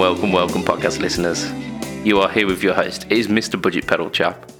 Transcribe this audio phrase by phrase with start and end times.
[0.00, 1.52] Welcome, welcome, podcast listeners.
[2.06, 3.04] You are here with your host.
[3.10, 3.60] It is Mr.
[3.60, 4.50] Budget Pedal Chap.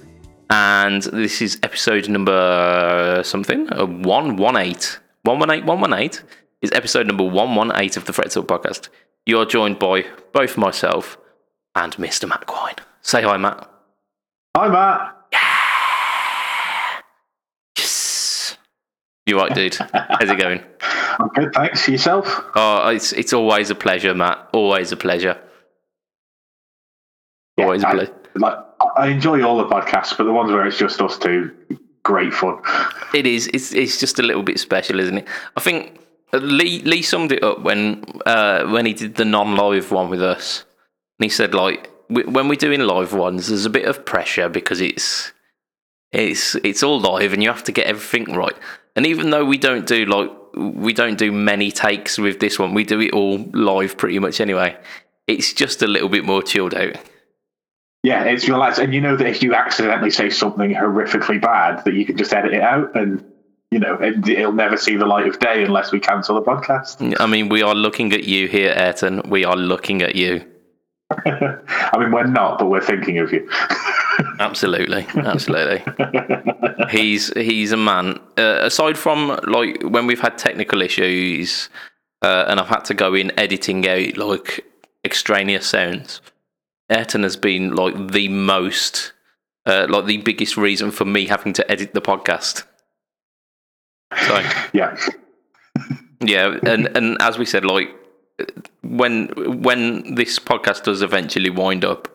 [0.51, 5.01] And this is episode number something, uh, 118.
[5.23, 6.23] 118, 118
[6.61, 8.89] is episode number 118 of the Fret Talk podcast.
[9.25, 11.17] You are joined by both myself
[11.73, 12.29] and Mr.
[12.29, 12.75] Matt Quine.
[13.01, 13.67] Say hi, Matt.
[14.55, 15.20] Hi, Matt.
[19.31, 19.75] You right, dude?
[19.75, 20.61] How's it going?
[21.17, 21.87] I'm good, thanks.
[21.87, 22.27] Yourself?
[22.53, 24.49] Oh, it's it's always a pleasure, Matt.
[24.51, 25.39] Always a pleasure.
[27.57, 28.15] Always a I, pleasure.
[28.35, 28.57] like,
[28.97, 31.49] I enjoy all the podcasts, but the ones where it's just us two,
[32.03, 32.61] great fun.
[33.13, 33.49] It is.
[33.53, 35.27] It's it's just a little bit special, isn't it?
[35.55, 36.01] I think
[36.33, 40.65] Lee Lee summed it up when uh, when he did the non-live one with us,
[41.19, 44.81] and he said like when we're doing live ones, there's a bit of pressure because
[44.81, 45.31] it's
[46.11, 48.57] it's it's all live and you have to get everything right.
[48.95, 52.73] And even though we don't do like we don't do many takes with this one,
[52.73, 54.77] we do it all live pretty much anyway.
[55.27, 56.95] It's just a little bit more chilled out.
[58.03, 61.93] Yeah, it's relaxed, and you know that if you accidentally say something horrifically bad, that
[61.93, 63.23] you can just edit it out, and
[63.69, 67.15] you know it, it'll never see the light of day unless we cancel the podcast.
[67.19, 69.21] I mean, we are looking at you here, Ayrton.
[69.29, 70.50] We are looking at you.
[71.25, 73.49] I mean, we're not, but we're thinking of you.
[74.39, 75.83] Absolutely, absolutely.
[76.89, 78.19] he's he's a man.
[78.37, 81.69] Uh, aside from like when we've had technical issues,
[82.21, 84.65] uh, and I've had to go in editing out like
[85.03, 86.21] extraneous sounds.
[86.89, 89.13] Ayrton has been like the most,
[89.65, 92.65] uh, like the biggest reason for me having to edit the podcast.
[94.27, 94.43] So
[94.73, 94.97] yeah,
[96.19, 97.89] yeah, and and as we said, like
[98.81, 99.27] when
[99.61, 102.07] when this podcast does eventually wind up,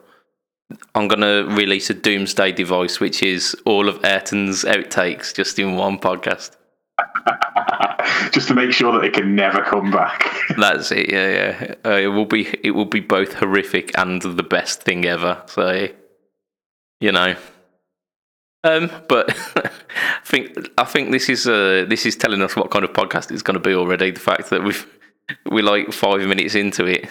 [0.95, 5.99] I'm gonna release a doomsday device, which is all of Ayrton's outtakes just in one
[5.99, 6.57] podcast.
[8.33, 10.25] just to make sure that it can never come back.
[10.57, 11.11] That's it.
[11.11, 11.75] Yeah, yeah.
[11.85, 15.43] Uh, it will be it will be both horrific and the best thing ever.
[15.47, 15.89] So,
[17.01, 17.37] you know.
[18.65, 19.71] Um, but I
[20.25, 23.43] think I think this is uh, this is telling us what kind of podcast it's
[23.43, 24.11] going to be already.
[24.11, 24.87] The fact that we've
[25.51, 27.09] we're like five minutes into it.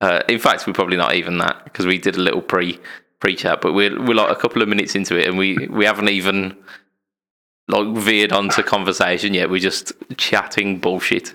[0.00, 2.78] Uh, in fact, we're probably not even that because we did a little pre
[3.20, 5.84] pre chat, but we're we're like a couple of minutes into it, and we we
[5.84, 6.56] haven't even
[7.68, 9.50] like veered onto conversation yet.
[9.50, 11.34] We're just chatting bullshit.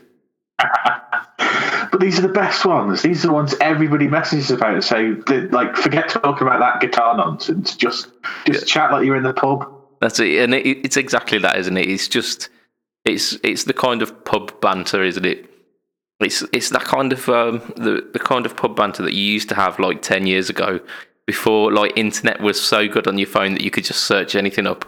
[0.58, 3.02] but these are the best ones.
[3.02, 4.84] These are the ones everybody messages about.
[4.84, 5.22] So,
[5.52, 7.76] like, forget talking about that guitar nonsense.
[7.76, 8.10] Just,
[8.46, 8.66] just yeah.
[8.66, 9.72] chat like you're in the pub.
[10.02, 11.88] That's it, and it, it's exactly that, isn't it?
[11.88, 12.50] It's just,
[13.06, 15.50] it's it's the kind of pub banter, isn't it?
[16.20, 19.50] It's it's that kind of um, the the kind of pub banter that you used
[19.50, 20.80] to have like ten years ago,
[21.28, 24.66] before like internet was so good on your phone that you could just search anything
[24.66, 24.86] up,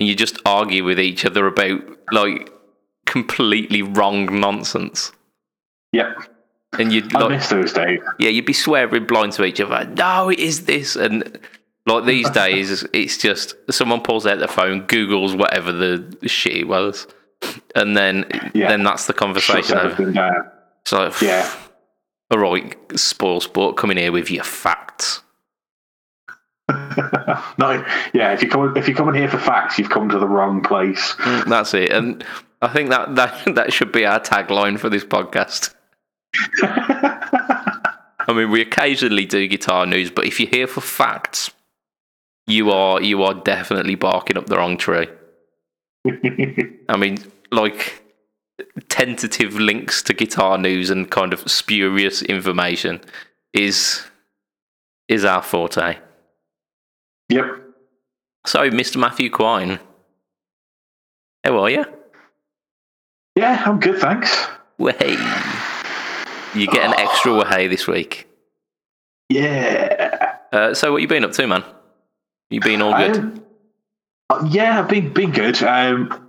[0.00, 1.80] and you just argue with each other about
[2.12, 2.50] like
[3.06, 5.12] completely wrong nonsense.
[5.92, 6.16] Yep.
[6.78, 8.00] And you'd I miss those days.
[8.18, 9.84] yeah, you'd be swearing blind to each other.
[9.94, 11.38] No, it is this, and
[11.86, 16.66] like these days, it's just someone pulls out their phone, Google's whatever the shit it
[16.66, 17.06] was,
[17.76, 18.24] and then
[18.54, 18.70] Yeah.
[18.70, 19.78] then that's the conversation.
[19.78, 20.50] Over.
[20.86, 21.50] So Yeah.
[22.30, 25.22] all right, spoil sport, coming here with your facts.
[27.58, 27.84] no,
[28.14, 28.32] yeah.
[28.32, 31.12] If you come, if you're coming here for facts, you've come to the wrong place.
[31.18, 32.24] Mm, That's it, and
[32.62, 35.74] I think that that that should be our tagline for this podcast.
[38.26, 41.50] I mean, we occasionally do guitar news, but if you're here for facts,
[42.46, 45.08] you are you are definitely barking up the wrong tree.
[46.88, 47.18] I mean,
[47.52, 48.02] like
[48.88, 53.00] tentative links to guitar news and kind of spurious information
[53.52, 54.04] is
[55.08, 55.98] is our forte.
[57.28, 57.60] yep.
[58.46, 58.96] So, Mr.
[58.98, 59.78] Matthew Quine,
[61.44, 61.84] how are you?
[63.36, 64.46] Yeah, I'm good, thanks.
[64.78, 65.16] Way.
[66.54, 68.28] You get an extra way this week.
[69.28, 70.36] Yeah.
[70.52, 71.64] Uh, so, what you been up to, man?
[72.50, 73.42] You been all good?
[74.30, 75.62] Um, yeah, I've been been good.
[75.62, 76.23] Um,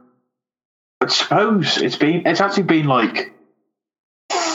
[1.01, 3.33] I suppose it's been it's actually been like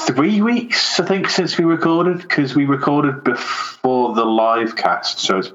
[0.07, 5.21] three weeks, I think, since we recorded because we recorded before the live cast.
[5.21, 5.53] So, it's,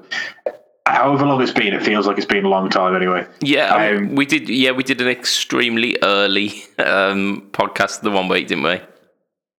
[0.86, 3.26] however long it's been, it feels like it's been a long time anyway.
[3.40, 4.48] yeah, um, um, we did.
[4.48, 8.80] Yeah, we did an extremely early um, podcast the one week, didn't we?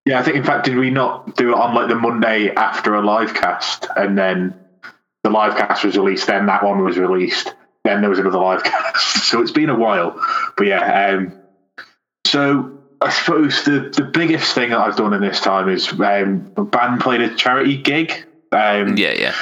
[0.05, 2.95] Yeah, I think in fact, did we not do it on like the Monday after
[2.95, 4.57] a live cast, and then
[5.23, 7.53] the live cast was released, then that one was released,
[7.87, 9.29] then there was another live cast.
[9.29, 10.19] So it's been a while,
[10.55, 11.09] but yeah.
[11.15, 11.33] Um,
[12.25, 16.51] so I suppose the the biggest thing that I've done in this time is um,
[16.57, 18.11] a band played a charity gig.
[18.51, 19.35] Um, Yeah, yeah.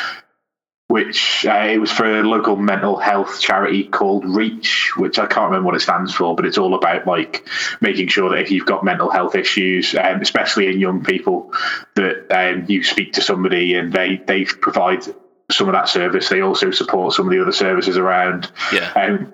[0.87, 5.45] which uh, it was for a local mental health charity called Reach, which I can't
[5.45, 7.47] remember what it stands for, but it's all about like
[7.81, 11.53] making sure that if you've got mental health issues, um, especially in young people,
[11.95, 15.03] that um, you speak to somebody and they they provide
[15.51, 16.29] some of that service.
[16.29, 18.51] They also support some of the other services around.
[18.73, 18.91] Yeah.
[18.95, 19.33] Um,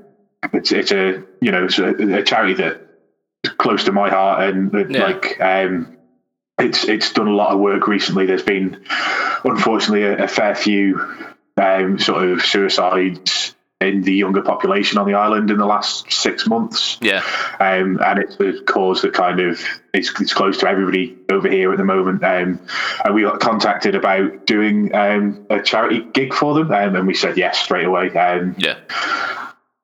[0.54, 2.88] it's it's a you know it's a, a charity that
[3.58, 5.04] close to my heart and uh, Yeah.
[5.04, 5.98] like um,
[6.60, 8.26] it's it's done a lot of work recently.
[8.26, 8.84] There's been
[9.44, 11.00] unfortunately a, a fair few
[11.58, 16.48] um, sort of suicides in the younger population on the island in the last six
[16.48, 16.98] months.
[17.02, 17.24] Yeah.
[17.60, 19.60] Um, and it's a cause that kind of
[19.94, 22.24] is it's close to everybody over here at the moment.
[22.24, 22.60] Um,
[23.04, 27.14] and we got contacted about doing um, a charity gig for them, um, and we
[27.14, 28.10] said yes straight away.
[28.16, 28.78] Um, Yeah.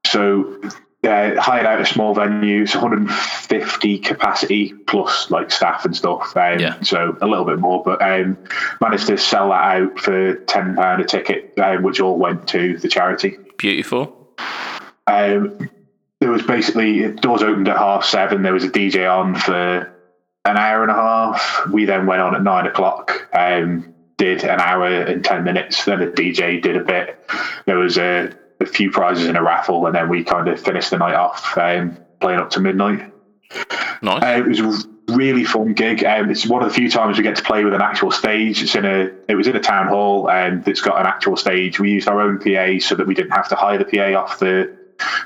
[0.06, 0.62] so
[1.04, 6.36] uh, hired out a small venue, it's 150 capacity plus like staff and stuff.
[6.36, 6.82] Um, Yeah.
[6.82, 8.38] So a little bit more, but um,
[8.82, 12.78] managed to sell that out for ten pound a ticket, um, which all went to
[12.78, 13.38] the charity.
[13.58, 14.36] Beautiful.
[15.08, 15.70] Um,
[16.20, 18.44] there was basically doors opened at half seven.
[18.44, 19.94] There was a DJ on for
[20.46, 21.68] an hour and a half.
[21.72, 23.28] We then went on at nine o'clock.
[23.34, 25.86] Um, did an hour and ten minutes.
[25.86, 27.20] Then the DJ did a bit.
[27.66, 30.90] There was a, a few prizes in a raffle, and then we kind of finished
[30.90, 33.12] the night off um, playing up to midnight.
[34.02, 34.24] Nice.
[34.24, 36.04] Uh, it was really fun gig.
[36.04, 38.62] Um, it's one of the few times we get to play with an actual stage.
[38.62, 39.12] It's in a.
[39.28, 41.80] It was in a town hall, and it's got an actual stage.
[41.80, 44.40] We used our own PA so that we didn't have to hire the PA off
[44.40, 44.78] the,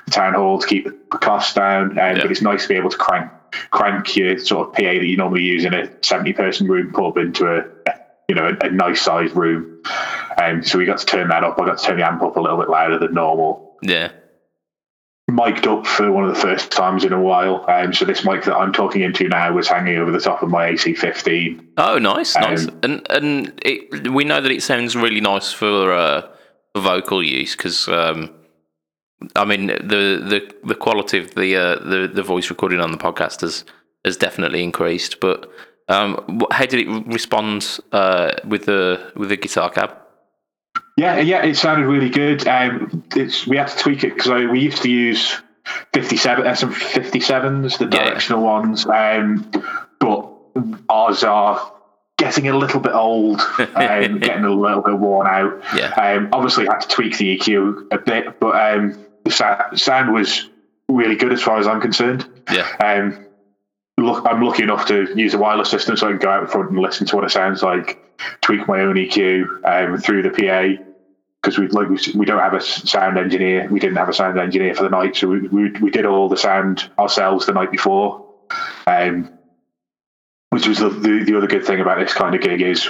[0.06, 1.92] the town hall to keep the costs down.
[1.92, 2.22] Um, Yeah.
[2.22, 3.32] But it's nice to be able to crank
[3.70, 7.18] crank your sort of PA that you normally use in a seventy person room pub
[7.18, 7.92] into a
[8.30, 9.82] you know a, a nice sized room.
[10.42, 11.60] Um, so we got to turn that up.
[11.60, 14.12] I got to turn the amp up a little bit louder than normal yeah.
[15.32, 17.66] Mic'd up for one of the first times in a while.
[17.68, 20.50] Um, so this mic that I'm talking into now was hanging over the top of
[20.50, 21.66] my AC15.
[21.78, 22.68] Oh, nice, nice.
[22.68, 26.28] Um, and and it, we know that it sounds really nice for uh,
[26.74, 28.34] for vocal use because um,
[29.36, 32.98] I mean the, the the quality of the uh, the the voice recording on the
[32.98, 33.64] podcast has
[34.06, 35.20] has definitely increased.
[35.20, 35.50] But
[35.88, 39.98] um, how did it respond uh, with the with the guitar cab?
[40.98, 42.48] Yeah, yeah, it sounded really good.
[42.48, 45.42] Um, it's we had to tweak it because we used to use
[45.94, 48.06] 57 uh, some 57s, the Yeah.
[48.10, 49.50] directional ones, um,
[50.00, 50.30] but
[50.90, 51.72] ours are
[52.18, 55.64] getting a little bit old, um, getting a little bit worn out.
[55.76, 55.92] Yeah.
[55.94, 59.32] Um, obviously, had to tweak the EQ a bit, but um, the
[59.76, 60.50] sound was
[60.90, 62.28] really good as far as I'm concerned.
[62.52, 63.26] Yeah, Um,
[63.98, 66.70] look, I'm lucky enough to use a wireless system, so I can go out front
[66.70, 67.98] and listen to what it sounds like,
[68.42, 70.84] tweak my own EQ um, through the PA.
[71.42, 74.40] Because we like we, we don't have a sound engineer, we didn't have a sound
[74.40, 77.72] engineer for the night, so we we, we did all the sound ourselves the night
[77.72, 78.28] before.
[78.86, 79.32] Um,
[80.52, 82.88] which was the, the the other good thing about this kind of gig is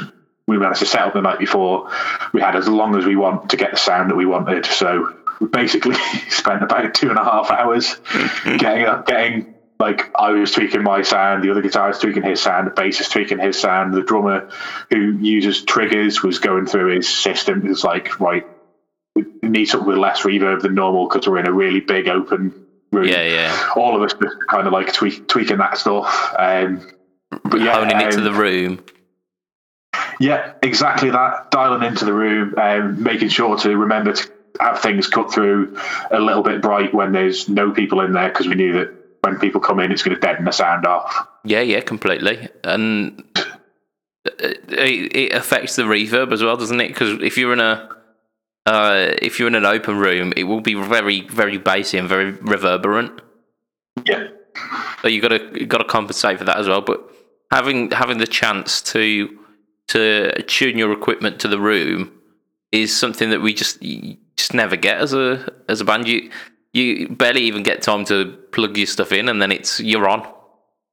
[0.47, 1.89] we managed to set up the night before.
[2.33, 5.13] We had as long as we want to get the sound that we wanted, so
[5.39, 5.95] we basically
[6.29, 7.95] spent about two and a half hours
[8.57, 12.67] getting up, getting like I was tweaking my sound, the other guitarist tweaking his sound,
[12.67, 14.47] the bassist tweaking his sound, the drummer
[14.91, 17.65] who uses triggers was going through his system.
[17.65, 18.45] It was like, right,
[19.15, 22.53] we need something with less reverb than normal because we're in a really big open
[22.91, 23.07] room.
[23.07, 23.69] yeah, yeah.
[23.75, 26.31] All of us just kind of like tweak, tweaking that stuff.
[26.37, 26.87] Um,
[27.43, 28.85] but yeah, Honing it to um, the room.
[30.19, 31.49] yeah, exactly that.
[31.49, 34.29] Dialing into the room, um, making sure to remember to
[34.59, 35.79] have things cut through
[36.11, 39.00] a little bit bright when there's no people in there because we knew that
[39.39, 41.27] people come in, it's going to deaden the sound off.
[41.43, 42.49] Yeah, yeah, completely.
[42.63, 43.23] And
[44.25, 46.89] it, it affects the reverb as well, doesn't it?
[46.89, 47.89] Because if you're in a
[48.65, 52.31] uh, if you're in an open room, it will be very, very bassy and very
[52.31, 53.21] reverberant.
[54.05, 54.27] Yeah,
[55.01, 56.81] So you got to got to compensate for that as well.
[56.81, 57.01] But
[57.51, 59.37] having having the chance to
[59.87, 62.11] to tune your equipment to the room
[62.71, 66.07] is something that we just just never get as a as a band.
[66.07, 66.29] You
[66.73, 70.27] you barely even get time to plug your stuff in, and then it's you're on.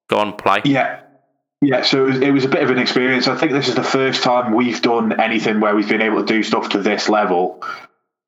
[0.09, 0.63] Go on, play.
[0.65, 1.01] yeah,
[1.61, 1.83] yeah.
[1.83, 3.29] So it was, it was a bit of an experience.
[3.29, 6.27] I think this is the first time we've done anything where we've been able to
[6.27, 7.63] do stuff to this level,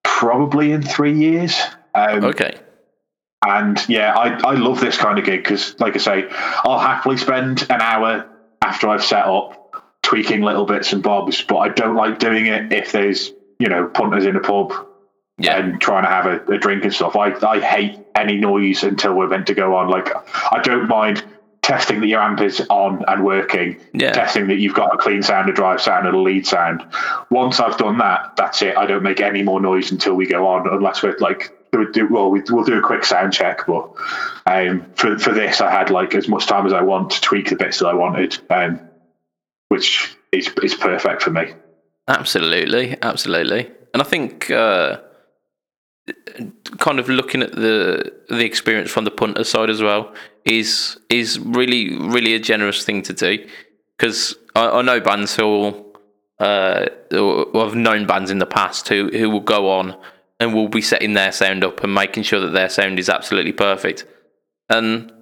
[0.04, 1.58] probably in three years.
[1.94, 2.58] Um, Okay.
[3.42, 7.16] And yeah, I, I love this kind of gig because, like I say, I'll happily
[7.16, 8.28] spend an hour
[8.60, 12.70] after I've set up tweaking little bits and bobs, but I don't like doing it
[12.70, 14.74] if there's, you know, punters in a pub
[15.40, 15.56] Yeah.
[15.58, 17.16] and trying to have a, a drink and stuff.
[17.16, 19.88] I, I hate any noise until we're meant to go on.
[19.88, 20.08] Like,
[20.52, 21.24] I don't mind
[21.62, 24.12] testing that your amp is on and working, Yeah.
[24.12, 26.82] testing that you've got a clean sound, a drive sound, and a lead sound.
[27.30, 28.76] Once I've done that, that's it.
[28.76, 32.42] I don't make any more noise until we go on, unless we're like, well, we,
[32.50, 33.66] we'll do a quick sound check.
[33.66, 33.90] But
[34.46, 37.50] um, for for this, I had like as much time as I want to tweak
[37.50, 38.80] the bits that I wanted, um,
[39.68, 41.52] which is is perfect for me.
[42.08, 43.70] Absolutely, absolutely.
[43.94, 44.98] and I think uh,
[46.78, 50.12] kind of looking at the the experience from the punter side as well
[50.44, 53.46] is is really really a generous thing to do.
[53.96, 55.96] Because I, I know bands who will,
[56.38, 59.96] uh, who have known bands in the past who who will go on
[60.38, 63.52] and will be setting their sound up and making sure that their sound is absolutely
[63.52, 64.06] perfect.
[64.70, 65.12] And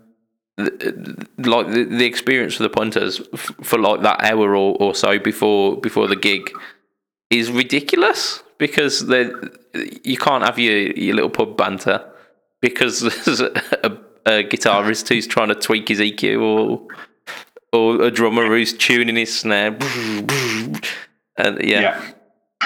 [0.58, 5.18] like the, the experience for the punters f- for like that hour or, or so
[5.18, 6.50] before before the gig
[7.30, 9.30] is ridiculous because they
[10.04, 12.04] you can't have your your little pub banter
[12.60, 13.52] because there's a,
[14.26, 16.86] a guitarist who's trying to tweak his EQ or
[17.72, 19.76] or a drummer who's tuning his snare
[21.36, 21.80] and yeah.
[21.80, 22.10] Yeah.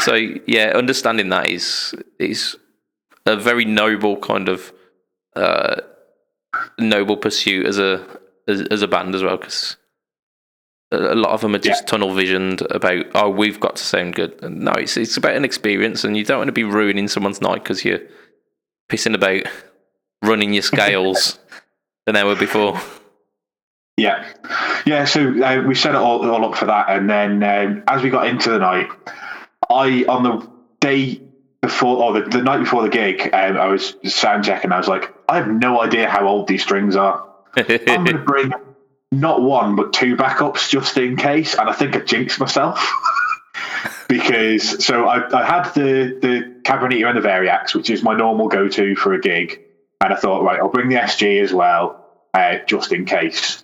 [0.00, 0.14] so
[0.46, 2.56] yeah understanding that is is
[3.26, 4.72] a very noble kind of
[5.36, 5.80] uh
[6.78, 8.06] noble pursuit as a
[8.48, 9.76] as, as a band as well because
[10.92, 11.86] a lot of them are just Yeah.
[11.86, 15.44] tunnel visioned about oh we've got to sound good and no it's it's about an
[15.44, 18.00] experience and you don't want to be ruining someone's night because you're
[18.90, 19.42] pissing about
[20.22, 21.38] running your scales
[22.06, 22.80] an hour before
[23.98, 24.24] Yeah,
[24.86, 25.04] yeah.
[25.04, 28.08] So uh, we set it all, all up for that, and then um, as we
[28.08, 28.88] got into the night,
[29.68, 31.20] I on the day
[31.60, 34.72] before or the, the night before the gig, um, I was sound checking.
[34.72, 37.22] I was like, I have no idea how old these strings are.
[37.56, 37.66] I'm
[38.04, 38.52] going to bring
[39.12, 42.90] not one but two backups just in case, and I think I jinxed myself.
[44.08, 48.48] because so I, I had the the Cabernet and the Variax, which is my normal
[48.48, 49.60] go to for a gig,
[50.00, 52.04] and I thought, right, I'll bring the SG as well,
[52.34, 53.62] uh, just in case.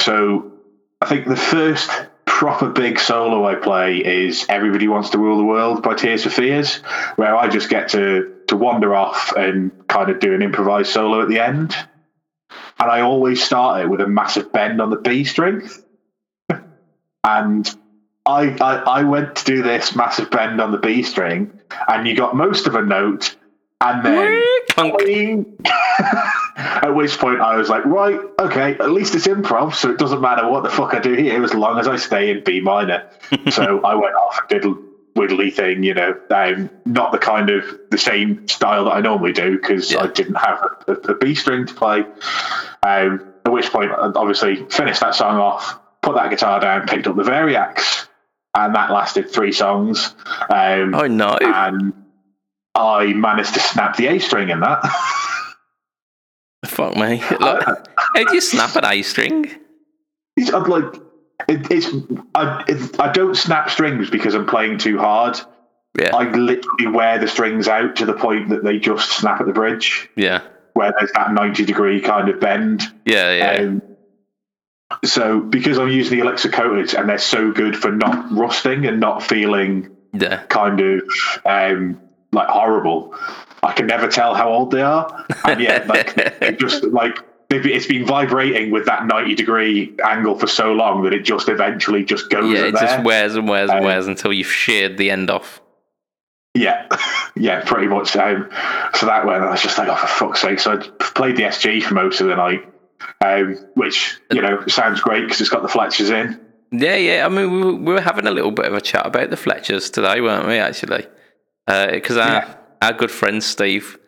[0.00, 0.52] So
[1.00, 1.90] I think the first
[2.24, 6.30] proper big solo I play is Everybody Wants to Rule the World by Tears for
[6.30, 6.76] Fears,
[7.16, 11.22] where I just get to to wander off and kind of do an improvised solo
[11.22, 11.74] at the end.
[12.78, 15.68] And I always start it with a massive bend on the B string.
[17.24, 17.76] and
[18.26, 22.16] I, I I went to do this massive bend on the B string, and you
[22.16, 23.36] got most of a note,
[23.80, 24.42] and then
[26.56, 30.20] at which point I was like, right, okay, at least it's improv, so it doesn't
[30.20, 33.08] matter what the fuck I do here as long as I stay in B minor.
[33.50, 34.74] so I went off and did a
[35.16, 39.32] widdly thing, you know, um, not the kind of the same style that I normally
[39.32, 40.02] do because Yeah.
[40.02, 42.04] I didn't have a, B string to play.
[42.82, 47.06] Um, at which point, I obviously finished that song off, put that guitar down, picked
[47.06, 48.06] up the Variax,
[48.54, 50.14] and that lasted three songs.
[50.50, 51.92] Um, oh no and
[52.74, 54.82] I managed to snap the A string in that.
[56.66, 57.64] fuck me like,
[57.96, 59.46] how do you snap an A string
[60.52, 60.84] I'm like
[61.48, 61.88] it, it's
[62.34, 65.38] I it, I don't snap strings because I'm playing too hard.
[65.98, 66.14] yeah.
[66.14, 69.52] I literally wear the strings out to the point that they just snap at the
[69.52, 70.42] bridge, yeah.
[70.74, 72.82] Where there's that ninety degree kind of bend.
[73.04, 73.82] yeah yeah Um,
[75.04, 79.00] so because I'm using the Elixir coated and they're so good for not rusting and
[79.00, 80.42] not feeling yeah.
[80.44, 81.02] kind of
[81.44, 82.00] um,
[82.32, 83.14] like horrible,
[83.62, 87.18] I can never tell how old they are, and yet like just like
[87.50, 92.04] it's been vibrating with that ninety degree angle for so long that it just eventually
[92.04, 92.52] just goes.
[92.52, 92.82] yeah it there.
[92.82, 95.60] just wears and wears and Um, wears until you've sheared the end off
[96.54, 96.88] Yeah,
[97.36, 98.16] yeah, pretty much.
[98.16, 98.48] Um,
[98.94, 100.58] so that went, I was just like, oh, for fuck's sake.
[100.58, 102.64] So I played the SG for most of the night,
[103.22, 106.40] um, which, you know, sounds great because it's got the Fletchers in.
[106.72, 107.26] Yeah, yeah.
[107.26, 109.36] I mean, we were, we were having a little bit of a chat about the
[109.36, 110.56] Fletchers today, weren't we?
[110.56, 111.06] Actually,
[111.66, 112.54] because our Yeah.
[112.82, 113.98] our good friend Steve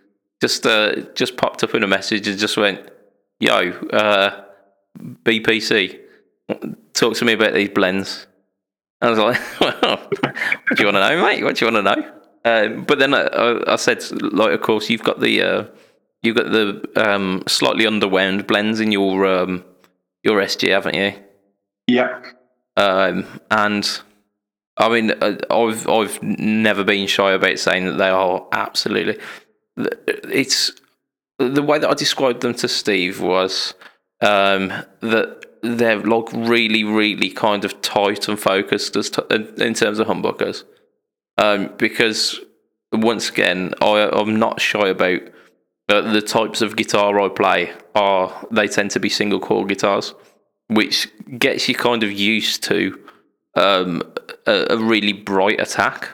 [0.40, 2.80] just uh, just popped up in a message and just went,
[3.40, 4.45] "Yo, uh,
[5.25, 5.99] BPC,
[6.92, 8.26] talk to me about these blends."
[9.00, 11.45] I was like, "Well, what do you want to know, mate?
[11.45, 12.12] What do you want to know?"
[12.45, 14.02] Um, but then I, I, said,
[14.33, 15.64] like, of course, you've got the uh,
[16.23, 19.64] you've got the um, slightly underwound blends in your um,
[20.23, 21.14] your SG, haven't you?
[21.87, 22.23] Yeah.
[22.76, 24.00] Um, and
[24.76, 29.18] I mean, uh, I've I've never been shy about saying that they are absolutely.
[29.76, 30.73] It's
[31.38, 33.75] the way that I described them to Steve was
[34.21, 34.68] um,
[35.00, 40.07] that they're like really, really kind of tight and focused as t- in terms of
[40.07, 40.64] humbuckers.
[41.37, 42.40] Um, because
[42.92, 45.21] once again, I I'm not shy about
[45.88, 47.73] uh, the types of guitar I play.
[47.95, 50.14] Are they tend to be single coil guitars,
[50.68, 52.99] which gets you kind of used to
[53.54, 54.02] um,
[54.47, 56.11] a, a really bright attack,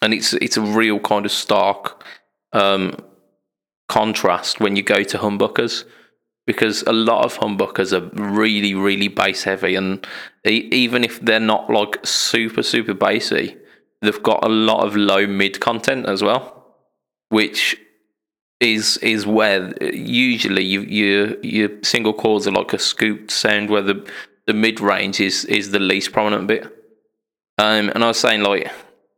[0.00, 2.04] and it's it's a real kind of stark
[2.52, 2.96] um,
[3.92, 5.84] contrast when you go to humbuckers
[6.46, 10.06] because a lot of humbuckers are really really bass heavy and
[10.46, 13.54] even if they're not like super super bassy
[14.00, 16.74] they've got a lot of low mid content as well
[17.28, 17.76] which
[18.60, 23.82] is is where usually you you your single coils are like a scooped sound where
[23.82, 24.10] the
[24.46, 26.64] the mid range is is the least prominent bit.
[27.58, 28.70] Um and i was saying like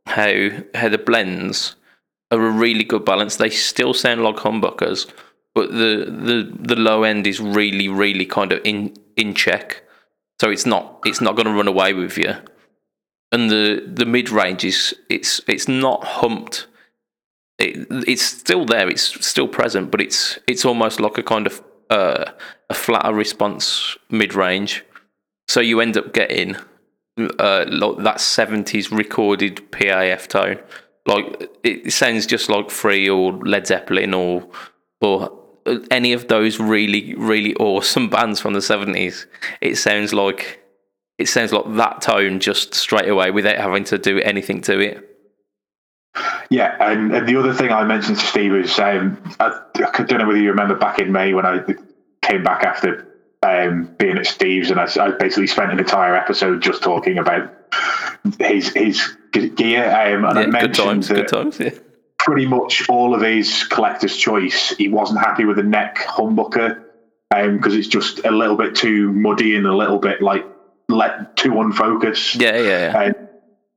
[0.05, 1.77] how how the blends
[2.31, 3.35] are a really good balance.
[3.37, 5.11] They still sound like humbuckers,
[5.53, 9.83] but the the the low end is really really kind of in in check.
[10.41, 12.35] So it's not it's not going to run away with you.
[13.31, 16.67] And the the mid range is it's it's not humped.
[17.57, 18.89] It, it's still there.
[18.89, 22.25] It's still present, but it's it's almost like a kind of uh,
[22.69, 24.83] a flatter response mid range.
[25.47, 26.57] So you end up getting
[27.39, 30.59] uh, like that seventies recorded PAF tone.
[31.05, 34.47] Like it sounds just like Free or Led Zeppelin or
[35.01, 35.31] or
[35.91, 39.27] any of those really really awesome bands from the seventies.
[39.61, 40.63] It sounds like
[41.17, 45.11] it sounds like that tone just straight away without having to do anything to it.
[46.49, 50.19] Yeah, and, and the other thing I mentioned to Steve is um, I, I don't
[50.19, 51.59] know whether you remember back in May when I
[52.21, 53.07] came back after
[53.43, 57.51] um, being at Steve's, and I, I, basically spent an entire episode just talking about
[58.39, 59.85] his his gear.
[59.85, 61.59] Um, and yeah, I mentioned good times, that good times.
[61.59, 61.71] Yeah.
[62.17, 66.83] pretty much all of his collector's choice, he wasn't happy with the neck humbucker
[67.29, 70.45] because um, it's just a little bit too muddy and a little bit like
[70.87, 72.35] let too unfocused.
[72.35, 73.01] Yeah, yeah, yeah.
[73.01, 73.15] And,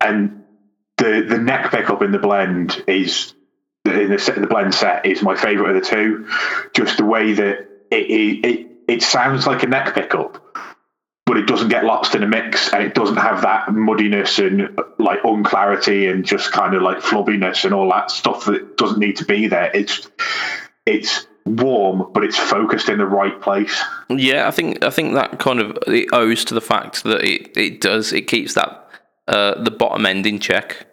[0.00, 0.44] and
[0.96, 3.34] the the neck pickup in the blend is
[3.84, 6.28] in the, the blend set is my favorite of the two.
[6.74, 10.42] Just the way that it, it, it it sounds like a neck pickup,
[11.28, 14.80] but it doesn't get lost in a mix and it doesn't have that muddiness and
[14.98, 19.14] like unclarity and just kind of like flubbiness and all that stuff that doesn't need
[19.14, 19.70] to be there.
[19.74, 20.08] It's
[20.86, 23.78] it's warm, but it's focused in the right place.
[24.08, 27.54] Yeah, I think I think that kind of it owes to the fact that it,
[27.58, 28.88] it does it keeps that
[29.28, 30.86] uh, the bottom end in check.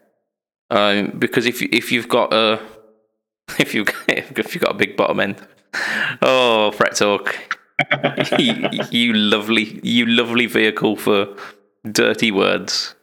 [0.69, 2.59] Um, because if if you've got a
[3.57, 5.47] if you if you've got a big bottom end,
[6.21, 7.57] oh, fret talk,
[8.39, 11.35] you, you, lovely, you lovely vehicle for
[11.89, 12.95] dirty words.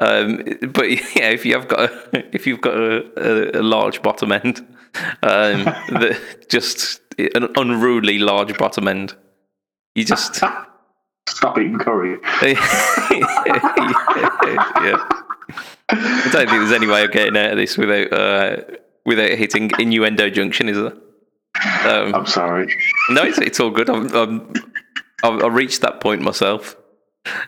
[0.00, 4.02] Um, but yeah, if you have got a, if you've got a, a, a large
[4.02, 4.60] bottom end,
[5.22, 9.14] um, the, just an unruly large bottom end,
[9.94, 12.18] you just stop eating curry.
[12.42, 12.56] yeah.
[15.90, 18.56] I don't think there's any way of getting out of this without uh,
[19.04, 20.94] without hitting innuendo junction, is there?
[21.84, 22.74] Um, I'm sorry.
[23.10, 23.88] No, it's, it's all good.
[23.88, 24.52] I'm, I'm,
[25.22, 26.76] I reached that point myself.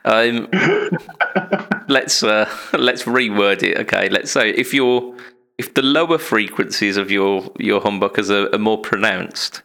[0.05, 0.49] Um,
[1.89, 3.77] let's uh, let's reword it.
[3.79, 5.15] Okay, let's say if you're
[5.59, 9.63] if the lower frequencies of your your humbuckers are, are more pronounced,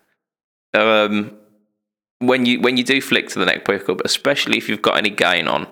[0.73, 1.37] um,
[2.19, 5.09] when you when you do flick to the neck pickup, especially if you've got any
[5.09, 5.67] gain on,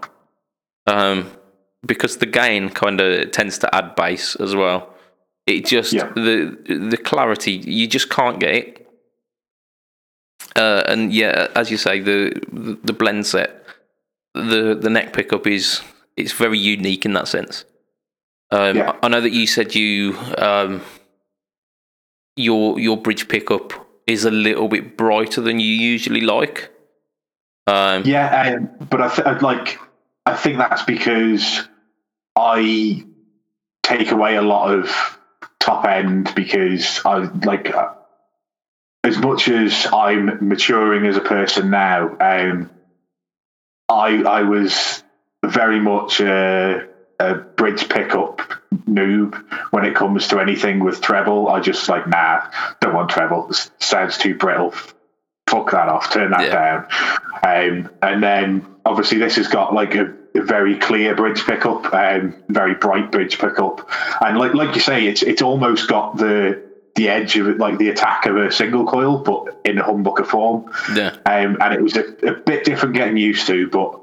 [0.88, 1.32] um,
[1.86, 4.94] because the gain kind of tends to add bass as well.
[5.50, 6.12] It just yeah.
[6.14, 8.88] the the clarity you just can't get it.
[10.56, 13.66] Uh, and yeah, as you say, the, the, the blend set,
[14.36, 15.82] the the neck pickup is
[16.16, 17.66] it's very unique in that sense.
[18.52, 18.96] Um, yeah.
[19.02, 20.82] I know that you said you um,
[22.36, 23.74] your your bridge pickup
[24.06, 26.72] is a little bit brighter than you usually like.
[27.66, 29.80] Um, yeah, um, but I th- like
[30.28, 31.68] I think that's because
[32.36, 33.04] I
[33.82, 35.19] take away a lot of
[35.60, 37.74] top end because I like
[39.04, 42.18] as much as I'm maturing as a person now.
[42.20, 42.70] Um,
[43.88, 45.04] I I was
[45.46, 46.88] very much a,
[47.20, 48.42] a bridge pickup
[48.88, 49.36] noob
[49.72, 51.48] when it comes to anything with treble.
[51.50, 52.50] I just like nah,
[52.82, 53.48] don't want treble.
[53.48, 54.74] This sounds too brittle.
[55.48, 56.12] Fuck that off.
[56.12, 56.52] Turn that yeah.
[56.52, 56.88] down.
[57.42, 62.76] Um, and then obviously this has got like a very clear bridge pickup, um, very
[62.76, 63.90] bright bridge pickup,
[64.22, 66.64] and like like you say, it's it's almost got the
[66.96, 70.26] the edge of it, like the attack of a single coil, but in a humbucker
[70.26, 70.72] form.
[70.94, 71.16] Yeah.
[71.26, 74.02] Um, and it was a, a bit different getting used to, but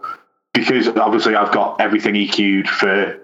[0.55, 3.21] because obviously I've got everything EQ'd for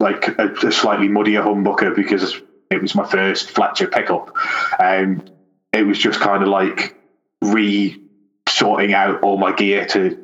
[0.00, 4.34] like a, a slightly muddier humbucker because it was my first Fletcher pickup.
[4.78, 5.24] Um,
[5.72, 6.96] it was just kind of like
[7.42, 8.00] re
[8.48, 10.23] sorting out all my gear to.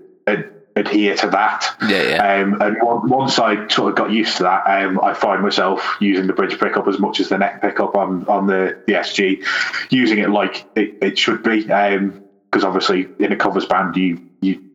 [0.81, 1.77] Adhere to that.
[1.87, 2.43] Yeah, yeah.
[2.43, 6.27] Um, and once I sort of got used to that, um, I find myself using
[6.27, 9.45] the bridge pickup as much as the neck pickup on on the, the SG,
[9.91, 11.61] using it like it, it should be.
[11.63, 14.71] Because um, obviously, in a covers band, you you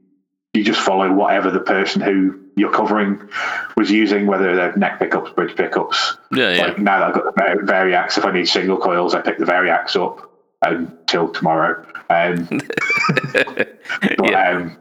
[0.53, 3.29] you just follow whatever the person who you're covering
[3.75, 6.17] was using, whether they're neck pickups, bridge pickups.
[6.31, 6.61] Yeah, yeah.
[6.67, 9.45] Like now that I've got the Variax, if I need single coils, I pick the
[9.45, 11.85] Variax up until tomorrow.
[12.09, 12.47] Um,
[13.33, 13.79] but,
[14.23, 14.51] yeah.
[14.51, 14.77] Um,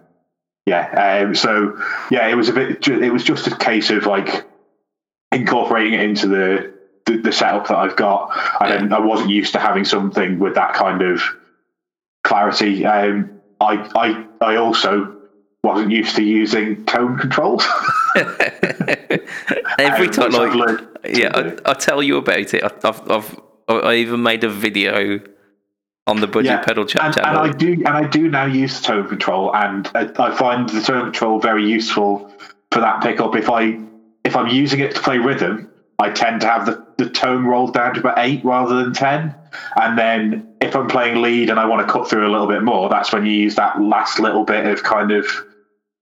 [0.66, 1.22] yeah.
[1.26, 1.78] Um, so
[2.10, 2.86] yeah, it was a bit.
[2.88, 4.46] It was just a case of like
[5.32, 6.74] incorporating it into the
[7.06, 8.30] the, the setup that I've got,
[8.62, 8.88] yeah.
[8.90, 11.20] I wasn't used to having something with that kind of
[12.22, 12.86] clarity.
[12.86, 15.14] Um, I I I also
[15.62, 17.64] wasn't used to using tone controls.
[19.78, 21.30] Every Um, time, like, yeah.
[21.34, 22.62] I, I tell you about it.
[22.62, 25.20] I, I've, I've, I even made a video
[26.06, 27.44] on the budget pedal chat and, channel.
[27.44, 30.82] and I do, and I do now use tone control, and I, I find the
[30.82, 32.30] tone control very useful
[32.70, 33.34] for that pickup.
[33.36, 33.78] If I
[34.24, 37.74] if I'm using it to play rhythm, I tend to have the, the tone rolled
[37.74, 39.34] down to about eight rather than ten,
[39.80, 42.62] and then if I'm playing lead and I want to cut through a little bit
[42.62, 45.26] more, that's when you use that last little bit of kind of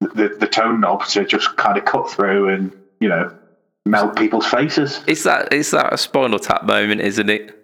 [0.00, 3.32] the the tone knob to just kind of cut through and you know
[3.86, 5.00] melt people's faces.
[5.06, 7.61] It's that it's that a spinal tap moment, isn't it?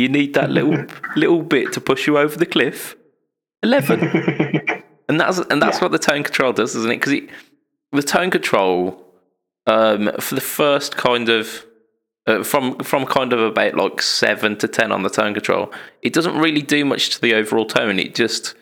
[0.00, 0.84] You need that little
[1.16, 2.96] little bit to push you over the cliff.
[3.62, 4.00] Eleven,
[5.08, 5.82] and that's and that's Yeah.
[5.84, 6.96] what the tone control does, isn't it?
[6.96, 7.28] Because it,
[7.92, 9.04] the tone control
[9.66, 11.66] um, for the first kind of
[12.26, 16.12] uh, from from kind of about like seven to ten on the tone control, it
[16.12, 17.98] doesn't really do much to the overall tone.
[17.98, 18.54] It just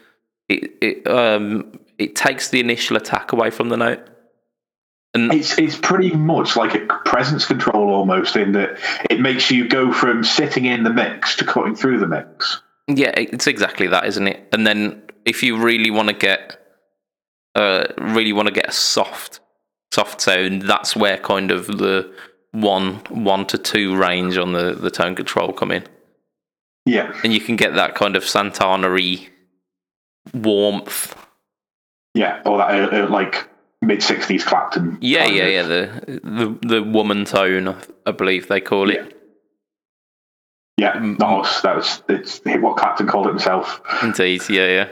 [0.48, 4.01] it it um it takes the initial attack away from the note.
[5.14, 8.79] And It's it's pretty much like a presence control almost in that
[9.11, 12.61] it makes you go from sitting in the mix to cutting through the mix.
[12.88, 14.49] Yeah, it's exactly that, isn't it?
[14.53, 16.59] And then if you really want to get,
[17.55, 19.40] uh, really want to get a soft,
[19.92, 22.12] soft sound, that's where kind of the
[22.53, 25.85] one, one to two range on the the tone control come in,
[26.87, 29.29] Yeah, and you can get that kind of Santana-y
[30.35, 31.14] warmth.
[32.14, 33.49] yeah, or that uh, uh, like
[33.82, 34.98] mid sixties Clapton.
[35.00, 35.62] Yeah, yeah, of- yeah.
[35.62, 39.16] The the the woman tone, I- believe they call it.
[40.76, 40.94] yeah.
[40.94, 41.60] Mm, Not us.
[41.62, 43.80] That was it's what Clapton called it himself.
[44.02, 44.88] Indeed, yeah,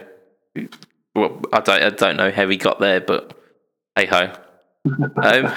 [0.56, 0.66] yeah.
[1.14, 3.36] Well, I don't, I don't know how he got there, but
[3.96, 4.32] hey ho.
[5.16, 5.52] Um,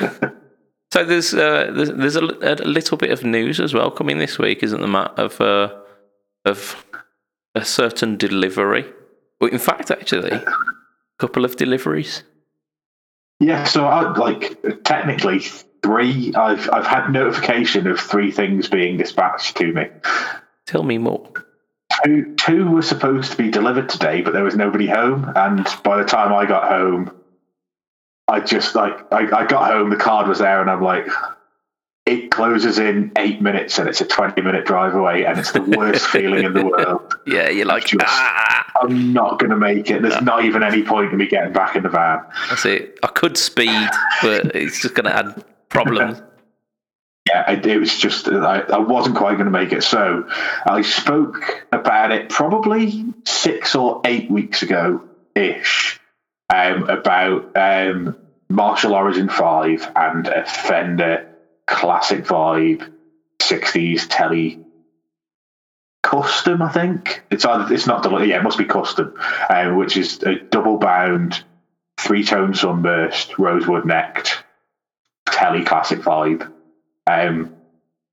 [0.92, 4.40] so there's, uh, there's there's a, a little bit of news as well coming this
[4.40, 5.20] week, isn't there, Matt?
[5.20, 5.70] Of uh,
[6.46, 6.84] of
[7.54, 8.86] a certain delivery.
[9.40, 10.44] Well, in fact, actually, a
[11.20, 12.24] couple of deliveries.
[13.40, 16.34] Yeah, so I like technically three.
[16.36, 19.88] I've I've had notification of three things being dispatched to me.
[20.66, 21.32] Tell me more.
[22.04, 25.32] Two two were supposed to be delivered today, but there was nobody home.
[25.36, 27.12] And by the time I got home,
[28.28, 31.08] I just like I, I got home, the card was there, and I'm like,
[32.10, 35.62] it closes in eight minutes, and it's a twenty minute drive away, and it's the
[35.62, 37.16] worst feeling in the world.
[37.26, 40.02] Yeah, you're like, Just- ah, I'm not going to make it.
[40.02, 42.22] There's not even any point in me getting back in the van.
[42.50, 42.98] that's it.
[43.04, 43.90] I could speed,
[44.22, 46.22] but it's just going to add problems.
[47.28, 49.84] yeah, it, it was just I, I wasn't quite going to make it.
[49.84, 50.28] So
[50.66, 55.04] I spoke about it probably six or eight weeks ago
[55.36, 56.00] ish
[56.50, 58.16] um, about um,
[58.50, 61.29] Marshall Origin Five and a Fender
[61.70, 62.92] Classic Vibe
[63.40, 64.60] '60s Telly
[66.04, 66.62] Custom.
[66.62, 69.14] I think it's either it's not the yeah it must be custom,
[69.50, 71.44] um, which is a double bound
[72.00, 74.44] three tone sunburst rosewood necked
[75.28, 76.52] Telly Classic Vibe
[77.10, 77.56] um,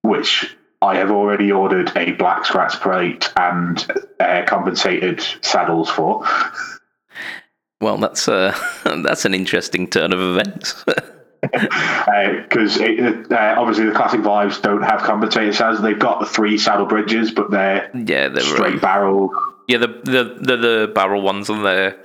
[0.03, 3.85] which I have already ordered a black scratch plate and
[4.21, 6.27] uh, compensated saddles for.
[7.81, 10.85] Well, that's uh, that's an interesting turn of events.
[11.43, 15.83] Because uh, obviously the classic vibes don't have compensated saddles.
[15.83, 19.31] They've got the three saddle bridges, but they're yeah, they're straight barrel.
[19.69, 21.99] Yeah, the the the, the barrel ones on there,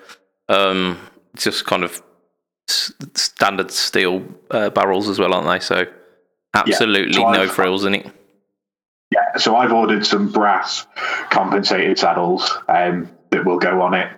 [0.49, 0.97] um,
[1.35, 2.01] just kind of
[2.69, 5.59] s- standard steel uh, barrels as well, aren't they?
[5.65, 5.85] So
[6.53, 8.07] absolutely so no I've- frills in it.
[9.11, 10.87] Yeah, so I've ordered some brass
[11.31, 14.09] compensated saddles um, that will go on it.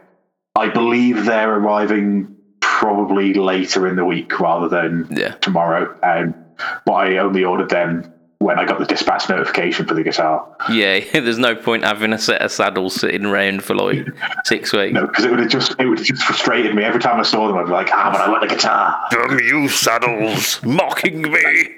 [0.55, 2.32] I believe they're arriving
[2.79, 5.95] probably later in the week rather than Yeah, tomorrow.
[6.03, 6.33] Um,
[6.85, 10.45] but I only ordered them when I got the dispatch notification for the guitar.
[10.71, 10.99] yeah.
[11.13, 14.05] There's no point having a set of saddles sitting around for like
[14.45, 14.93] six weeks.
[14.93, 17.23] No, because it would have just it would have just frustrated me every time I
[17.23, 17.57] saw them.
[17.57, 19.07] I'd be like, ah, but I want the guitar.
[19.11, 21.69] Damn you, saddles, mocking me.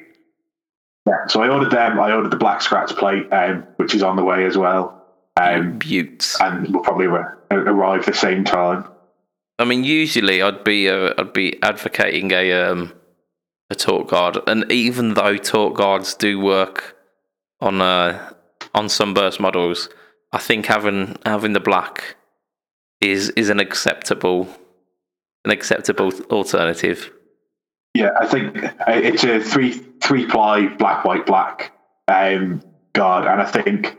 [1.07, 1.99] Yeah, so I ordered them.
[1.99, 5.05] I ordered the black scratch plate, um, which is on the way as well,
[5.37, 6.39] um, Buttes.
[6.41, 7.05] and will probably
[7.51, 8.85] arrive the same time.
[9.57, 12.93] I mean, usually I'd be uh, I'd be advocating a um
[13.69, 16.97] a tort guard, and even though tort guards do work
[17.61, 18.33] on uh
[18.73, 19.89] on sunburst models,
[20.33, 22.17] I think having having the black
[23.01, 24.47] is is an acceptable
[25.45, 27.11] an acceptable alternative.
[27.93, 31.71] Yeah, I think uh, it's a three three ply black white black
[32.09, 33.97] um, guard, and I think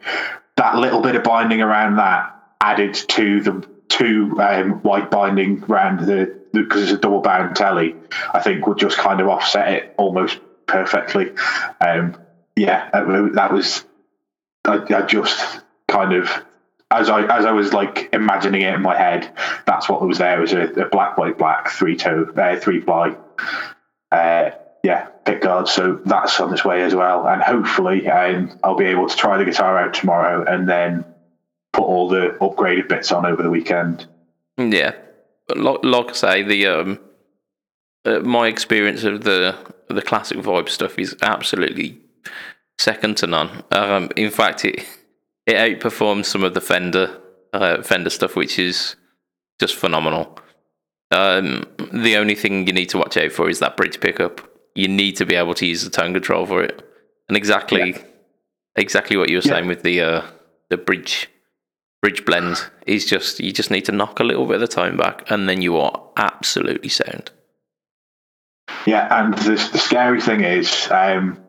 [0.57, 6.01] that little bit of binding around that added to the two um, white binding around
[6.01, 7.95] the because it's a double bound telly,
[8.33, 11.33] I think would just kind of offset it almost perfectly.
[11.81, 12.17] Um,
[12.57, 13.85] yeah, that, was
[14.65, 16.31] I, I just kind of
[16.91, 19.33] as I as I was like imagining it in my head,
[19.67, 20.41] that's what was there.
[20.41, 23.17] Was a, a black, white, black three toe, uh, three ply.
[24.11, 24.51] Uh,
[24.83, 25.69] yeah, pick guard.
[25.69, 29.37] So that's on its way as well, and hopefully, um, I'll be able to try
[29.37, 31.05] the guitar out tomorrow, and then
[31.77, 34.07] put all the upgraded bits on over the weekend.
[34.59, 34.95] Yeah,
[35.47, 37.01] but like, like I say, the um,
[38.05, 39.55] uh, my experience of the
[39.89, 42.01] the classic vibe stuff is absolutely
[42.79, 43.63] second to none.
[43.73, 44.85] Um, in fact, it
[45.47, 47.21] it outperforms some of the Fender
[47.53, 48.97] uh, Fender stuff, which is
[49.61, 50.39] just phenomenal.
[51.13, 54.41] Um, the only thing you need to watch out for is that bridge pickup.
[54.75, 56.83] You need to be able to use the tone control for it,
[57.29, 57.99] and exactly, Yeah.
[58.77, 59.53] exactly what you were Yeah.
[59.53, 60.23] saying with the uh,
[60.71, 61.29] the bridge
[62.01, 64.97] bridge blend is just you just need to knock a little bit of the tone
[64.97, 67.31] back, and then you are absolutely sound.
[68.87, 71.43] Yeah, and the, the scary thing is, um,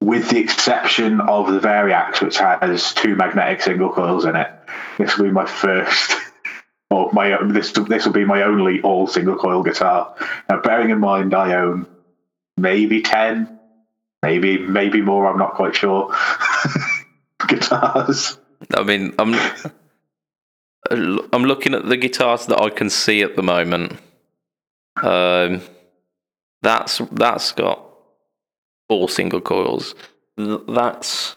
[0.00, 4.50] with the exception of the Variax, which has two magnetic single coils in it,
[4.98, 6.16] this will be my first,
[6.90, 10.14] or my this this will be my only all single coil guitar.
[10.48, 11.86] Now, bearing in mind, I own
[12.56, 13.58] maybe ten,
[14.22, 15.26] maybe maybe more.
[15.26, 16.14] I'm not quite sure.
[17.46, 18.38] guitars.
[18.74, 19.34] I mean, I'm
[20.90, 23.98] I'm looking at the guitars that I can see at the moment.
[25.02, 25.62] Um,
[26.62, 27.82] that's that's got
[28.88, 29.94] all single coils.
[30.36, 31.36] That's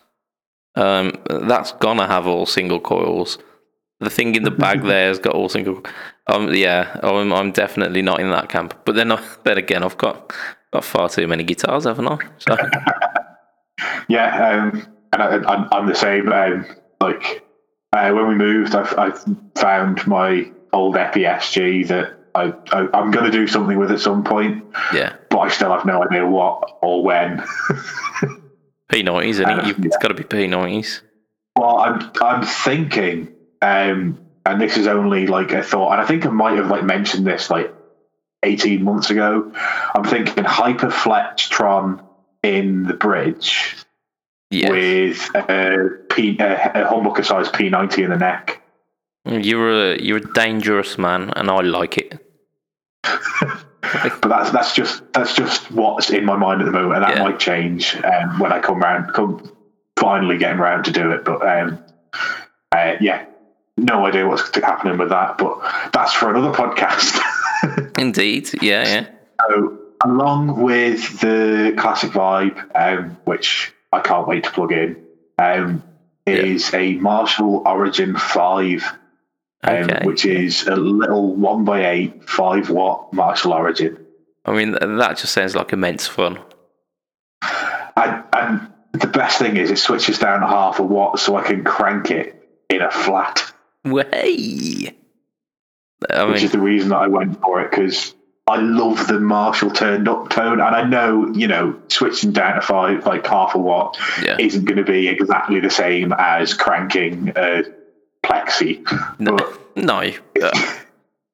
[0.75, 3.37] um, that's gonna have all single coils.
[3.99, 5.81] The thing in the bag there has got all single.
[6.27, 8.73] Um, yeah, I'm I'm definitely not in that camp.
[8.85, 10.33] But then I- then again, I've got
[10.73, 12.17] got far too many guitars, haven't I?
[12.37, 12.57] So
[14.09, 16.31] Yeah, um, and I, I'm, I'm the same.
[16.31, 16.65] Um,
[17.01, 17.43] like
[17.93, 19.11] uh, when we moved, I, I
[19.55, 23.99] found my old Epi SG that I, I I'm going to do something with at
[23.99, 27.43] some point, yeah, but I still have no idea what or when.
[28.91, 29.59] P90s, isn't it?
[29.59, 31.01] Uh, You've, It's got to be P90s.
[31.57, 36.25] well, I'm I'm thinking, um, and this is only like a thought, and I think
[36.25, 37.73] I might have like mentioned this like
[38.43, 39.51] 18 months ago.
[39.95, 42.03] I'm thinking Hyperflex Tron
[42.43, 43.75] in the bridge
[44.51, 48.61] With a, P, a, a humbucker size P90 in the neck.
[49.25, 52.17] You're a you're a dangerous man, and I like it.
[53.81, 57.17] But that's that's just that's just what's in my mind at the moment, and that
[57.17, 57.23] Yeah.
[57.23, 59.49] might change um, when I come round, come
[59.97, 61.23] finally getting round to do it.
[61.23, 61.79] But um,
[62.71, 63.25] uh, yeah,
[63.77, 65.37] no idea what's happening with that.
[65.37, 65.59] But
[65.93, 67.19] that's for another podcast.
[67.97, 69.07] Indeed, yeah, yeah.
[69.49, 75.03] so along with the classic vibe, um, which I can't wait to plug in,
[75.37, 75.83] um,
[76.25, 78.83] is a Marshall Origin Five.
[79.63, 80.05] Um, Okay.
[80.05, 83.97] which is a little one by eight five watt Marshall Origin.
[84.45, 86.37] I mean, that just sounds like immense fun.
[87.97, 91.63] And, and the best thing is, it switches down half a watt, so I can
[91.63, 93.51] crank it in a flat,
[93.83, 94.95] Way.
[96.07, 98.13] I which is the reason that I went for it because
[98.49, 102.61] I love the Marshall turned up tone, and I know you know switching down to
[102.61, 104.37] five like half a watt Yeah.
[104.39, 107.63] isn't going to be exactly the same as cranking a
[108.23, 108.81] plexi,
[109.19, 109.37] no,
[109.75, 110.11] no.
[110.41, 110.73] Uh,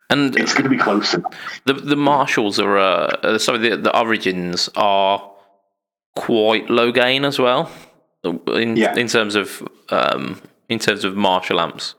[0.09, 1.33] and it's going to be close enough.
[1.65, 5.29] the the Marshalls are uh, uh, sorry, the the Origins are
[6.15, 7.69] quite low gain as well.
[8.23, 8.95] In Yeah.
[8.95, 11.95] in terms of um in terms of Marshall amps.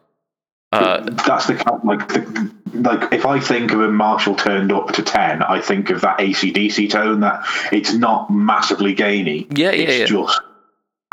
[0.73, 4.93] Uh, That's the kind like the, like if I think of a Marshall turned up
[4.93, 7.21] to ten, I think of that ACDC tone.
[7.21, 9.47] That it's not massively gainy.
[9.51, 10.07] Yeah, yeah, it's yeah.
[10.07, 10.41] just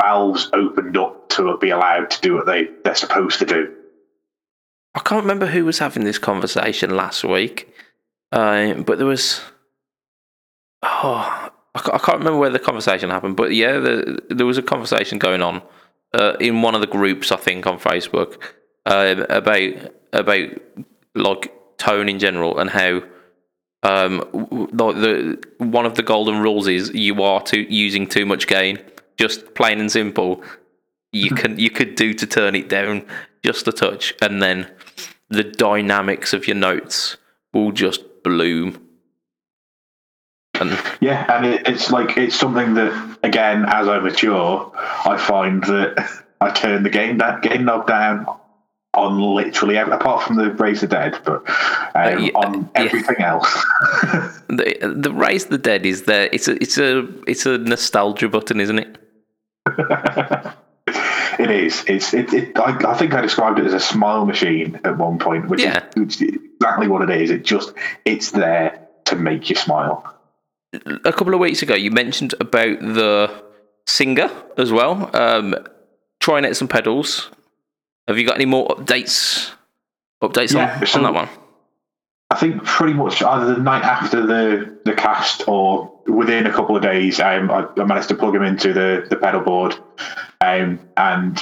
[0.00, 3.74] valves opened up to be allowed to do what they they're supposed to do.
[4.94, 7.72] I can't remember who was having this conversation last week,
[8.30, 9.40] uh, but there was.
[10.82, 14.58] Oh, I ca- I can't remember where the conversation happened, but yeah, the, there was
[14.58, 15.62] a conversation going on
[16.12, 18.42] uh, in one of the groups, I think, on Facebook
[18.86, 20.48] uh, about about
[21.14, 23.02] like tone in general and how
[23.82, 24.18] um
[24.72, 28.78] like the one of the golden rules is you are too using too much gain,
[29.18, 30.42] just plain and simple.
[31.12, 33.04] You can you could do to turn it down
[33.44, 34.70] just a touch, and then
[35.28, 37.16] the dynamics of your notes
[37.52, 38.88] will just bloom.
[40.60, 45.62] And Yeah, and it, it's like it's something that again, as I mature, I find
[45.64, 48.26] that I turn the game da- gain knob down
[48.94, 51.42] on literally apart from the Raise the Dead, but
[51.94, 52.82] um, yeah, on yeah.
[52.82, 53.52] everything else.
[54.48, 56.28] the the raise the dead is there.
[56.32, 58.98] It's a it's a it's a nostalgia button, isn't it?
[61.38, 61.84] It is.
[61.86, 62.12] It's.
[62.14, 62.32] It.
[62.32, 65.60] it I, I think I described it as a smile machine at one point, which
[65.60, 65.84] Yeah.
[65.96, 67.30] is which exactly what it is.
[67.30, 67.72] It just.
[68.04, 70.14] It's there to make you smile.
[71.04, 73.42] A couple of weeks ago, you mentioned about the
[73.86, 75.10] singer as well.
[75.14, 75.54] Um,
[76.20, 77.30] trying out some pedals.
[78.08, 79.50] Have you got any more updates?
[80.22, 81.28] Updates Yeah, on, so- on that one?
[82.30, 86.74] I think pretty much either the night after the, the cast or within a couple
[86.74, 89.76] of days, um, I, I managed to plug him into the, the pedal board,
[90.40, 91.38] um, and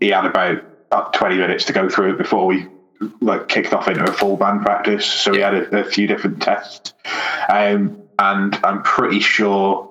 [0.00, 0.56] he had about,
[0.90, 2.66] about twenty minutes to go through it before we
[3.20, 5.06] like kicked off into a full band practice.
[5.06, 6.94] So we had a, a few different tests,
[7.48, 9.88] um, and I'm pretty sure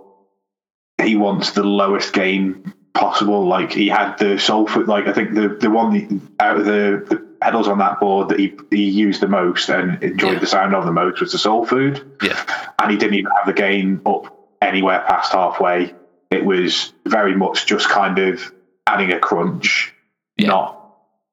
[1.01, 3.47] he wants the lowest gain possible.
[3.47, 7.05] Like he had the soul food, like I think the the one out of the,
[7.10, 10.39] the pedals on that board that he, he used the most and enjoyed Yeah.
[10.39, 12.38] the sound of the most was the soul food Yeah.
[12.81, 15.93] and he didn't even have the gain up anywhere past halfway.
[16.31, 18.51] It was very much just kind of
[18.88, 19.93] adding a crunch,
[20.36, 20.47] Yeah.
[20.47, 20.73] not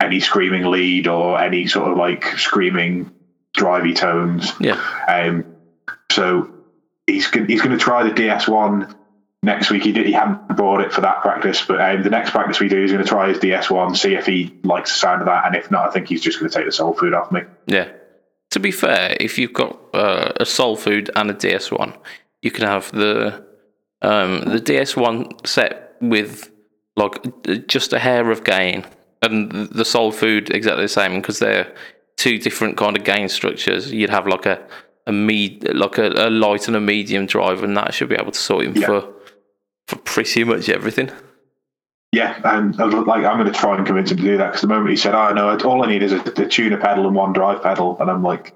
[0.01, 3.11] any screaming lead or any sort of like screaming
[3.57, 4.53] drivey tones.
[4.61, 4.79] Yeah.
[5.09, 5.47] Um,
[6.13, 6.51] so
[7.07, 8.95] he's he's going to try the DS1
[9.45, 9.85] next week.
[9.85, 12.69] He did, he hadn't brought it for that practice, but um, the next practice we
[12.69, 15.47] do, he's going to try his DS1, see if he likes the sound of that,
[15.47, 17.43] and if not, I think he's just going to take the soul food off me.
[17.67, 17.89] Yeah.
[18.51, 21.97] To be fair, if you've got uh, a Soul Food and a DS1,
[22.43, 23.45] you can have the
[24.03, 26.51] um, the DS1 set with
[26.97, 28.85] like just a hair of gain,
[29.23, 31.75] and the Soul Food exactly the same because they're
[32.17, 33.91] two different kind of gain structures.
[33.93, 34.65] You'd have like a
[35.09, 38.31] a med like a, a light and a medium drive, and that should be able
[38.33, 38.87] to sort him Yeah.
[38.87, 39.13] for
[39.87, 41.11] for pretty much everything.
[42.13, 44.37] Yeah, and uh, I was like I'm going to try and convince him to do
[44.39, 46.77] that because the moment he said, "Oh know all I need is a, a tuner
[46.79, 48.55] pedal and one drive pedal," and I'm like,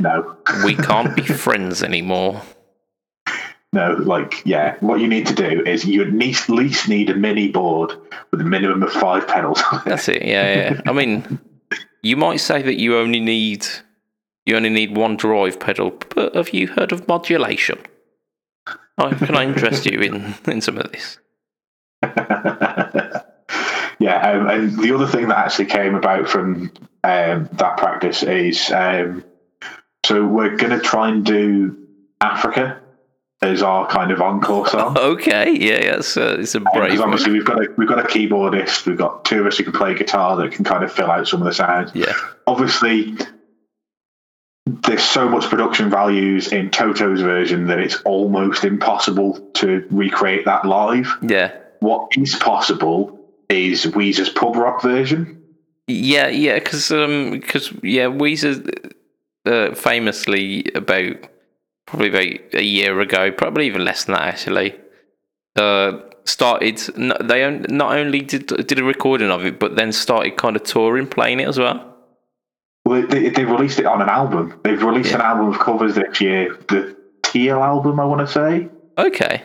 [0.00, 2.42] "No, We can't be friends anymore.
[3.72, 7.14] no, like yeah, what you need to do is you at least, least need a
[7.14, 7.92] mini board
[8.32, 9.84] with a minimum of five pedals." on it.
[9.84, 10.22] That's it.
[10.22, 10.80] Yeah, yeah.
[10.84, 11.38] I mean,
[12.02, 13.64] you might say that you only need
[14.44, 17.78] you only need one drive pedal, but have you heard of modulation?
[18.98, 21.18] Oh, can I interest you in in some of this?
[22.02, 26.72] yeah, um, and the other thing that actually came about from
[27.04, 29.24] um, that practice is um,
[30.04, 31.76] so we're going to try and do
[32.20, 32.80] Africa
[33.42, 34.96] as our kind of encore song.
[34.98, 35.96] Okay, yeah, yeah.
[35.98, 37.00] It's a, it's a brave.
[37.00, 39.72] Obviously we've got a we've got a keyboardist, we've got two of us who can
[39.72, 41.92] play guitar that can kind of fill out some of the sounds.
[41.94, 42.12] Yeah,
[42.46, 43.16] Obviously,
[44.68, 50.64] there's so much production values in Toto's version that it's almost impossible to recreate that
[50.64, 51.16] live.
[51.22, 55.42] yeah, What is possible is Weezer's pub rock version.
[55.86, 56.58] yeah, yeah.
[56.58, 58.92] Because um, because yeah, Weezer
[59.46, 61.16] uh, famously about
[61.86, 64.74] probably about a year ago, probably even less than that actually.
[65.56, 66.76] Uh, started.
[66.78, 71.06] They not only did did a recording of it, but then started kind of touring,
[71.06, 71.96] playing it as well.
[72.88, 74.58] Well, they, they released it on an album.
[74.64, 78.70] They've released an album of covers this year, the Teal album, I want to say.
[78.96, 79.42] Okay.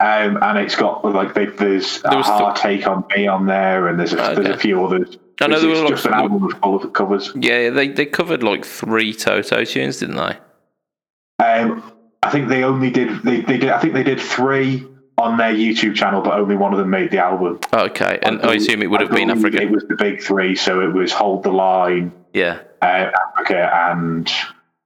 [0.00, 3.46] Um, and it's got like they, there's There a was hard take on me on
[3.46, 5.18] there, and there's a, there's a few others.
[5.40, 7.30] I know It's, there it's were just an album of covers.
[7.36, 11.44] Yeah, they they covered like three Toto tunes, didn't they?
[11.44, 11.92] Um,
[12.24, 14.84] I think they only did they, they did I think they did three
[15.16, 17.60] on their YouTube channel, but only one of them made the album.
[17.72, 20.80] Okay, and I assume it would have been believe It was the big three, so
[20.80, 24.30] it was Hold the Line, Yeah, uh, Africa, and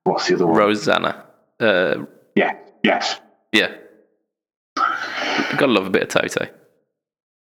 [0.05, 0.57] what's the other one?
[0.57, 1.25] Rosanna.
[1.61, 3.21] Uh, Yeah, yes,
[3.53, 3.75] yeah.
[4.77, 6.47] Gotta love a bit of Toto.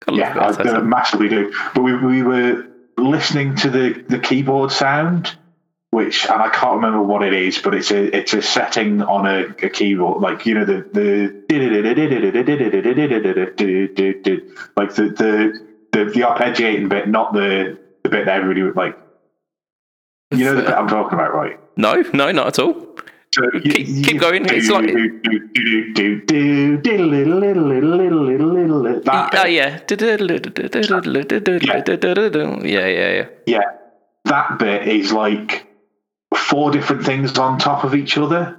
[0.05, 0.77] Gotta love yeah, I Toto.
[0.77, 1.53] uh, massively do.
[1.73, 2.65] But we we were
[2.97, 5.35] listening to the the keyboard sound.
[5.91, 9.25] Which and I can't remember what it is, but it's a it's a setting on
[9.25, 11.45] a, a keyboard, like you know the the
[14.77, 18.97] like the the the, the arpeggiating bit, not the the bit that everybody would like.
[20.31, 21.59] You know the bit I'm talking about, right?
[21.75, 22.87] No, no, not at all.
[23.33, 24.45] So you- Keep- you- keep going.
[24.45, 24.87] It's like-
[29.05, 29.79] that Ah, yeah.
[32.63, 33.25] Yeah, yeah, yeah.
[33.45, 33.61] Yeah,
[34.25, 35.65] that bit is like
[36.35, 38.55] four different things on top of each other,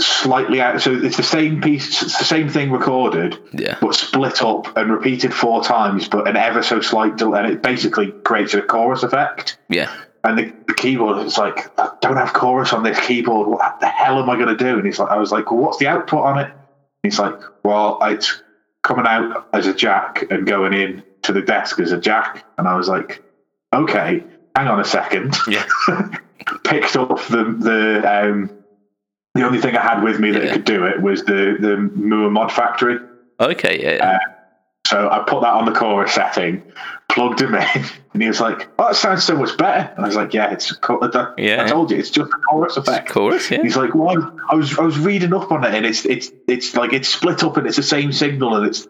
[0.00, 0.80] slightly out.
[0.80, 3.76] So it's the same piece, it's the same thing recorded, Yeah.
[3.80, 7.62] but split up and repeated four times, but an ever so slight delay, and it
[7.62, 9.58] basically creates a chorus effect.
[9.68, 9.88] Yeah.
[10.22, 13.48] And the, the keyboard is like, I don't have chorus on this keyboard.
[13.48, 14.76] What the hell am I going to do?
[14.76, 16.52] And he's like, I was like, well, what's the output on it?
[17.02, 18.42] He's like, well, it's
[18.82, 22.44] coming out as a jack and going in to the desk as a jack.
[22.58, 23.22] And I was like,
[23.74, 25.36] okay, hang on a second.
[25.48, 25.64] Yeah.
[26.64, 28.50] Picked up the the um,
[29.34, 30.52] the only thing I had with me that Yeah.
[30.52, 32.98] could do it was the the Mooer Mod Factory.
[33.38, 33.96] Okay, yeah.
[33.96, 34.18] yeah.
[34.86, 36.62] So I put that on the chorus setting,
[37.08, 40.08] plugged him in, and he was like, "Oh, that sounds so much better." And I
[40.08, 41.64] was like, "Yeah, it's I Yeah.
[41.64, 43.62] I told you, it's just a chorus effect." Chorus, yeah.
[43.62, 46.74] He's like, "Well, I was I was reading up on it, and it's it's it's
[46.74, 48.86] like it's split up, and it's the same signal, and it's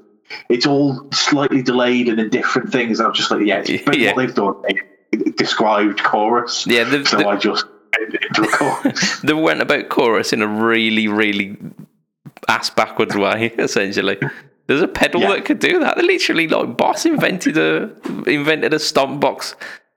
[0.49, 3.01] it's all slightly delayed and in different things.
[3.01, 4.13] I'm just like, yeah, it's Yeah.
[4.13, 4.55] what they've done.
[5.13, 6.67] A described chorus.
[6.67, 7.67] Yeah, the- so the- I just
[7.99, 9.21] into a chorus.
[9.25, 11.59] They went about chorus in a really, really
[12.49, 14.19] ass backwards way, essentially.
[14.71, 15.31] There's a pedal Yeah.
[15.31, 15.97] that could do that.
[15.97, 17.91] They literally like Boss invented a
[18.31, 19.57] invented a stomp box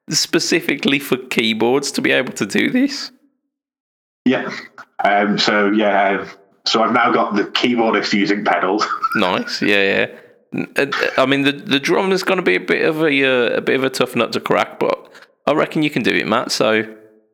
[0.10, 3.12] specifically for keyboards to be able to do this.
[4.26, 4.52] yeah.
[5.06, 6.22] Um, so yeah.
[6.22, 6.28] um,
[6.66, 8.84] So I've now got the keyboardist using pedals.
[9.16, 10.08] Nice, yeah,
[10.56, 10.66] yeah.
[10.76, 10.88] Uh,
[11.20, 13.62] I mean, the the drum is going to be a bit of a uh, a
[13.62, 14.98] bit of a tough nut to crack, but
[15.46, 16.52] I reckon you can do it, Matt.
[16.52, 16.84] So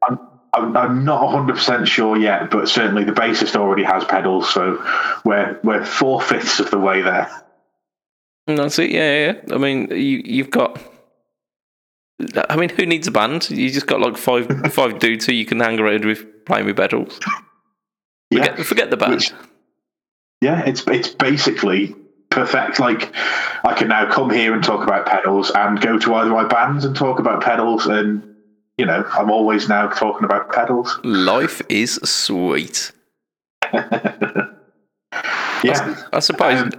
[0.06, 0.20] I'm,
[0.54, 4.84] I'm, not 100% sure yet, but certainly the bassist already has pedals, so
[5.24, 7.30] we're, we're four fifths of the way there.
[8.48, 8.90] that's it.
[8.90, 9.34] Yeah, yeah.
[9.48, 9.56] yeah.
[9.56, 10.82] I mean, you you've got.
[12.50, 13.50] I mean, who needs a band?
[13.50, 16.78] You just got like five five dudes who you can hang around with playing with
[16.78, 17.20] pedals.
[18.32, 19.16] Yeah, Forget, forget the band.
[19.16, 19.34] Which-
[20.42, 21.96] yeah it's, it's basically
[22.30, 22.80] perfect.
[22.80, 23.14] Like,
[23.64, 26.86] I can now come here and talk about pedals and go to either my bands
[26.86, 28.36] and talk about pedals, and,
[28.80, 30.98] you know, I'm always now talking about pedals.
[31.04, 32.92] Life is sweet.
[35.64, 36.04] Yeah.
[36.14, 36.62] I suppose.
[36.62, 36.72] Um,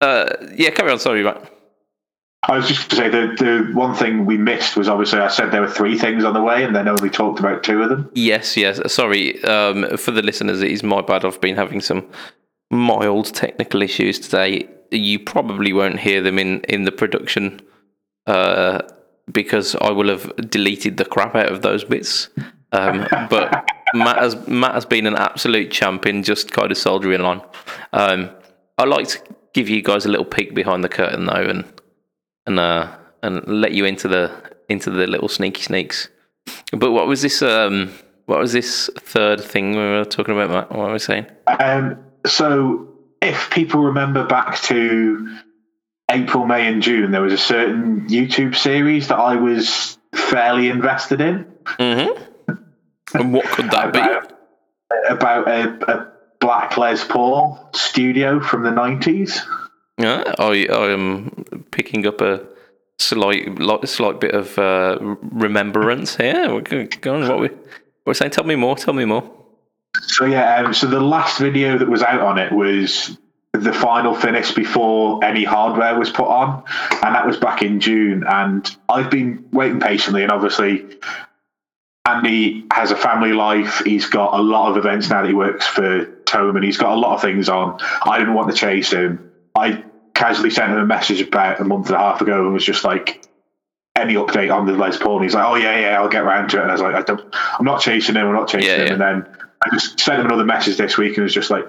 [0.00, 0.98] uh, yeah, carry on.
[0.98, 1.52] Sorry, Matt.
[2.48, 5.50] I was just to say the, the one thing we missed was obviously I said
[5.50, 8.10] there were three things on the way, and then only talked about two of them.
[8.14, 8.80] Yes, yes.
[8.92, 10.62] Sorry um, for the listeners.
[10.62, 11.24] It is my bad.
[11.24, 12.08] I've been having some
[12.70, 14.68] mild technical issues today.
[14.90, 17.60] You probably won't hear them in in the production
[18.26, 18.82] uh,
[19.32, 22.28] because I will have deleted the crap out of those bits.
[22.72, 27.42] Um, but Matt has Matt has been an absolute champion, just kind of soldiering on.
[27.92, 28.30] Um,
[28.78, 29.20] I like to
[29.52, 31.64] give you guys a little peek behind the curtain though, and
[32.46, 34.30] and uh, and let you into the
[34.68, 36.08] into the little sneaky sneaks.
[36.72, 37.42] But what was this?
[37.42, 37.92] Um,
[38.26, 40.50] what was this third thing we were talking about?
[40.50, 40.70] Matt?
[40.70, 41.26] What were we saying?
[41.46, 42.88] Um, so,
[43.22, 45.38] if people remember back to
[46.10, 51.20] April, May, and June, there was a certain YouTube series that I was fairly invested
[51.20, 52.52] in Mm-hmm.
[53.14, 53.98] And what could that be?
[53.98, 54.32] about,
[55.08, 59.40] about a, a Black Les Paul studio from the 90s.
[59.98, 62.44] Yeah, I I am picking up a
[62.98, 66.52] slight slight bit of uh, remembrance here.
[66.52, 67.28] We're go go on.
[67.28, 67.50] What we
[68.04, 68.32] we're saying?
[68.32, 68.76] Tell me more.
[68.76, 69.32] Tell me more.
[70.02, 73.16] So, yeah, um, so the last video that was out on it was
[73.58, 76.62] the final finish before any hardware was put on,
[77.02, 78.24] and that was back in June.
[78.28, 80.84] And I've been waiting patiently, and obviously,
[82.06, 83.82] Andy has a family life.
[83.84, 86.92] He's got a lot of events now that he works for Tome, and he's got
[86.92, 87.78] a lot of things on.
[88.04, 89.30] I didn't want to chase him.
[89.54, 89.84] I
[90.14, 92.84] casually sent him a message about a month and a half ago and was just
[92.84, 93.26] like,
[93.96, 95.16] any update on the Les Paul?
[95.16, 96.62] And he's like, oh yeah, yeah, I'll get around to it.
[96.62, 97.20] And I was like, I don't,
[97.58, 98.26] I'm not chasing him.
[98.26, 98.86] I'm not chasing Yeah, him.
[98.86, 98.92] yeah.
[98.92, 101.64] And then I just sent him another message this week and was just like,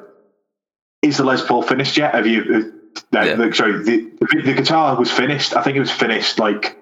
[1.01, 2.13] is the Les Paul finished yet?
[2.15, 2.41] Have you?
[2.41, 3.35] Uh, no, Yeah.
[3.35, 4.09] the- sorry, the,
[4.43, 5.55] the guitar was finished.
[5.55, 6.77] I think it was finished like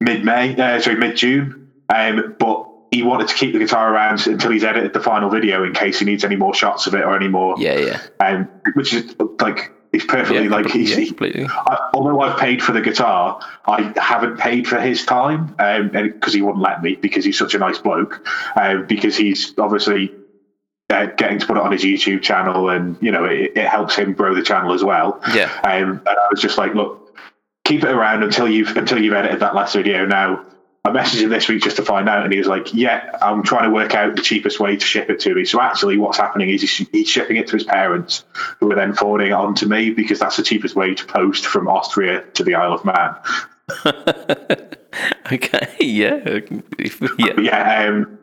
[0.00, 1.68] mid May, uh, sorry, mid June.
[1.94, 5.64] Um, but he wanted to keep the guitar around until he's edited the final video
[5.64, 7.56] in case he needs any more shots of it or any more.
[7.58, 10.50] Yeah, yeah, Um, which is like it's perfectly yeah.
[10.50, 11.46] like he's, yeah, completely.
[11.48, 16.32] I, although I've paid for the guitar, I haven't paid for his time um, because
[16.34, 18.26] he wouldn't let me because he's such a nice bloke.
[18.56, 20.12] Um, because he's obviously
[21.16, 24.12] getting to put it on his YouTube channel, and you know it, it helps him
[24.12, 25.20] grow the channel as well.
[25.34, 25.50] Yeah.
[25.62, 27.16] Um, and I was just like, look,
[27.64, 30.06] keep it around until you've until you've edited that last video.
[30.06, 30.44] Now
[30.86, 33.42] I messaged him this week just to find out, and he was like, yeah, I'm
[33.42, 35.46] trying to work out the cheapest way to ship it to me.
[35.46, 38.24] So actually, what's happening is he's, he's shipping it to his parents,
[38.60, 41.46] who are then forwarding it on to me because that's the cheapest way to post
[41.46, 43.14] from Austria to the Isle of Man.
[45.32, 45.74] okay.
[45.80, 46.40] Yeah.
[46.78, 47.32] Yeah.
[47.34, 48.18] But yeah, um,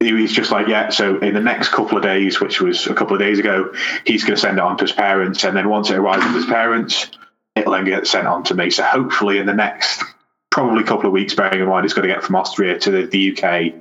[0.00, 2.94] he was just like, yeah, so in the next couple of days, which was a
[2.94, 3.74] couple of days ago,
[4.06, 5.44] he's going to send it on to his parents.
[5.44, 7.10] And then once it arrives with his parents,
[7.54, 8.70] it'll then get sent on to me.
[8.70, 10.02] So hopefully in the next
[10.50, 13.06] probably couple of weeks, bearing in mind it's going to get from Austria to the,
[13.06, 13.74] the UK.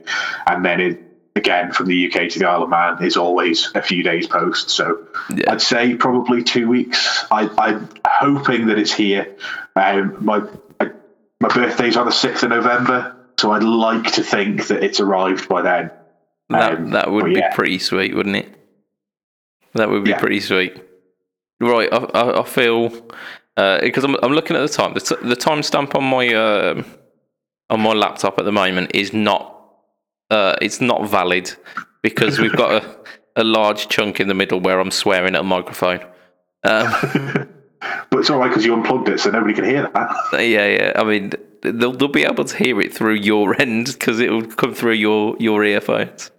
[0.46, 3.82] And then it, again from the UK to the Isle of Man is always a
[3.82, 4.70] few days post.
[4.70, 5.54] So Yeah.
[5.54, 7.26] I'd say probably two weeks.
[7.32, 9.36] I, I'm hoping that it's here.
[9.76, 10.42] Um, my
[11.42, 15.48] my birthday's on the sixth of November, so I'd like to think that it's arrived
[15.48, 15.92] by then.
[16.50, 17.54] That Um, that would be yeah.
[17.54, 18.54] pretty sweet, wouldn't it?
[19.76, 20.20] That would be Yeah.
[20.20, 20.76] pretty sweet.
[21.60, 22.90] Right, I, I, I feel
[23.56, 24.94] because I'm I'm looking at the time.
[24.94, 26.86] The, t- the timestamp on my um
[27.70, 29.56] on my laptop at the moment is not
[30.32, 31.54] uh, it's not valid
[32.02, 32.98] because we've got a,
[33.36, 36.00] a large chunk in the middle where I'm swearing at a microphone.
[36.64, 36.94] Um,
[38.12, 40.16] But it's all right because you unplugged it, so nobody can hear that.
[40.34, 40.92] yeah, yeah.
[40.98, 41.32] I mean,
[41.62, 44.94] they'll they'll be able to hear it through your end because it will come through
[44.94, 46.30] your your earphones.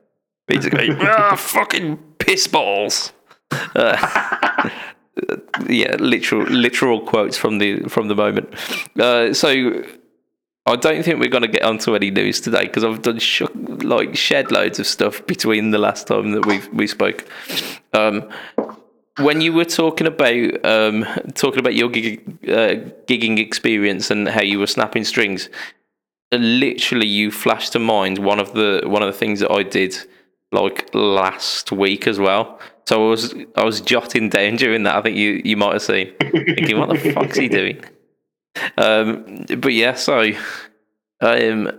[0.50, 3.12] Basically, ah, fucking piss balls.
[3.74, 4.68] Uh,
[5.68, 8.52] yeah, literal literal quotes from the from the moment.
[8.98, 9.84] Uh, so
[10.66, 13.42] I don't think we're going to get onto any news today because I've done sh-
[13.54, 17.24] like shed loads of stuff between the last time that we we spoke.
[17.92, 18.28] Um,
[19.18, 24.42] when you were talking about um, talking about your gig, uh, gigging experience and how
[24.42, 25.48] you were snapping strings,
[26.32, 29.96] literally you flashed to mind one of the one of the things that I did
[30.52, 32.58] like last week as well.
[32.86, 34.96] So I was I was jotting down during that.
[34.96, 37.82] I think you you might have seen thinking, what the fuck's he doing?
[38.76, 40.32] Um, but yeah, so
[41.20, 41.70] um,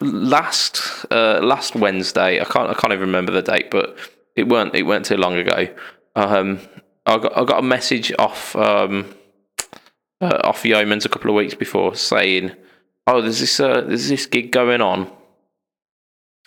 [0.00, 3.98] last uh, last Wednesday, I can't I can't even remember the date, but
[4.36, 5.68] it weren't it weren't too long ago.
[6.14, 6.60] Um,
[7.06, 9.12] I got I got a message off um,
[10.20, 12.52] uh, off Yeomans a couple of weeks before saying,
[13.06, 15.10] "Oh, there's this uh, there's this gig going on."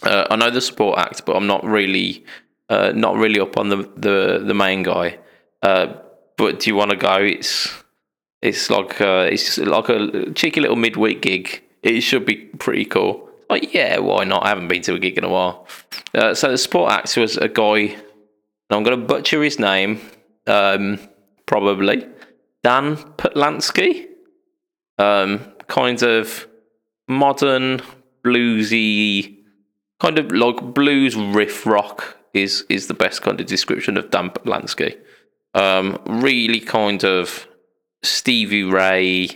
[0.04, 2.24] Uh, I know the support act, but I'm not really
[2.70, 5.20] uh, not really up on the the, the main guy.
[5.62, 5.94] Uh,
[6.38, 7.18] but do you want to go?
[7.18, 7.72] It's
[8.42, 11.64] it's like uh, it's like a cheeky little midweek gig.
[11.84, 13.30] It should be pretty cool.
[13.50, 14.46] Like yeah, why not?
[14.46, 15.68] I haven't been to a gig in a while.
[16.14, 17.96] Uh, so the support act was a guy.
[18.70, 20.00] I'm going to butcher his name.
[20.48, 20.98] Um,
[21.46, 22.08] probably
[22.64, 24.08] Dan Patlansky.
[24.98, 26.48] Um, kind of
[27.08, 27.82] modern
[28.24, 29.41] bluesy,
[30.02, 34.32] kind of like blues riff rock is is the best kind of description of Dan
[34.32, 34.98] Patlansky.
[35.54, 37.48] Um, really kind of
[38.02, 39.30] Stevie Ray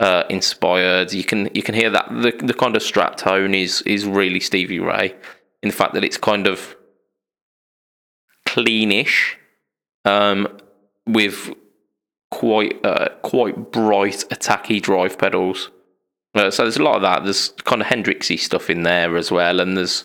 [0.00, 1.12] uh, inspired.
[1.12, 4.40] You can you can hear that the the kind of strat tone is is really
[4.40, 5.14] Stevie Ray.
[5.62, 6.74] In the fact that it's kind of
[8.48, 9.36] cleanish,
[10.04, 10.48] um,
[11.06, 11.54] with
[12.32, 15.70] quite uh, quite bright attacky drive pedals.
[16.34, 17.24] Uh, so there's a lot of that.
[17.24, 20.04] There's kind of Hendrixy stuff in there as well, and there's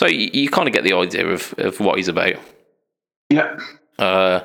[0.00, 2.36] so you, you kind of get the idea of, of what he's about.
[3.28, 3.58] Yeah.
[3.98, 4.40] Uh,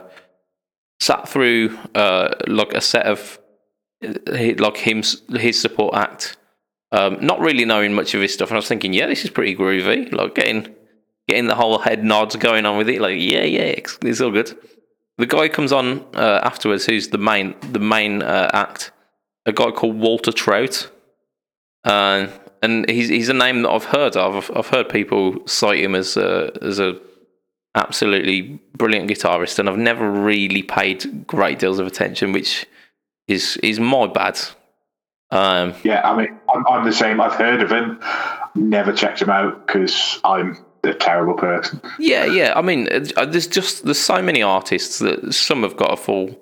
[0.99, 3.39] sat through uh, like a set of
[4.01, 6.37] like him his support act,
[6.91, 9.31] um, not really knowing much of his stuff, and I was thinking, yeah, this is
[9.31, 10.11] pretty groovy.
[10.11, 10.75] Like getting
[11.27, 13.01] getting the whole head nods going on with it.
[13.01, 14.57] Like yeah, yeah, it's, it's all good.
[15.17, 18.91] The guy comes on uh, afterwards, who's the main the main uh, act,
[19.45, 20.91] a guy called Walter Trout,
[21.85, 22.27] uh,
[22.61, 24.35] and he's he's a name that I've heard of.
[24.35, 26.99] I've, I've heard people cite him as a, as a
[27.75, 32.65] absolutely brilliant guitarist, and I've never really paid great deals of attention, which
[33.27, 34.39] is is my bad.
[35.31, 37.19] Um, yeah, I mean, I'm, I'm, the same.
[37.19, 37.99] I've heard of him,
[38.53, 41.81] never checked him out because I'm a terrible person.
[41.99, 42.53] Yeah, yeah.
[42.55, 46.39] I mean, uh, there's just there's so many artists that some have got to fall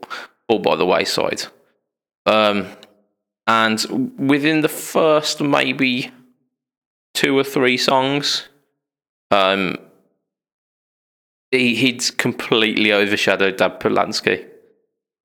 [0.47, 1.43] fall by the wayside.
[2.25, 2.67] Um,
[3.47, 6.11] and within the first maybe
[7.13, 8.47] two or three songs,
[9.31, 9.77] um,
[11.51, 14.47] he, he'd completely overshadowed Dan Patlansky.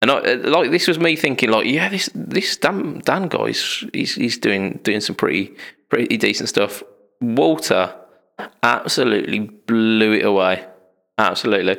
[0.01, 4.15] And I, like this was me thinking, like, yeah, this this Dan Dan guy's he's
[4.15, 5.55] he's doing doing some pretty
[5.89, 6.83] pretty decent stuff.
[7.21, 7.95] Walter
[8.63, 10.65] absolutely blew it away,
[11.19, 11.79] absolutely.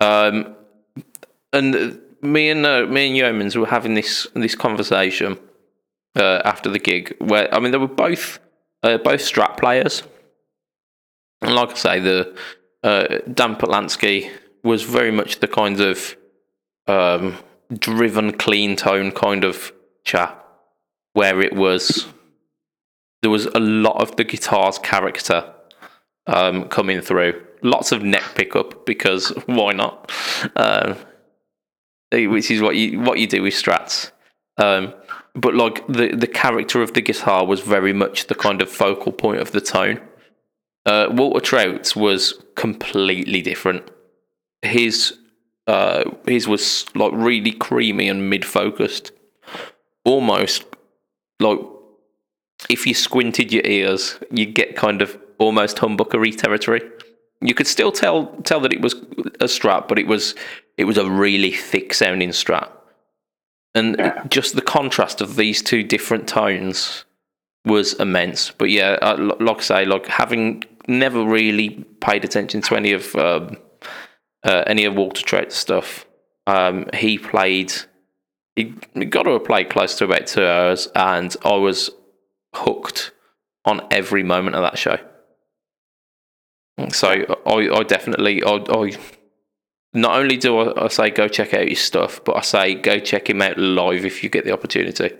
[0.00, 0.54] Um,
[1.52, 5.36] and me and uh, me and Yeomans were having this this conversation
[6.16, 8.38] uh, after the gig, where I mean they were both
[8.82, 10.02] uh, both Strat players,
[11.42, 12.36] and like I say, the
[12.82, 14.30] uh, Dan Patlansky
[14.62, 16.16] was very much the kind of
[16.86, 17.36] um,
[17.72, 19.72] driven, clean tone kind of
[20.04, 20.44] chap,
[21.12, 22.06] where it was
[23.22, 25.52] there was a lot of the guitar's character
[26.26, 27.42] um, coming through.
[27.62, 30.10] Lots of neck pickup because why not?
[30.54, 30.94] Uh,
[32.12, 34.12] which is what you what you do with strats.
[34.58, 34.94] Um,
[35.36, 39.12] but like the the character of the guitar was very much the kind of focal
[39.12, 40.00] point of the tone.
[40.86, 43.90] Uh, Walter Trout's was completely different.
[44.62, 45.18] His
[45.66, 49.12] uh, his was like really creamy and mid focused,
[50.04, 50.64] almost
[51.40, 51.58] like
[52.70, 56.80] if you squinted your ears, you'd get kind of almost humbuckery territory.
[57.40, 60.34] You could still tell tell that it was a strat, but it was
[60.78, 62.70] it was a really thick sounding strat,
[63.76, 64.24] and yeah.
[64.28, 67.04] just the contrast of these two different tones
[67.64, 68.50] was immense.
[68.50, 73.14] But yeah, uh, like I say, like having never really paid attention to any of
[73.16, 73.58] um,
[74.42, 76.06] uh, any of Walter Trout's stuff.
[76.46, 77.72] Um, he played.
[78.54, 81.90] He got to have played close to about two hours, and I was
[82.54, 83.12] hooked
[83.66, 84.98] on every moment of that show.
[86.90, 87.08] So
[87.46, 88.92] I, I definitely, I, I
[89.92, 92.98] not only do I, I, say go check out his stuff, but I say go
[92.98, 95.10] check him out live if you get the opportunity,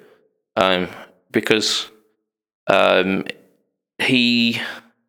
[0.57, 0.89] um,
[1.31, 1.91] because
[2.67, 3.25] um,
[3.99, 4.61] he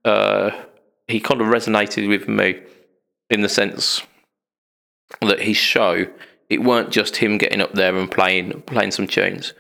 [0.06, 0.52] uh,
[1.08, 2.62] he kind of resonated with me
[3.30, 4.02] in the sense
[5.22, 6.06] that his show
[6.50, 9.54] it weren't just him getting up there and playing playing some tunes.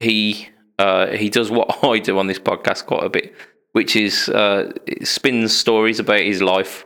[0.00, 0.48] He
[0.78, 3.34] uh, he does what I do on this podcast quite a bit,
[3.72, 4.72] which is uh,
[5.02, 6.84] spins stories about his life.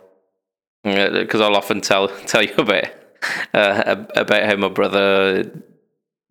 [0.87, 2.87] Because I'll often tell tell you about
[3.53, 5.51] uh, about how my brother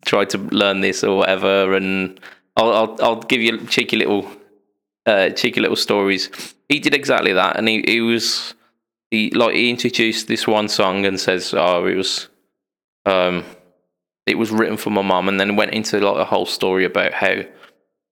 [0.04, 2.18] tried to learn this or whatever, and
[2.56, 4.30] I'll I'll, I'll give you cheeky little
[5.04, 6.30] uh, cheeky little stories.
[6.68, 8.54] He did exactly that, and he, he was
[9.10, 12.28] he like he introduced this one song and says, "Oh, it was
[13.04, 13.44] um,
[14.26, 17.12] it was written for my mum," and then went into like a whole story about
[17.12, 17.42] how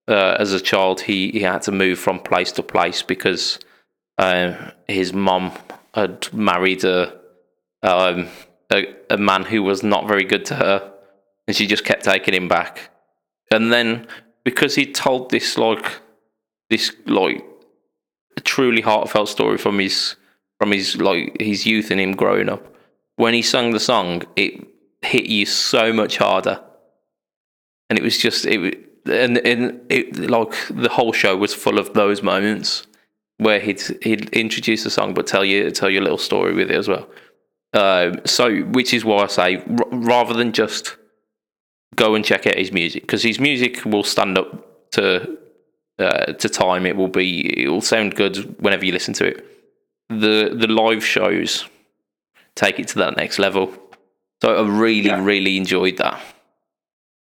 [0.09, 3.59] uh, as a child he he had to move from place to place because
[4.19, 5.53] uh, his mum
[5.95, 7.19] had married a
[7.83, 8.29] um,
[8.73, 10.93] a, a man who was not very good to her,
[11.47, 12.91] and she just kept taking him back.
[13.51, 14.07] And then
[14.45, 16.01] because he told this like
[16.71, 17.45] this like
[18.43, 20.17] truly heartfelt story from his
[20.59, 22.75] from his like his youth and him growing up,
[23.17, 24.67] when he sung the song, it
[25.03, 26.61] hit you so much harder,
[27.89, 31.93] and it was just it and and it like the whole show was full of
[31.95, 32.87] those moments
[33.39, 36.71] where he'd he'd introduce the song but tell you tell you a little story with
[36.71, 37.09] it as well.
[37.75, 40.97] Um, so, which is why I say, r- rather than just
[41.97, 45.37] go and check out his music, because his music will stand up to
[45.99, 46.87] uh, to time.
[46.87, 49.45] It will be, it will sound good whenever you listen to it.
[50.09, 51.69] The the live shows
[52.55, 53.75] take it to that next level.
[54.41, 55.25] So I really, yeah.
[55.25, 56.23] really enjoyed that.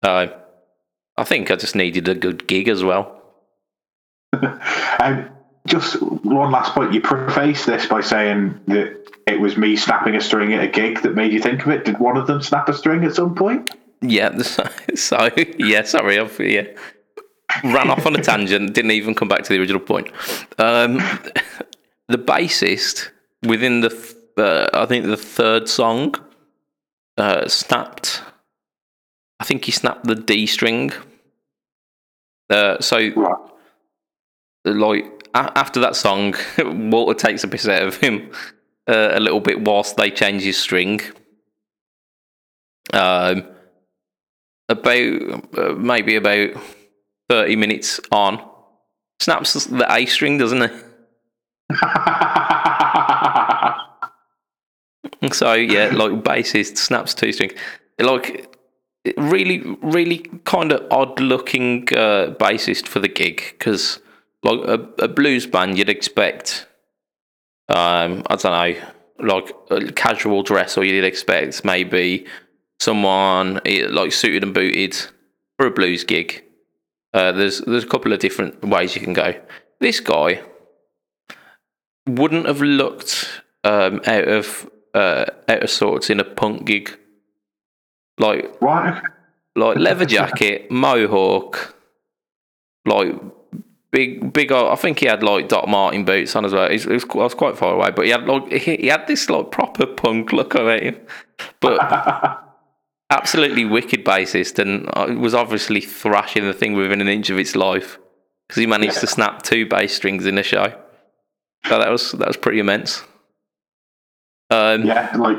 [0.03, 0.27] Uh,
[1.17, 3.23] I think I just needed a good gig as well.
[5.67, 6.93] just one last point.
[6.93, 11.03] You preface this by saying that it was me snapping a string at a gig
[11.03, 11.85] that made you think of it.
[11.85, 13.71] Did one of them snap a string at some point?
[14.01, 14.39] Yeah.
[14.95, 16.67] So yeah, sorry, I've yeah
[17.63, 18.75] ran off on a tangent.
[18.75, 20.09] Didn't even come back to the original point.
[20.59, 20.97] Um,
[22.09, 23.11] the bassist
[23.43, 26.15] within the uh, I think the third song
[27.17, 28.23] uh, snapped.
[29.41, 30.93] I think he snapped the D string.
[32.51, 33.37] Uh, so, right.
[34.65, 38.31] like after that song, Walter takes a piss out of him
[38.89, 41.01] uh, a little bit whilst they change his string.
[42.93, 43.45] Um,
[44.69, 46.51] about uh, maybe about
[47.29, 48.41] thirty minutes on,
[49.21, 50.73] snaps the A string, doesn't it?
[55.33, 57.51] so yeah, like bassist snaps two string,
[57.99, 58.55] like
[59.17, 63.99] really, really kind of odd looking uh, bassist for the gig because
[64.45, 66.67] like a, a blues band you'd expect
[67.69, 68.87] um, I don't know,
[69.19, 72.27] like a casual dress, or you'd expect maybe
[72.79, 74.95] someone eh, like suited and booted
[75.57, 76.45] for a blues gig.
[77.15, 79.35] Uh, there's there's a couple of different ways you can go.
[79.81, 80.43] This guy
[82.07, 86.99] wouldn't have looked um, out of uh, out of sorts in a punk gig.
[88.19, 89.03] Like right.
[89.57, 91.75] like leather jacket, mohawk,
[92.85, 93.15] like
[93.95, 94.51] big, big.
[94.51, 96.67] I think he had like Doc Martin boots on as well.
[96.67, 99.31] It was, I was quite far away, but he had like he, he had this
[99.31, 101.01] like proper punk look about him,
[101.61, 101.79] but
[103.11, 107.55] absolutely wicked bassist, and uh, was obviously thrashing the thing within an inch of its
[107.55, 107.99] life
[108.49, 109.01] because he managed yeah.
[109.01, 110.77] to snap two bass strings in a show.
[111.67, 113.05] So that was that was pretty immense.
[114.51, 115.39] Um, yeah, like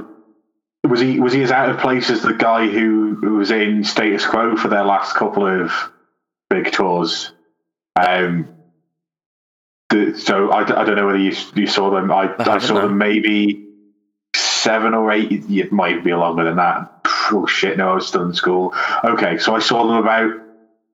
[0.88, 3.84] was he was he as out of place as the guy who, who was in
[3.84, 5.74] Status Quo for their last couple of
[6.50, 7.34] big tours?
[7.96, 8.50] Um,
[9.90, 12.12] the, so I, I don't know whether you you saw them.
[12.12, 13.68] I, I, I saw them maybe
[14.36, 15.32] seven or eight.
[15.50, 16.92] It might be longer than that.
[17.32, 17.78] Oh shit!
[17.78, 18.74] No, I was still in school.
[19.04, 20.42] Okay, so I saw them about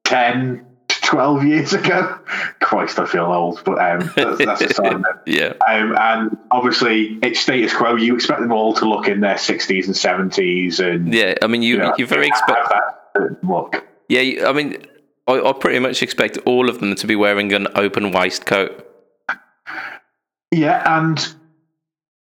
[0.06, 2.20] 10, to 12 years ago.
[2.62, 5.02] Christ, I feel old, but um, that's, that's aside.
[5.26, 5.54] yeah.
[5.68, 7.96] Um, and obviously, it's status quo.
[7.96, 11.36] You expect them all to look in their sixties and seventies, and yeah.
[11.42, 13.86] I mean, you, you, know, you very expect that look.
[14.08, 14.86] Yeah, I mean,
[15.32, 18.88] I, I pretty much expect all of them to be wearing an open waistcoat.
[20.52, 21.36] Yeah, and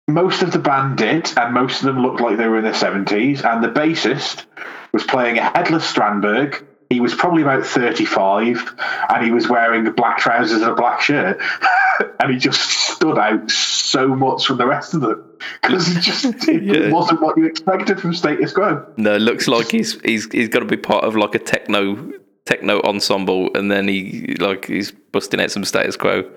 [0.08, 2.74] most of the band did, and most of them looked like they were in their
[2.74, 3.42] seventies.
[3.42, 4.46] And the bassist
[4.94, 6.66] was playing a headless Strandberg.
[6.90, 8.76] He was probably about thirty-five,
[9.10, 11.42] and he was wearing black trousers and a black shirt,
[12.20, 15.30] and he just stood out so much from the rest of them
[15.62, 16.90] because it just it yeah.
[16.90, 18.86] wasn't what you expected from Status Quo.
[18.96, 22.14] No, it looks like he's he's he's got to be part of like a techno
[22.46, 26.30] techno ensemble, and then he like he's busting out some status quo.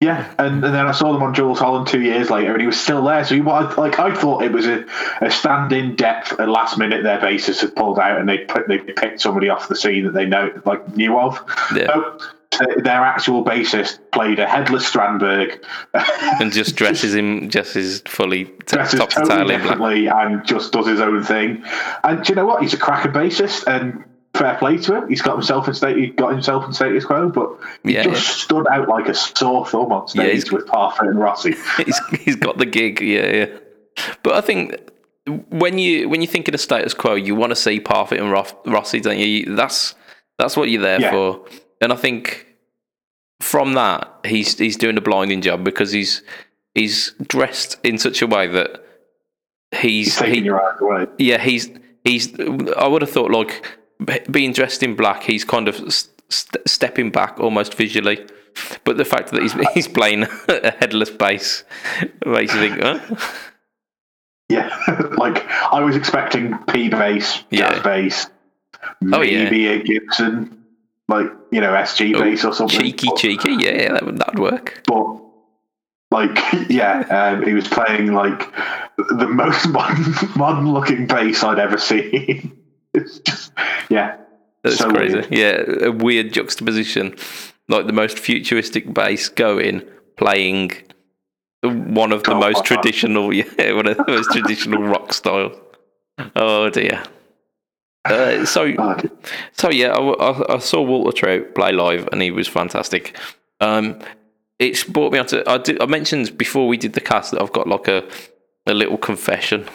[0.00, 2.66] Yeah, and, and then I saw them on Jools Holland two years later, and he
[2.66, 3.24] was still there.
[3.24, 4.84] So he like I thought it was a,
[5.22, 7.04] a stand-in depth at last minute.
[7.04, 10.12] Their basis had pulled out, and they put they picked somebody off the scene that
[10.12, 11.42] they know like knew of.
[11.74, 11.86] Yeah.
[11.86, 12.18] So,
[12.60, 15.64] uh, their actual bassist played a headless Strandberg
[16.40, 19.62] and just dresses him just as fully t- dresses top to totally black.
[19.62, 21.64] differently and just does his own thing.
[22.04, 22.62] And do you know what?
[22.62, 25.08] He's a cracker bassist and fair play to him.
[25.08, 25.96] He's got himself in state.
[25.96, 27.50] He got himself in status quo, but
[27.84, 31.18] he Yeah, just stood out like a sore thumb on stage he's- with Parfit and
[31.18, 31.54] Rossi.
[31.84, 33.46] he's he's got the gig, yeah, yeah.
[34.22, 34.76] But I think
[35.50, 38.30] when you when you think of the status quo, you want to see Parfit and
[38.30, 39.54] Ross, Rossi, don't you?
[39.54, 39.94] That's
[40.38, 41.10] that's what you're there Yeah.
[41.12, 41.44] for.
[41.80, 42.46] And I think
[43.40, 46.22] from that, he's he's doing a blinding job because he's
[46.74, 48.84] he's dressed in such a way that
[49.70, 51.06] he's He's taking he, your eyes away.
[51.18, 51.68] yeah he's
[52.04, 52.32] he's
[52.76, 53.62] I would have thought like
[54.30, 58.24] being dressed in black, he's kind of st- stepping back almost visually.
[58.84, 61.64] But the fact that he's he's playing a headless bass
[62.24, 63.16] makes you think, huh?
[64.48, 64.76] Yeah,
[65.16, 67.70] like I was expecting P bass, Yeah.
[67.72, 68.26] jazz bass,
[69.12, 69.44] Oh, yeah.
[69.44, 70.64] maybe a Gibson,
[71.08, 72.78] like you know SG bass or something.
[72.80, 73.54] cheeky, but, cheeky.
[73.58, 74.82] Yeah, that would that'd work.
[74.86, 75.16] but
[76.10, 76.38] like
[76.68, 77.00] yeah,
[77.36, 78.52] um, he was playing like
[78.96, 82.56] the most modern, modern looking bass I'd ever seen.
[82.94, 83.52] It's just
[83.90, 84.16] yeah,
[84.62, 85.16] That's so crazy.
[85.16, 85.32] weird.
[85.32, 87.16] Yeah, a weird juxtaposition,
[87.68, 89.82] like the most futuristic bass going
[90.16, 90.72] playing
[91.62, 95.56] one of the most traditional, yeah, one of the most traditional rock styles.
[96.36, 97.02] Oh dear.
[98.04, 98.96] Uh, so Oh.
[99.52, 103.18] So yeah, I, I, I saw Walter Trout play live, and he was fantastic.
[103.60, 103.98] Um,
[104.58, 105.42] it's brought me onto.
[105.46, 108.06] I, did, I mentioned before we did the cast that I've got like a
[108.66, 109.66] a little confession,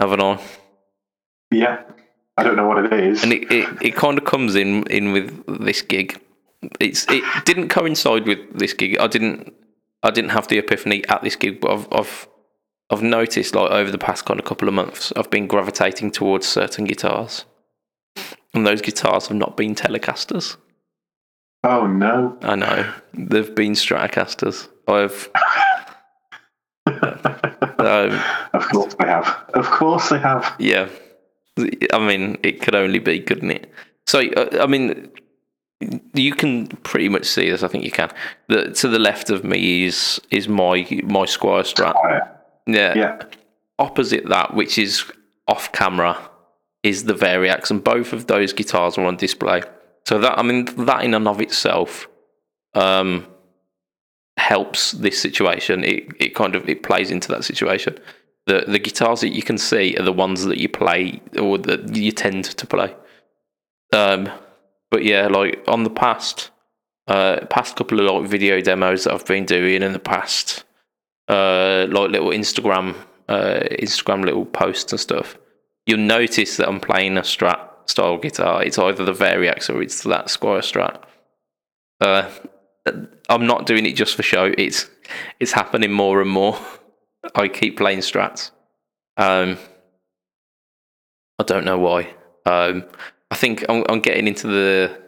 [0.00, 0.40] haven't I?
[1.50, 1.82] yeah.
[2.38, 3.22] I don't know what it is.
[3.24, 6.20] And it, it, it kind of comes in in with this gig.
[6.80, 8.96] It's it didn't coincide with this gig.
[8.98, 9.52] I didn't
[10.02, 12.28] I didn't have the epiphany at this gig, but I've I've
[12.90, 16.46] I've noticed like over the past kind of couple of months, I've been gravitating towards
[16.46, 17.44] certain guitars,
[18.54, 20.56] and those guitars have not been Telecasters.
[21.64, 22.38] oh no.
[22.42, 24.68] I know they've been Stratocasters.
[24.86, 25.28] I've
[27.78, 28.20] um,
[28.54, 29.26] Of course they have.
[29.54, 30.54] Of course they have.
[30.58, 30.88] yeah.
[31.92, 33.70] I mean, it could only be, couldn't it?
[34.06, 35.10] So, uh, I mean,
[36.14, 37.62] you can pretty much see this.
[37.62, 38.10] I think you can.
[38.48, 41.94] The, to the left of me is is my my Squier Strat.
[41.96, 42.28] Oh, yeah.
[42.66, 42.94] Yeah.
[42.96, 43.22] yeah.
[43.78, 45.04] Opposite that, which is
[45.46, 46.18] off camera,
[46.82, 49.62] is the Variax, and both of those guitars are on display.
[50.06, 52.08] So that I mean, that in and of itself
[52.74, 53.26] um,
[54.36, 55.84] helps this situation.
[55.84, 57.98] It it kind of it plays into that situation.
[58.48, 61.94] The the guitars that you can see are the ones that you play or that
[61.94, 62.94] you tend to play.
[63.92, 64.28] Um,
[64.90, 66.50] but yeah, like on the past
[67.06, 70.64] uh, past couple of like video demos that I've been doing in the past
[71.28, 72.94] uh, like little Instagram,
[73.28, 75.38] uh, Instagram little posts and stuff,
[75.86, 78.62] you'll notice that I'm playing a Strat style guitar.
[78.62, 81.02] It's either the Variax or it's that Squier Strat.
[82.00, 82.30] Uh,
[83.28, 84.52] I'm not doing it just for show.
[84.56, 84.88] It's
[85.40, 86.58] it's happening more and more.
[87.34, 88.50] I keep playing Strats.
[89.16, 89.58] Um,
[91.38, 92.14] I don't know why.
[92.46, 92.84] Um,
[93.30, 95.02] I think I'm, I'm getting into the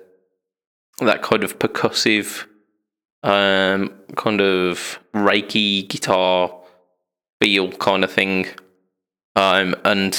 [1.00, 2.46] that kind of percussive
[3.22, 6.54] um, kind of reiki guitar
[7.40, 8.46] feel kind of thing.
[9.36, 10.12] Um, and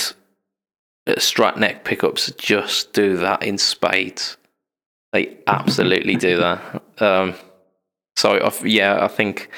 [1.07, 4.37] Strat neck pickups just do that in spades.
[5.13, 6.83] They absolutely do that.
[7.01, 7.33] Um,
[8.15, 9.49] so I've, yeah, I think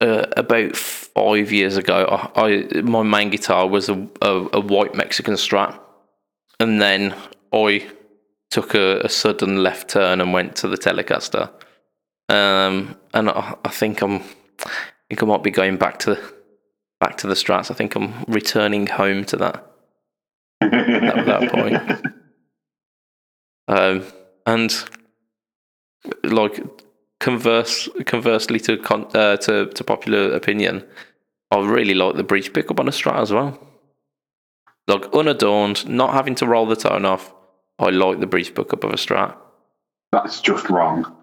[0.00, 2.42] uh, about five years ago, I,
[2.74, 5.78] I my main guitar was a, a, a white Mexican Strat,
[6.60, 7.14] and then
[7.52, 7.86] I
[8.50, 11.50] took a, a sudden left turn and went to the Telecaster.
[12.28, 14.22] Um, and I, I think I'm,
[14.64, 14.70] I
[15.08, 16.18] think I might be going back to,
[17.00, 17.70] back to the Strats.
[17.70, 19.66] I think I'm returning home to that
[20.60, 22.06] at that point.
[23.68, 24.04] Um,
[24.46, 24.72] and
[26.22, 26.62] like
[27.20, 30.84] converse, conversely to con, uh, to to popular opinion,
[31.50, 33.58] I really like the breech pickup on a Strat as well.
[34.88, 37.34] Like unadorned, not having to roll the tone off.
[37.78, 39.36] I like the breech pickup of a Strat.
[40.12, 41.14] That's just wrong.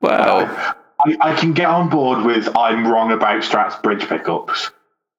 [0.00, 0.46] Well,
[1.00, 4.70] I, I can get on board with I'm wrong about Strat's bridge pickups,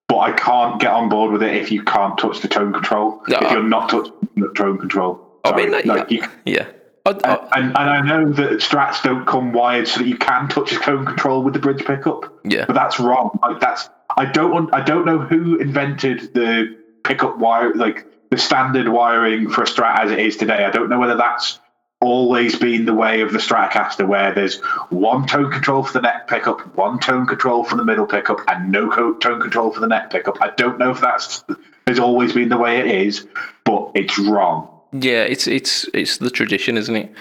[0.08, 3.22] but I can't get on board with it if you can't touch the tone control.
[3.28, 5.22] No, if you're not touching the tone control.
[5.44, 6.68] I mean, Sorry, like, like, you, yeah.
[7.06, 10.48] I, I, and, and I know that Strats don't come wired so that you can
[10.48, 12.66] touch the tone control with the bridge pickup, yeah.
[12.66, 13.38] but that's wrong.
[13.42, 18.38] Like that's I don't want, I don't know who invented the pickup wire, like the
[18.38, 20.66] standard wiring for a Strat as it is today.
[20.66, 21.60] I don't know whether that's
[22.02, 26.28] always been the way of the Stratocaster, where there's one tone control for the neck
[26.28, 29.88] pickup, one tone control for the middle pickup, and no co- tone control for the
[29.88, 30.42] neck pickup.
[30.42, 31.44] I don't know if that's
[31.88, 33.28] has always been the way it is,
[33.64, 34.75] but it's wrong.
[35.00, 37.14] Yeah, it's it's it's the tradition, isn't it?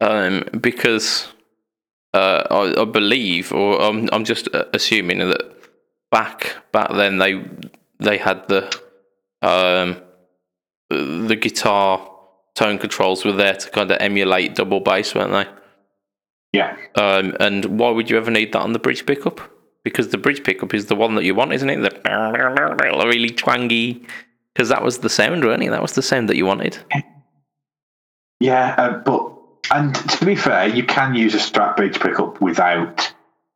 [0.00, 1.28] um, because
[2.14, 5.42] uh, I, I believe, or I'm I'm just uh, assuming that
[6.10, 7.44] back back then they
[7.98, 8.64] they had the
[9.42, 10.00] um,
[10.88, 12.10] the guitar
[12.54, 15.46] tone controls were there to kind of emulate double bass, weren't they?
[16.52, 16.76] Yeah.
[16.94, 19.40] Um, and why would you ever need that on the bridge pickup?
[19.84, 21.82] Because the bridge pickup is the one that you want, isn't it?
[21.82, 22.00] The
[23.06, 24.04] really twangy.
[24.54, 25.70] Because that was the sound, wasn't it?
[25.70, 26.78] That was the sound that you wanted.
[28.40, 29.32] Yeah, uh, but
[29.70, 33.12] and to be fair, you can use a Strat bridge pickup without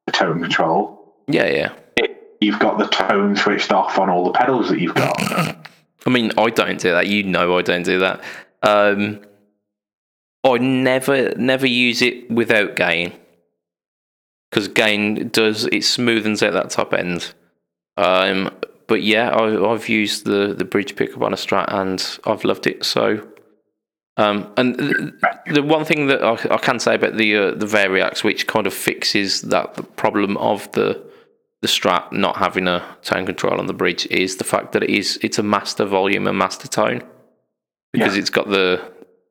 [0.07, 1.15] the tone control.
[1.29, 1.73] Yeah, yeah.
[1.97, 5.17] It, you've got the tone switched off on all the pedals that you've got.
[6.07, 7.07] I mean, I don't do that.
[7.07, 8.23] You know, I don't do that.
[8.63, 9.21] Um,
[10.43, 13.13] I never, never use it without gain
[14.51, 17.35] because gain does it smoothens out that top end.
[17.97, 18.51] Um,
[18.87, 22.67] but yeah, I, I've used the the bridge pickup on a Strat and I've loved
[22.67, 22.85] it.
[22.85, 23.27] So,
[24.21, 25.13] um, and the,
[25.55, 28.67] the one thing that I, I can say about the uh, the Variax, which kind
[28.67, 30.89] of fixes that problem of the
[31.63, 34.91] the Strat not having a tone control on the bridge, is the fact that it
[34.91, 37.03] is it's a master volume and master tone
[37.93, 38.21] because Yeah.
[38.21, 38.81] it's got the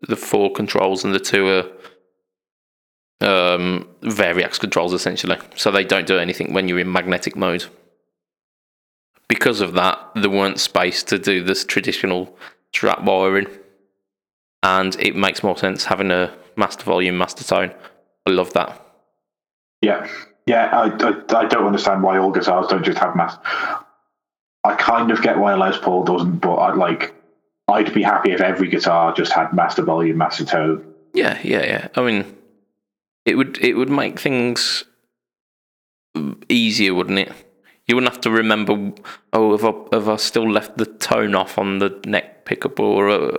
[0.07, 1.65] the four controls and the two are
[3.21, 5.37] um, Variax controls essentially.
[5.55, 7.65] So they don't do anything when you're in magnetic mode.
[9.27, 12.35] Because of that, there weren't space to do this traditional
[12.73, 13.47] strap wiring,
[14.64, 17.74] and it makes more sense having a master volume, master tone.
[18.26, 18.86] I love that.
[19.82, 20.07] Yeah,
[20.45, 20.68] yeah.
[20.72, 23.38] I, I, I don't understand why all guitars don't just have mass.
[24.64, 27.16] I kind of get why Les Paul doesn't, but I'd like.
[27.70, 30.93] I'd be happy if every guitar just had master volume, master tone.
[31.14, 31.88] Yeah, yeah, yeah.
[31.95, 32.36] I mean,
[33.26, 34.84] it would it would make things
[36.49, 37.32] easier, wouldn't it?
[37.88, 38.91] You wouldn't have to remember.
[39.34, 43.10] Oh, have I have I still left the tone off on the neck pickup or?
[43.10, 43.38] Uh,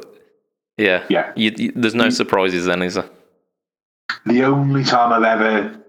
[0.77, 1.33] yeah, Yeah.
[1.37, 3.09] You, you, there's no surprises then, is there?
[4.27, 5.81] The only time I've ever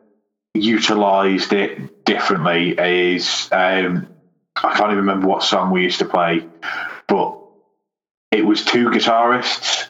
[0.53, 4.07] utilized it differently is um,
[4.55, 6.45] I can't even remember what song we used to play,
[7.07, 7.37] but
[8.31, 9.89] it was two guitarists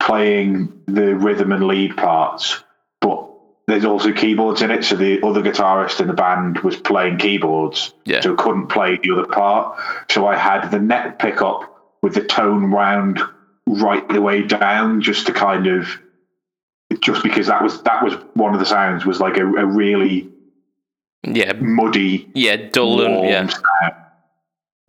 [0.00, 2.62] playing the rhythm and lead parts,
[3.00, 3.28] but
[3.66, 7.92] there's also keyboards in it, so the other guitarist in the band was playing keyboards,
[8.04, 8.20] Yeah.
[8.20, 9.78] so couldn't play the other part.
[10.10, 13.20] So I had the neck pickup with the tone round
[13.76, 15.88] right the way down, just to kind of
[17.00, 20.30] just because that was that was one of the sounds was like a, a really
[21.22, 23.94] Yeah, muddy yeah, dull and yeah, sound.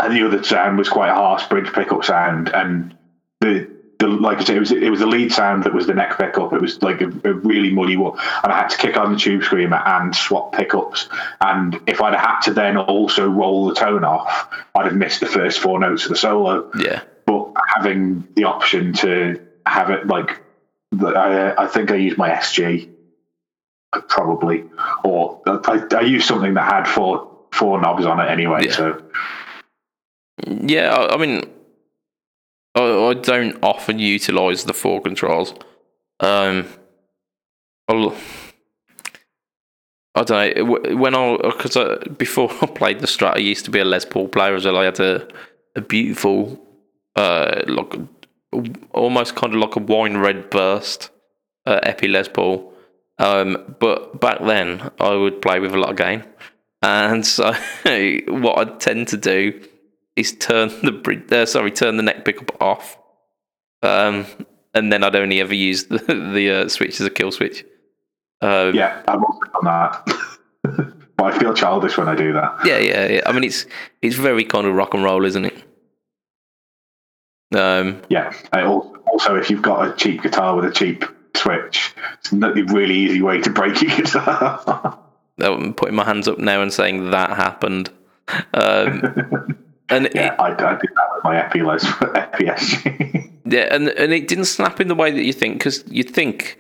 [0.01, 2.47] And the other sound was quite a harsh bridge pickup sound.
[2.49, 2.95] And
[3.41, 3.69] the,
[3.99, 6.17] the like I said, it was it was the lead sound that was the neck
[6.17, 6.53] pickup.
[6.53, 8.17] It was like a, a really muddy one.
[8.43, 11.09] And I had to kick on the tube screamer and swap pickups.
[11.41, 15.25] And if I'd had to then also roll the tone off, I'd have missed the
[15.25, 16.71] first four notes of the solo.
[16.79, 17.01] yeah,
[17.67, 20.41] having the option to have it like
[20.91, 22.89] I, I think I used my SG
[24.07, 24.65] probably,
[25.03, 28.65] or I, I used something that had four four knobs on it anyway.
[28.65, 28.71] Yeah.
[28.71, 29.03] So
[30.47, 30.93] yeah.
[30.93, 31.49] I, I mean,
[32.75, 35.53] I, I don't often utilize the four controls.
[36.19, 36.67] Um,
[37.87, 38.15] I'll,
[40.15, 43.71] I don't know when I because I, before I played the Strat, I used to
[43.71, 44.77] be a Les Paul player as well.
[44.77, 45.27] I had a
[45.75, 46.59] a beautiful,
[47.19, 47.95] uh, like
[48.93, 51.09] almost kind of like a wine red burst,
[51.65, 52.73] uh, Epi Les Paul.
[53.17, 56.23] Um, but back then I would play with a lot of gain,
[56.81, 57.51] and so
[58.27, 59.61] what I'd tend to do
[60.15, 62.97] is turn the bridge, uh, sorry, turn the neck pickup off,
[63.83, 64.25] um,
[64.73, 65.97] and then I'd only ever use the
[66.33, 67.65] the uh, switch as a kill switch.
[68.41, 70.07] Um, yeah, I've also done that.
[71.17, 72.65] but I feel childish when I do that.
[72.65, 73.21] Yeah, yeah, yeah.
[73.25, 73.65] I mean, it's
[74.01, 75.68] it's very kind of rock and roll, isn't it?
[77.53, 78.33] Um, Yeah.
[79.05, 81.03] Also, if you've got a cheap guitar with a cheap
[81.35, 84.99] switch, it's not a really easy way to break your guitar.
[85.39, 87.89] I'm putting my hands up now and saying that happened.
[88.53, 89.57] Um,
[89.89, 91.83] and yeah, it, I, I did that with my Epi Les
[92.15, 93.31] Epi SG.
[93.45, 96.59] yeah, and and it didn't snap in the way that you think because you'd think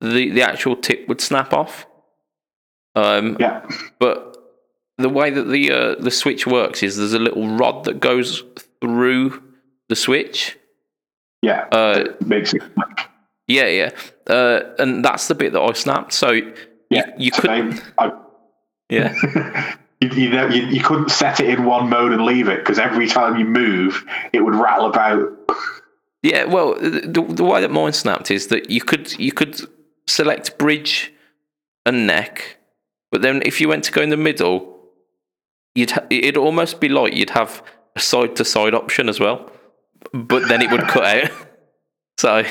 [0.00, 1.86] the the actual tip would snap off.
[2.96, 3.64] Um, yeah.
[3.98, 4.36] but
[4.98, 8.42] the way that the uh, the switch works is there's a little rod that goes
[8.80, 9.42] through
[9.88, 10.58] the switch.
[11.42, 11.66] Yeah.
[11.70, 12.62] Uh, it
[13.46, 13.90] yeah, yeah,
[14.28, 16.12] uh, and that's the bit that I snapped.
[16.12, 16.40] So
[16.90, 17.04] yeah.
[17.18, 17.80] you could, same.
[17.98, 18.12] I,
[18.88, 19.74] yeah.
[20.00, 22.78] you, you know, you, you couldn't set it in one mode and leave it because
[22.78, 25.32] every time you move, it would rattle about.
[26.22, 29.60] Yeah, well, the, the way that mine snapped is that you could you could
[30.06, 31.12] select bridge
[31.84, 32.56] and neck,
[33.12, 34.74] but then if you went to go in the middle,
[35.74, 37.62] you'd ha- it'd almost be like you'd have
[37.94, 39.50] a side to side option as well,
[40.12, 41.30] but then it would cut out.
[42.16, 42.44] So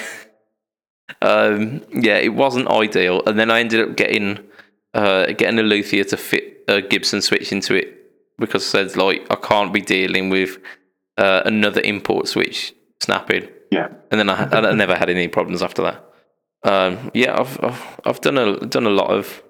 [1.22, 4.40] um, yeah, it wasn't ideal, and then I ended up getting
[4.94, 9.26] uh, getting a luthier to fit a Gibson switch into it because I said like
[9.32, 10.58] I can't be dealing with
[11.18, 13.48] uh, another import switch snapping.
[13.72, 13.88] Yeah.
[14.12, 16.04] And then I, I never had any problems after that.
[16.64, 19.44] Um, yeah, I've, I've I've done a done a lot of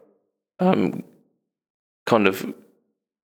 [0.60, 1.04] um,
[2.06, 2.54] kind of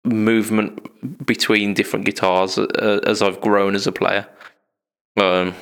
[0.05, 4.29] movement between different guitars uh, as I've grown as a player.
[5.17, 5.55] Um,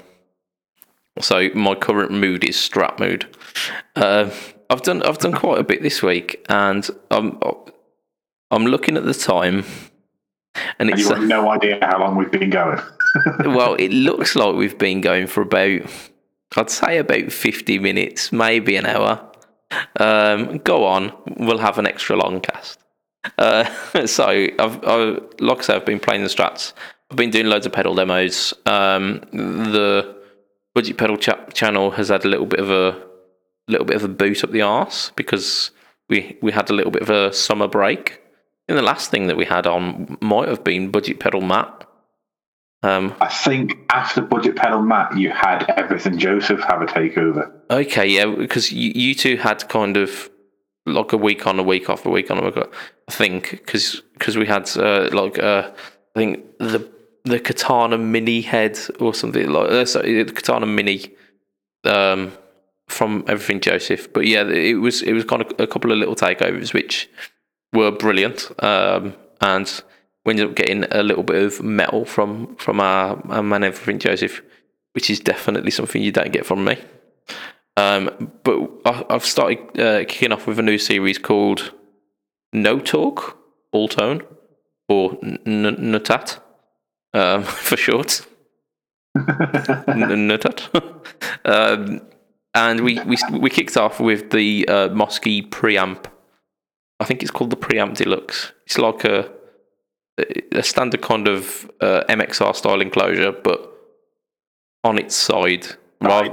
[1.20, 3.26] so my current mood is Strat mood.
[3.94, 4.30] Uh,
[4.70, 7.38] I've done I've done quite a bit this week, and I'm
[8.50, 9.64] I'm looking at the time,
[10.54, 12.80] and And it's you have no idea how long we've been going.
[13.44, 15.82] well, it looks like we've been going for about
[16.56, 19.30] I'd say about fifty minutes, maybe an hour.
[19.98, 22.78] Um, go on, we'll have an extra long cast.
[23.38, 23.64] Uh,
[24.06, 26.72] so I've, I've, like I said, I've been playing the strats.
[27.14, 28.52] I've been doing loads of pedal demos.
[28.66, 30.16] Um, the
[30.74, 33.00] budget pedal cha- channel has had a little bit of a
[33.68, 35.70] little bit of a boot up the arse because
[36.08, 38.20] we we had a little bit of a summer break.
[38.66, 41.86] And the last thing that we had on might have been budget pedal Matt.
[42.82, 47.50] Um, I think after Budget Pedal Matt, you had Everything Joseph have a takeover.
[47.70, 50.28] Okay, yeah, because you, you two had kind of
[50.84, 52.68] like a week on, a week off, a week on, a week off.
[53.08, 54.02] I think because
[54.36, 55.70] we had uh, like uh,
[56.14, 56.92] I think the
[57.24, 61.10] the Katana Mini head or something like uh, sorry, the Katana Mini
[61.84, 62.32] um,
[62.88, 64.12] from Everything Joseph.
[64.12, 67.08] But yeah, it was it was kind of a couple of little takeovers which
[67.72, 69.82] were brilliant, um, and
[70.24, 73.98] we ended up getting a little bit of metal from from our, our man Everything
[73.98, 74.42] Joseph,
[74.92, 76.76] which is definitely something you don't get from me.
[77.76, 81.72] Um, but I, I've started uh, kicking off with a new series called
[82.52, 83.36] No Talk,
[83.72, 84.22] All Tone,
[84.88, 85.92] or N- N-
[87.14, 88.26] um, for short.
[89.16, 90.60] N- Nutat.
[91.44, 92.00] um,
[92.54, 96.04] and we, we we kicked off with the uh, Mosky preamp.
[97.00, 98.52] I think it's called the preamp deluxe.
[98.66, 99.30] It's like a
[100.52, 103.70] a standard kind of uh, MXR style enclosure, but
[104.84, 105.66] on its side,
[106.00, 106.32] Right.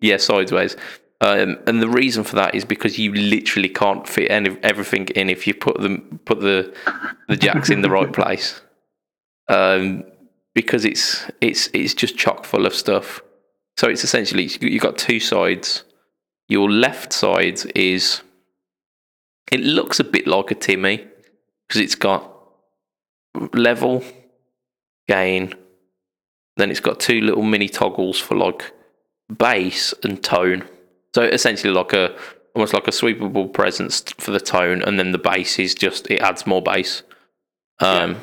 [0.00, 0.76] yeah, sideways.
[1.20, 5.30] Um, and the reason for that is because you literally can't fit any everything in
[5.30, 6.74] if you put them put the
[7.28, 8.60] the jacks in the right place.
[9.48, 10.04] Um,
[10.54, 13.20] because it's it's it's just chock full of stuff.
[13.76, 15.84] So it's essentially you've got two sides.
[16.48, 18.22] Your left side is
[19.50, 21.06] it looks a bit like a Timmy
[21.66, 22.30] because it's got
[23.52, 24.04] level,
[25.08, 25.54] gain,
[26.56, 28.72] then it's got two little mini toggles for like
[29.36, 30.64] bass and tone.
[31.14, 32.16] So essentially, like a
[32.54, 36.20] almost like a sweepable presence for the tone, and then the bass is just it
[36.20, 37.02] adds more bass.
[37.80, 38.18] Um,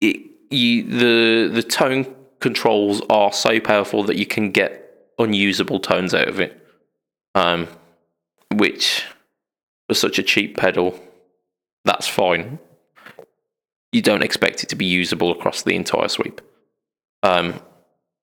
[0.00, 0.16] it
[0.50, 6.28] you the the tone controls are so powerful that you can get unusable tones out
[6.28, 6.54] of it.
[7.34, 7.68] Um,
[8.52, 9.04] which
[9.88, 10.98] for such a cheap pedal,
[11.84, 12.58] that's fine.
[13.92, 16.40] You don't expect it to be usable across the entire sweep.
[17.22, 17.60] Um,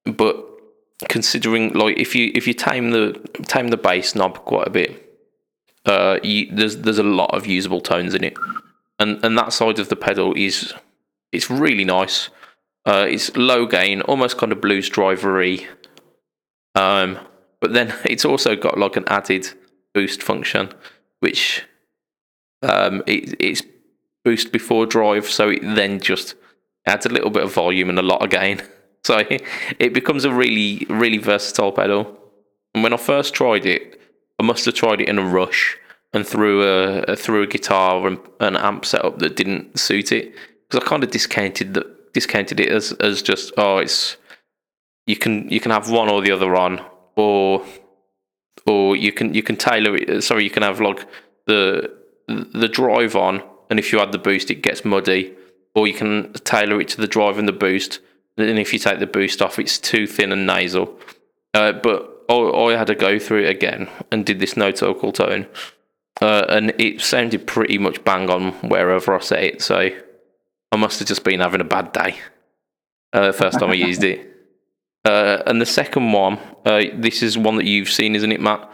[0.05, 0.45] but
[1.09, 3.13] considering like if you if you tame the
[3.43, 5.19] tame the bass knob quite a bit,
[5.86, 8.38] uh, you, there's there's a lot of usable tones in it,
[8.99, 10.73] and and that side of the pedal is
[11.36, 12.29] it's really nice.
[12.86, 15.67] Uh, it's low gain, almost kind of blues drivery.
[16.75, 17.19] Um,
[17.59, 19.49] but then it's also got like an added
[19.93, 20.71] boost function,
[21.19, 21.63] which
[22.61, 23.63] um, it, it's
[24.23, 26.36] boost before drive, so it then just
[26.88, 28.61] adds a little bit of volume and a lot of gain.
[29.05, 29.23] So
[29.77, 32.19] it becomes a really, really versatile pedal.
[32.73, 34.01] And when I first tried it,
[34.39, 35.77] I must have tried it in a rush
[36.11, 40.33] and threw a threw a guitar and an amp setup that didn't suit it
[40.68, 44.18] because I kind of discounted the discounted it as as just oh it's
[45.05, 46.84] you can you can have one or the other on
[47.16, 47.66] or
[48.66, 51.05] or you can you can tailor it sorry you can have like
[51.45, 51.91] the
[52.28, 55.34] the drive on and if you add the boost it gets muddy.
[55.74, 57.99] Or you can tailor it to the drive and the boost
[58.38, 60.97] and if you take the boost off it's too thin and nasal.
[61.53, 65.11] Uh, but I, I had to go through it again and did this no total
[65.11, 65.47] tone
[66.22, 69.89] uh, and it sounded pretty much bang on wherever I set it so
[70.76, 72.19] I must have just been having a bad day
[73.13, 74.32] uh, first time I used it
[75.05, 78.69] uh, and the second one uh, this is one that you've seen isn't it Matt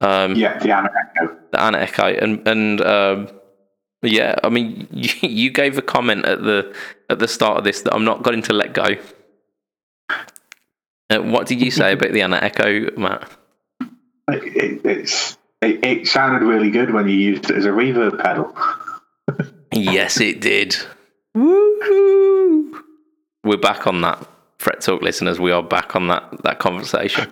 [0.00, 1.36] um, Yeah, the Ana Echo.
[1.50, 3.28] the Ana Echo, and and um,
[4.02, 6.74] yeah, I mean, you, you gave a comment at the
[7.10, 8.96] at the start of this that I'm not going to let go.
[11.10, 13.30] Uh, what did you say about the Ana Echo, Matt?
[14.28, 18.22] It, it, it's it, it sounded really good when you used it as a reverb
[18.22, 18.54] pedal.
[19.72, 20.76] yes, it did.
[21.38, 22.82] Woo!
[23.44, 24.26] We're back on that.
[24.58, 27.30] Fret Talk listeners, we are back on that that conversation.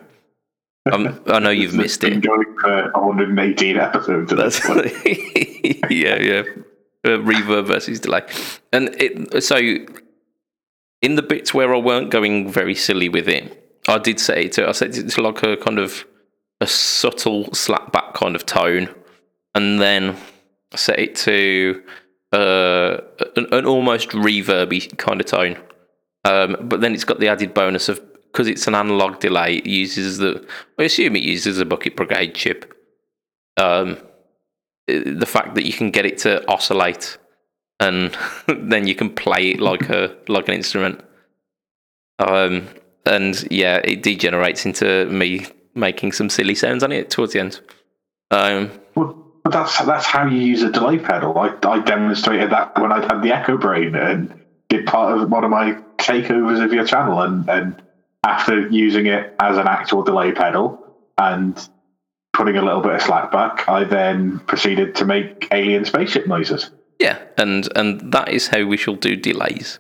[0.93, 2.23] Um, I know you've missed Been it.
[2.23, 4.31] going for 118 episodes.
[4.31, 4.93] at That's point.
[5.91, 6.43] yeah, yeah.
[7.05, 8.23] Uh, reverb versus delay,
[8.73, 9.57] and it so
[11.03, 14.53] in the bits where I weren't going very silly with it, I did say it
[14.53, 16.05] to I said it's like a kind of
[16.61, 18.89] a subtle slap back kind of tone,
[19.57, 20.17] and then
[20.77, 21.83] set it to
[22.37, 23.01] uh,
[23.37, 25.57] an, an almost reverby kind of tone.
[26.25, 28.01] Um, but then it's got the added bonus of
[28.33, 30.47] because it's an analog delay, it uses the
[30.79, 32.75] I assume it uses a bucket brigade chip.
[33.57, 33.97] Um,
[34.87, 37.17] the fact that you can get it to oscillate
[37.81, 38.17] and
[38.47, 41.03] then you can play it like a like an instrument.
[42.19, 42.69] Um,
[43.07, 47.61] and yeah, it degenerates into me making some silly sounds on it towards the end.
[48.31, 51.39] Um, Well, but that's that's how you use a delay pedal.
[51.39, 55.45] I, I demonstrated that when I had the Echo Brain and did part of one
[55.45, 57.21] of my takeovers of your channel.
[57.21, 57.81] And, and
[58.25, 60.85] after using it as an actual delay pedal
[61.17, 61.57] and
[62.33, 66.73] putting a little bit of slap back, I then proceeded to make alien spaceship noises.
[66.99, 69.79] Yeah, and and that is how we shall do delays.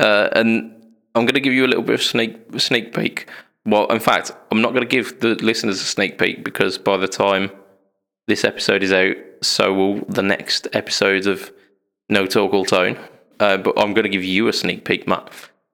[0.00, 0.72] Uh, and
[1.14, 3.28] I'm going to give you a little bit of sneak sneak peek.
[3.64, 6.96] Well, in fact, I'm not going to give the listeners a sneak peek because by
[6.96, 7.52] the time
[8.26, 11.52] this episode is out, so will the next episodes of
[12.08, 12.98] No Talk All Tone.
[13.40, 15.30] Uh, but I'm going to give you a sneak peek, Matt.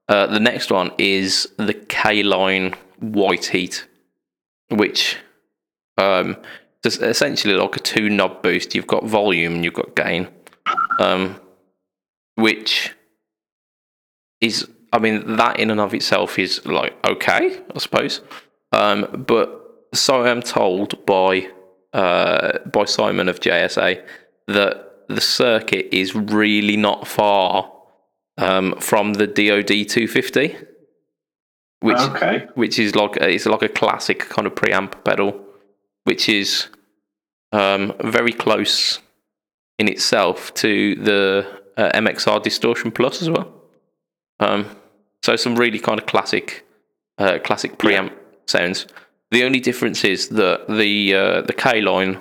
[0.09, 3.87] Uh, the next one is the K Line White Heat,
[4.69, 5.17] which
[5.97, 6.35] um,
[6.83, 8.75] is essentially like a two knob boost.
[8.75, 10.27] You've got volume and you've got gain
[10.99, 11.39] um,
[12.35, 12.93] which
[14.39, 18.21] is, I mean, that in and of itself is like okay, I suppose.
[18.71, 21.49] Um, but so I'm told by
[21.93, 24.03] uh, by Simon of JSA
[24.47, 27.71] that the circuit is really not far
[28.37, 30.55] um, from the DoD 250,
[31.81, 32.47] which Okay.
[32.55, 35.39] which is like it's like a classic kind of preamp pedal,
[36.05, 36.67] which is
[37.51, 38.99] um, very close
[39.77, 41.45] in itself to the
[41.77, 43.51] uh, MXR Distortion Plus as well.
[44.39, 44.65] Um,
[45.23, 46.65] so some really kind of classic,
[47.17, 48.11] uh, classic preamp
[48.45, 48.87] sounds.
[49.31, 52.19] The only difference is that the uh, the K line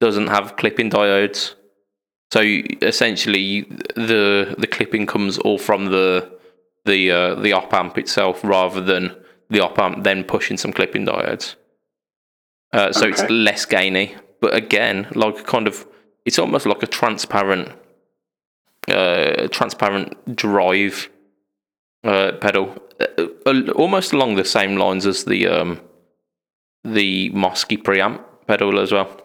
[0.00, 1.54] doesn't have clipping diodes.
[2.32, 2.40] So
[2.82, 3.62] essentially,
[3.94, 6.30] the the clipping comes all from the
[6.84, 9.14] the uh, the op amp itself, rather than
[9.48, 11.56] the op amp then pushing some clipping diodes.
[12.72, 15.86] Uh, so it's less gainy, but again, like kind of,
[16.24, 17.68] it's almost like a transparent,
[18.86, 21.10] uh, transparent drive
[22.04, 25.80] uh, pedal, uh, uh, almost along the same lines as the um,
[26.84, 29.20] the Mosky preamp pedal as well.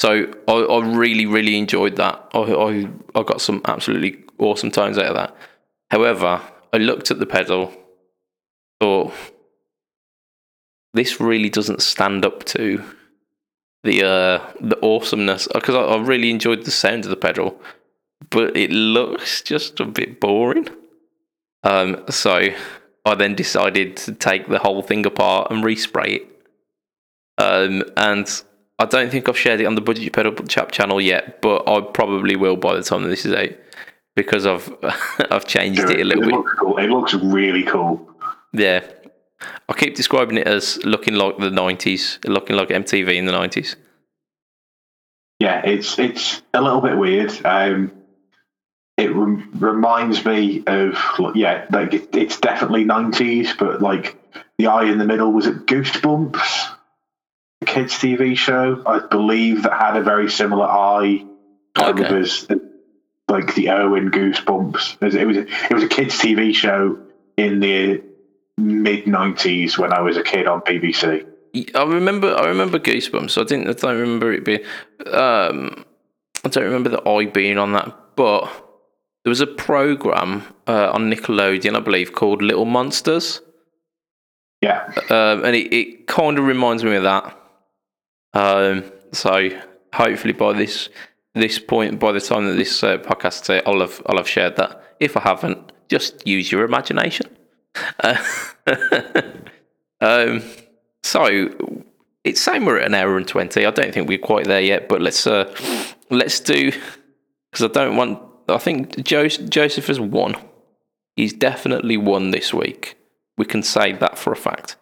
[0.00, 2.28] So I, I really, really enjoyed that.
[2.34, 5.36] I, I I got some absolutely awesome tones out of that.
[5.90, 6.40] However,
[6.72, 7.72] I looked at the pedal,
[8.80, 9.12] thought
[10.92, 12.82] this really doesn't stand up to
[13.82, 17.60] the uh, the awesomeness because I, I really enjoyed the sound of the pedal,
[18.30, 20.68] but it looks just a bit boring.
[21.62, 22.48] Um, so
[23.04, 26.28] I then decided to take the whole thing apart and respray it.
[27.36, 28.42] Um, and
[28.78, 31.80] I don't think I've shared it on the Budget Pedal Chap channel yet, but I
[31.80, 33.50] probably will by the time this is out
[34.16, 34.72] because I've
[35.30, 36.44] I've changed it a little it bit.
[36.58, 36.78] cool.
[36.78, 38.08] It looks really cool.
[38.52, 38.84] Yeah.
[39.68, 43.76] I keep describing it as looking like the 90s, looking like MTV in the 90s.
[45.40, 47.32] Yeah, it's it's a little bit weird.
[47.44, 47.92] Um,
[48.96, 50.98] it rem- reminds me of
[51.34, 54.16] yeah, like it, it's definitely nineties, but like
[54.58, 56.74] the eye in the middle was it Goosebumps,
[57.60, 61.24] the kids TV show, I believe that had a very similar eye.
[61.76, 62.20] Okay.
[62.20, 62.46] as
[63.28, 64.98] like the O in Goosebumps.
[65.00, 66.98] It was it was, it was a kids TV show
[67.36, 68.02] in the
[68.56, 71.26] mid nineties when I was a kid on BBC.
[71.74, 73.40] I remember I remember Goosebumps.
[73.40, 74.60] I didn't I don't remember it being
[75.10, 75.84] um
[76.44, 78.64] I don't remember the eye being on that, but
[79.24, 83.40] there was a program uh, on Nickelodeon, I believe, called Little Monsters.
[84.60, 87.38] Yeah, um, and it, it kind of reminds me of that.
[88.34, 89.48] Um, so
[89.92, 90.88] hopefully by this
[91.34, 94.56] this point, by the time that this uh, podcast out, I'll have I'll have shared
[94.56, 94.82] that.
[95.00, 97.26] If I haven't, just use your imagination.
[98.00, 98.22] Uh,
[100.00, 100.42] um,
[101.02, 101.50] so
[102.24, 103.64] it's saying we're at an hour and twenty.
[103.66, 105.54] I don't think we're quite there yet, but let's uh,
[106.10, 106.72] let's do
[107.50, 108.20] because I don't want.
[108.48, 110.36] I think Joseph, Joseph has won.
[111.16, 112.96] He's definitely won this week.
[113.38, 114.76] We can say that for a fact.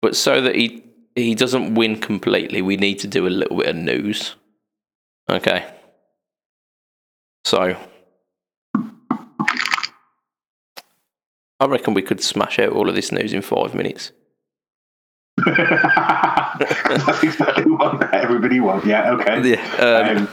[0.00, 0.84] But so that he
[1.14, 4.36] he doesn't win completely, we need to do a little bit of news.
[5.28, 5.66] Okay.
[7.44, 7.76] So
[11.60, 14.12] I reckon we could smash out all of this news in five minutes.
[15.44, 18.86] That's exactly what everybody wants.
[18.86, 19.50] Yeah, okay.
[19.50, 20.28] Yeah, um, Um,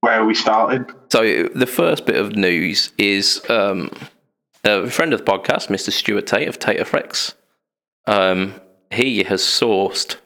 [0.00, 0.86] where we started.
[1.10, 3.90] So the first bit of news is um,
[4.64, 5.92] a friend of the podcast, Mr.
[5.92, 7.34] Stuart Tate of Tate Effects.
[8.06, 8.54] Um,
[8.90, 10.16] he has sourced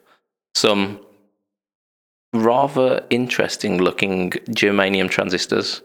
[0.54, 1.00] some
[2.32, 5.82] rather interesting looking germanium transistors.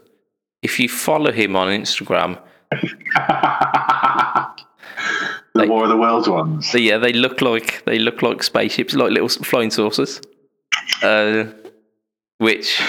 [0.62, 2.40] If you follow him on Instagram,
[5.54, 6.72] the War of the Worlds ones.
[6.74, 10.20] yeah, they look like they look like spaceships, like little flying saucers.
[11.02, 11.44] Uh,
[12.38, 12.80] which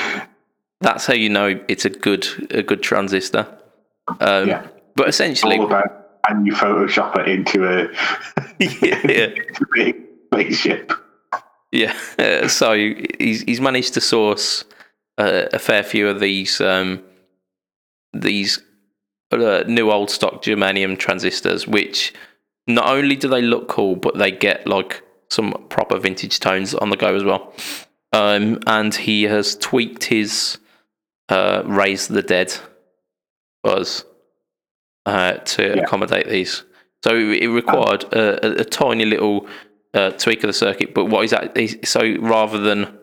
[0.81, 3.47] that's how you know it's a good a good transistor.
[4.19, 4.67] Um, Yeah.
[4.95, 7.83] But essentially, All about and you Photoshop it into a,
[8.59, 9.95] yeah, into a big
[10.27, 10.91] spaceship.
[11.71, 11.97] yeah.
[12.19, 14.65] Uh, so he's he's managed to source
[15.17, 17.01] uh, a fair few of these um,
[18.13, 18.61] these
[19.31, 22.13] uh, new old stock germanium transistors, which
[22.67, 26.89] not only do they look cool, but they get like some proper vintage tones on
[26.89, 27.53] the go as well.
[28.13, 30.57] Um, and he has tweaked his
[31.31, 32.53] uh, "Raise the Dead"
[33.63, 34.05] was
[35.05, 35.83] uh, to Yeah.
[35.83, 36.63] accommodate these.
[37.03, 39.47] So it required a, a, a tiny little
[39.95, 41.57] uh, tweak of the circuit, but what is that?
[41.83, 42.97] So rather than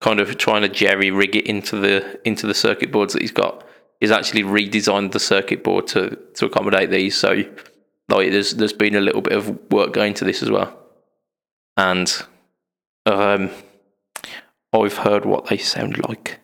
[0.00, 3.32] kind of trying to jerry rig it into the into the circuit boards that he's
[3.32, 3.64] got,
[4.00, 7.14] he's actually redesigned the circuit board to to accommodate these.
[7.16, 7.30] So
[8.08, 10.70] like there's there's been a little bit of work going to this as well,
[11.76, 12.08] and
[13.04, 13.50] um,
[14.72, 16.38] I've heard what they sound like,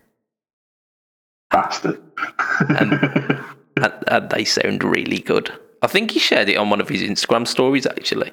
[1.53, 2.01] Bastard.
[2.69, 3.45] and,
[4.09, 5.53] and they sound really good.
[5.83, 8.33] I think he shared it on one of his Instagram stories actually.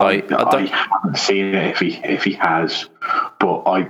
[0.00, 2.88] I, I I, haven't seen it if he if he has,
[3.38, 3.88] but I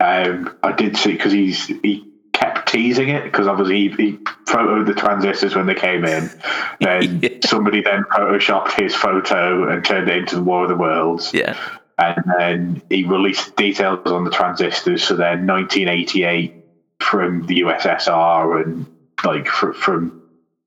[0.00, 4.12] um I did see because he's he kept teasing it because obviously he, he
[4.46, 6.30] photoed the transistors when they came in.
[6.80, 7.28] Then Yeah.
[7.44, 11.32] somebody then photoshopped his photo and turned it into the War of the Worlds.
[11.32, 11.56] yeah
[11.98, 15.04] and then he released details on the transistors.
[15.04, 16.61] So they're 1988
[17.02, 18.86] from the USSR and
[19.24, 20.22] like fr- from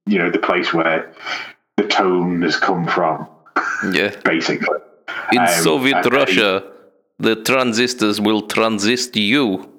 [0.06, 1.14] you know the place where
[1.78, 3.28] the tone has come from,
[3.92, 4.12] yeah.
[4.24, 4.80] basically.
[5.32, 6.64] In Um, Soviet and then he- Russia,
[7.20, 9.70] the transistors will transist you.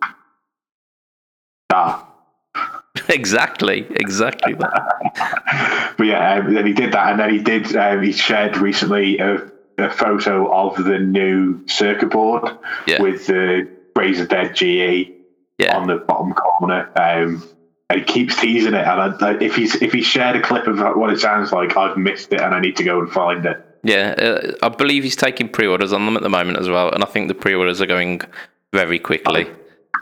[1.72, 2.02] Ah.
[3.08, 5.94] exactly, exactly that.
[5.98, 7.74] But yeah, um, then he did that, and then he did.
[7.76, 12.44] Um, he shared recently a, a photo of the new circuit board
[12.86, 13.02] Yeah.
[13.02, 15.12] with the Raise the Dead GE
[15.58, 16.90] Yeah, on the bottom corner.
[16.96, 17.42] Um,
[17.92, 21.10] he keeps teasing it, and I, if he's if he shared a clip of what
[21.10, 23.64] it sounds like, I've missed it, and I need to go and find it.
[23.84, 24.14] yeah.
[24.18, 27.06] Uh, I believe he's taking pre-orders on them at the moment as well, and I
[27.06, 28.20] think the pre-orders are going
[28.72, 29.46] very quickly.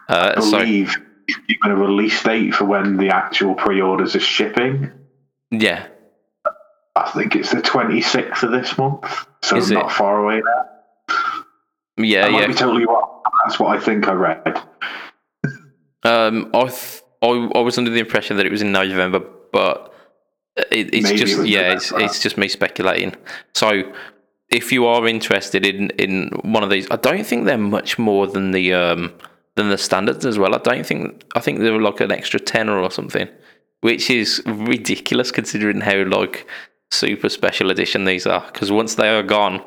[0.09, 4.21] Uh, I so believe he's given a release date for when the actual pre-orders are
[4.21, 4.91] shipping.
[5.51, 5.87] yeah,
[6.97, 9.93] I think it's the twenty sixth of this month, so Is not it?
[9.93, 11.45] far away now.
[11.99, 12.47] yeah, I might yeah.
[12.49, 13.21] be totally wrong.
[13.45, 14.61] That's what I think I read.
[16.05, 19.21] Um, I, th- I I was under the impression that it was in November,
[19.53, 19.95] but
[20.57, 23.15] it, it's Maybe just was yeah, it's, it's just me speculating.
[23.55, 23.93] So
[24.51, 28.27] if you are interested in in one of these, I don't think they're much more
[28.27, 29.13] than the um
[29.57, 30.55] than the standards as well.
[30.55, 33.29] I don't think I think they were like an extra tenner or something,
[33.81, 36.47] which is ridiculous considering how like
[36.91, 38.45] super special edition these are.
[38.53, 39.63] Because once they are gone.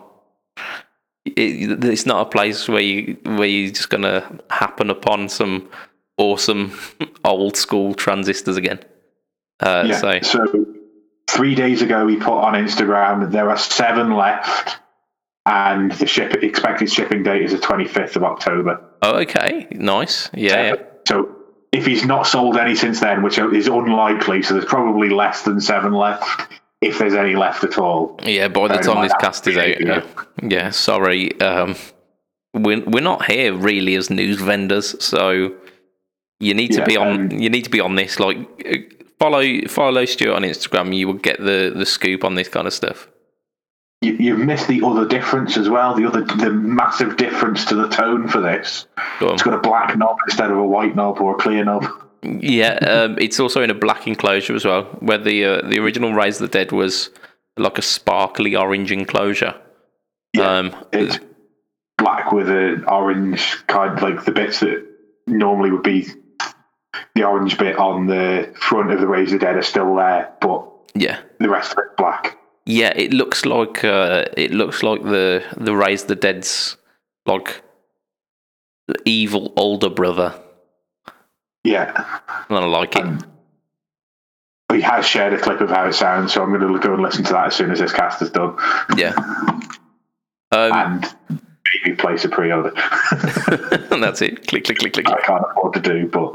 [1.26, 5.70] It, it's not a place where you where you're just gonna happen upon some
[6.18, 6.78] awesome
[7.26, 8.80] old school transistors again.
[9.60, 9.98] Uh, Yeah.
[9.98, 10.66] So So
[11.28, 14.78] three days ago, we put on Instagram there are seven left,
[15.46, 18.82] and the ship expected shipping date is the twenty fifth of October.
[19.02, 20.30] oh, okay, nice.
[20.34, 20.76] Yeah, yeah.
[21.08, 21.36] So
[21.72, 25.60] if he's not sold any since then, which is unlikely, so there's probably less than
[25.62, 28.20] seven left, if there's any left at all.
[28.24, 30.04] Yeah, by the time this cast is out, yeah.
[30.42, 30.70] yeah.
[30.72, 31.76] Sorry, um,
[32.54, 35.56] we're we're not here really as news vendors, so
[36.40, 37.32] you need to Yeah, be on.
[37.32, 38.20] um, you need to be on this.
[38.20, 38.38] Like,
[39.20, 40.96] follow follow Stuart on Instagram.
[40.96, 43.08] You will get the the scoop on this kind of stuff.
[44.02, 45.96] You, you've missed the other difference as well.
[45.96, 48.86] The other, the massive difference to the tone for this.
[49.20, 49.30] Go.
[49.34, 51.88] It's got a black knob instead of a white knob or a clear knob.
[52.22, 56.14] Yeah, um, it's also in a black enclosure as well, where the uh, the original
[56.14, 57.10] Raise the Dead was
[57.58, 59.56] like a sparkly orange enclosure.
[60.34, 61.20] Yeah, um, It's
[61.98, 64.86] black with an orange kind, like the bits that
[65.26, 66.08] normally would be
[67.16, 70.68] the orange bit on the front of the Raise the Dead are still there, but
[70.96, 72.38] yeah, the rest of it's black.
[72.66, 72.94] yeah.
[72.96, 76.78] It looks like uh, it looks like the the Raise the Dead's
[77.26, 77.62] like
[79.06, 80.34] evil older brother.
[81.64, 82.20] Yeah.
[82.50, 83.02] And I like it.
[83.04, 83.20] Um,
[84.72, 87.02] He has shared a clip of how it sounds, so I'm going to go and
[87.04, 88.56] listen to that as soon as this cast is done.
[88.96, 89.14] Yeah.
[89.18, 89.62] Um,
[90.52, 91.16] and
[91.84, 92.72] maybe place a pre-order.
[93.92, 94.48] and that's it.
[94.48, 95.10] Click, click, click, click.
[95.10, 96.34] I can't afford to do, but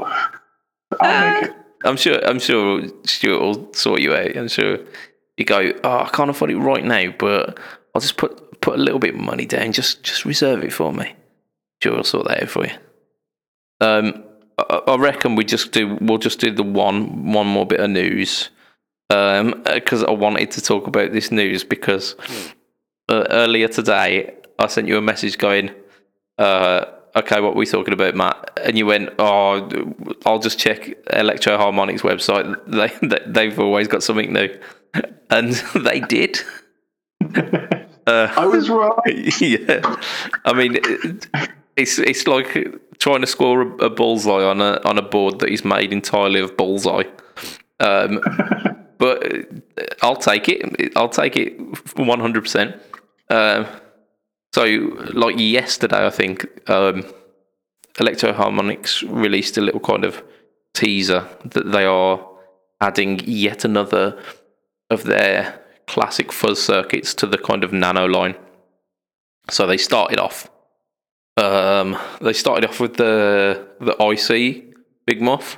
[1.01, 2.19] I'm sure.
[2.25, 4.35] I'm sure Stuart will sort you out.
[4.35, 4.79] I'm sure
[5.37, 5.73] you go.
[5.83, 7.59] Oh, I can't afford it right now, but
[7.93, 9.71] I'll just put put a little bit of money down.
[9.71, 11.15] Just just reserve it for me.
[11.81, 12.73] Sure, I'll sort that out for you.
[13.81, 14.23] Um,
[14.57, 15.97] I, I reckon we just do.
[15.99, 18.49] We'll just do the one one more bit of news.
[19.09, 22.15] Um, because I wanted to talk about this news because
[23.09, 25.71] uh, earlier today I sent you a message going.
[26.37, 28.59] Uh, okay, what were we talking about, Matt?
[28.63, 29.93] And you went, oh,
[30.25, 32.57] I'll just check Electro Harmonix website.
[32.67, 34.49] They, they they've always got something new,
[35.29, 36.39] and they did.
[38.05, 39.39] Uh, I was right.
[39.39, 39.79] yeah,
[40.43, 40.77] I mean,
[41.77, 45.47] it's it's like trying to score a, a bullseye on a on a board that
[45.47, 47.05] is made entirely of bullseye.
[47.79, 48.19] Um,
[48.97, 49.47] but
[50.01, 50.91] I'll take it.
[50.97, 51.57] I'll take it
[51.97, 52.75] one hundred percent.
[54.53, 54.65] So,
[55.13, 57.03] like yesterday, I think um,
[57.99, 60.23] Electro Harmonix released a little kind of
[60.75, 62.23] teaser that they are
[62.79, 64.21] adding yet another
[64.91, 68.35] of their classic fuzz circuits to the kind of nano line.
[69.49, 70.51] So they started off.
[71.35, 74.75] Um, they started off with the the IC
[75.07, 75.57] Big Muff.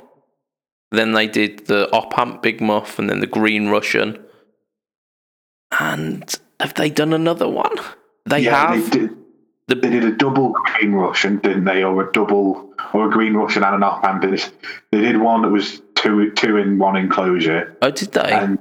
[0.90, 4.24] Then they did the op amp Big Muff, and then the Green Russian.
[5.78, 7.76] And have they done another one?
[8.26, 8.90] They yeah, have.
[8.90, 9.16] They did,
[9.68, 11.82] they did a double green Russian, didn't they?
[11.82, 14.22] Or a double, or a green Russian and an amp.
[14.22, 17.76] They did one that was two two in one enclosure.
[17.82, 18.32] Oh, did they?
[18.32, 18.58] And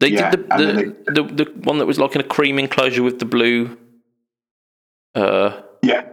[0.00, 2.58] they yeah, did the the, then the the one that was like in a cream
[2.58, 3.76] enclosure with the blue.
[5.14, 6.06] Uh, yeah,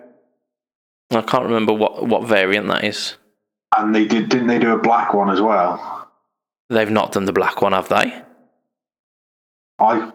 [1.11, 3.15] I can't remember what what variant that is.
[3.77, 6.09] and they did didn't they do a black one as well?
[6.69, 8.21] They've not done the black one, have they?
[9.79, 10.11] I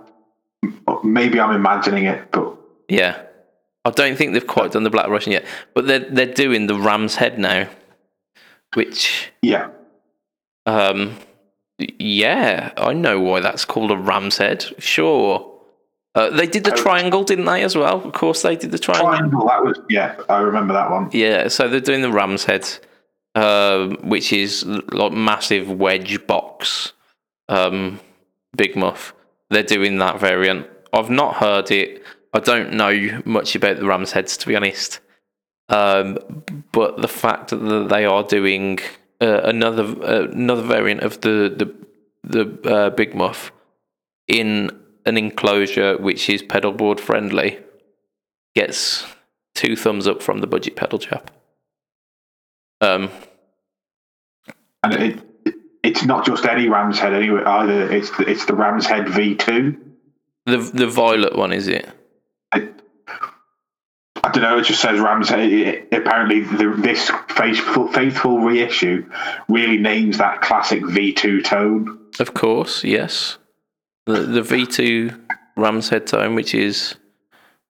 [1.04, 2.56] maybe I'm imagining it, but
[2.92, 3.22] Yeah.
[3.84, 5.44] I don't think they've quite done the Black Russian yet,
[5.74, 7.68] but they're they're doing the Ram's Head now,
[8.74, 9.70] which yeah,
[10.66, 11.16] um
[11.98, 14.64] yeah, I know why that's called a Ram's Head.
[14.78, 15.48] Sure.
[16.14, 16.76] Uh, they did the Oh.
[16.76, 18.02] triangle, didn't they, as well?
[18.04, 19.08] Of course, they did the triangle.
[19.08, 19.46] triangle.
[19.48, 21.08] That was yeah, I remember that one.
[21.12, 22.68] Yeah, so they're doing the Ram's Head,
[23.34, 26.92] um, which is like massive wedge box,
[27.48, 27.98] um,
[28.54, 29.14] Big Muff.
[29.50, 30.68] They're doing that variant.
[30.92, 32.02] I've not heard it.
[32.32, 35.00] I don't know much about the Ram's Heads, to be honest.
[35.68, 36.18] Um,
[36.72, 38.78] but the fact that they are doing
[39.20, 41.74] uh, another uh, another variant of the the
[42.24, 43.52] the uh, Big Muff
[44.28, 44.70] in
[45.04, 47.58] an enclosure which is pedal board friendly
[48.54, 49.04] gets
[49.54, 51.30] two thumbs up from the budget pedal chap.
[52.80, 53.10] Um,
[54.82, 57.90] And it, it it's not just any Ram's head anyway either.
[57.92, 59.78] It's the, it's the Ram's head V two.
[60.46, 61.88] the the violet one is it?
[64.24, 64.58] I, don't know.
[64.58, 65.52] It just says Ram's head.
[65.52, 69.08] It, apparently, the, this faithful faithful reissue
[69.48, 71.98] really names that classic V two tone.
[72.20, 73.38] Of course, yes.
[74.06, 75.10] The the V two
[75.56, 76.94] Ram's Head tone, which is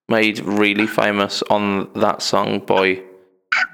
[0.09, 3.03] made really famous on that song by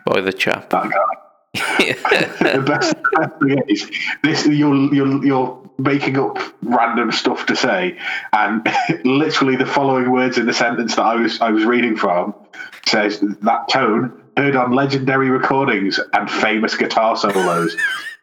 [0.06, 0.70] by the chap.
[0.70, 1.27] That guy.
[1.54, 2.94] The best
[3.40, 3.90] thing is
[4.22, 7.96] this you're you're you're making up random stuff to say
[8.32, 8.66] and
[9.04, 12.34] literally the following words in the sentence that I was I was reading from
[12.86, 17.76] says that tone heard on legendary recordings and famous guitar solos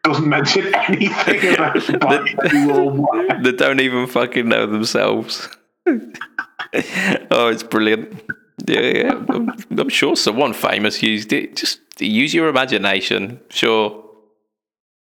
[0.05, 1.55] doesn't mention anything
[1.95, 5.49] about or they don't even fucking know themselves.
[5.87, 8.23] oh, it's brilliant.
[8.67, 9.25] Yeah, yeah.
[9.29, 11.55] I'm, I'm sure someone famous used it.
[11.55, 13.39] Just use your imagination.
[13.49, 14.03] Sure.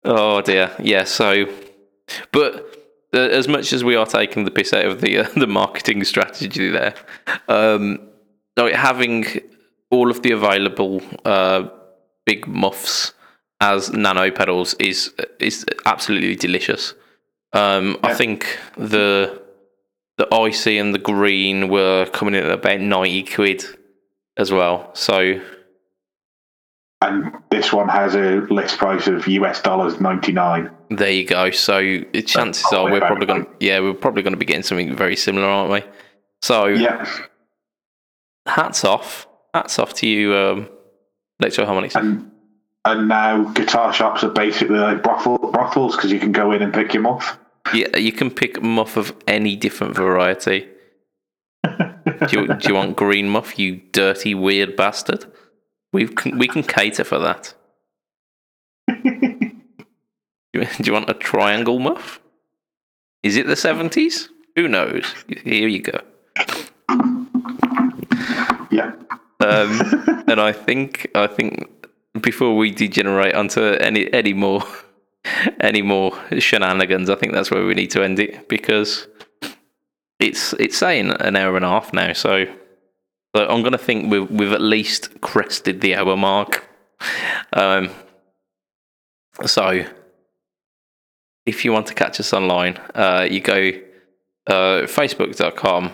[0.05, 0.75] Oh dear.
[0.79, 1.05] Yeah.
[1.05, 1.47] So,
[2.33, 2.77] but
[3.13, 6.05] uh, as much as we are taking the piss out of the uh, the marketing
[6.05, 6.95] strategy there,
[7.49, 7.99] um,
[8.57, 9.27] like having
[9.91, 11.69] all of the available uh,
[12.25, 13.13] big muffs
[13.61, 16.95] as nano pedals is is absolutely delicious.
[17.53, 19.43] Um, I think the
[20.19, 23.65] the IC and the green were coming in at about ninety quid
[24.37, 24.91] as well.
[24.95, 25.41] So
[27.03, 31.51] and this one has a list price of US dollars 99 there you go.
[31.51, 34.95] So chances are we're probably going to, yeah we're probably going to be getting something
[34.97, 35.83] very similar, aren't we?
[36.43, 37.07] So yeah
[38.47, 40.69] hats off, hats off to you, um,
[41.41, 41.95] Electro Harmonix.
[41.95, 42.31] and
[42.85, 46.73] and now guitar shops are basically like brothel, brothels because you can go in and
[46.73, 47.39] pick them off
[47.75, 50.69] Yeah, you can pick muff of any different variety.
[51.65, 55.25] do, you, do you want green muff, you dirty weird bastard?
[55.93, 57.55] We can we can cater for that.
[58.89, 59.01] do,
[60.53, 62.21] you, do you want a triangle muff?
[63.23, 64.29] Is it the seventies?
[64.55, 65.05] Who knows?
[65.45, 65.99] Here you go.
[68.71, 68.93] Yeah.
[69.41, 71.69] Um, and I think I think
[72.21, 74.63] before we degenerate onto any any more
[75.61, 79.07] any more shenanigans, I think that's where we need to end it because
[80.19, 82.13] it's it's saying an hour and a half now.
[82.13, 82.47] So,
[83.35, 86.69] so I'm gonna think we've we've at least crested the hour mark.
[87.53, 87.91] Um,
[89.45, 89.85] so
[91.45, 93.71] if you want to catch us online, uh, you go
[94.47, 95.91] uh, facebook.com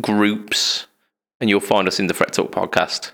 [0.00, 0.86] groups
[1.40, 3.12] and you'll find us in the Fret Talk podcast.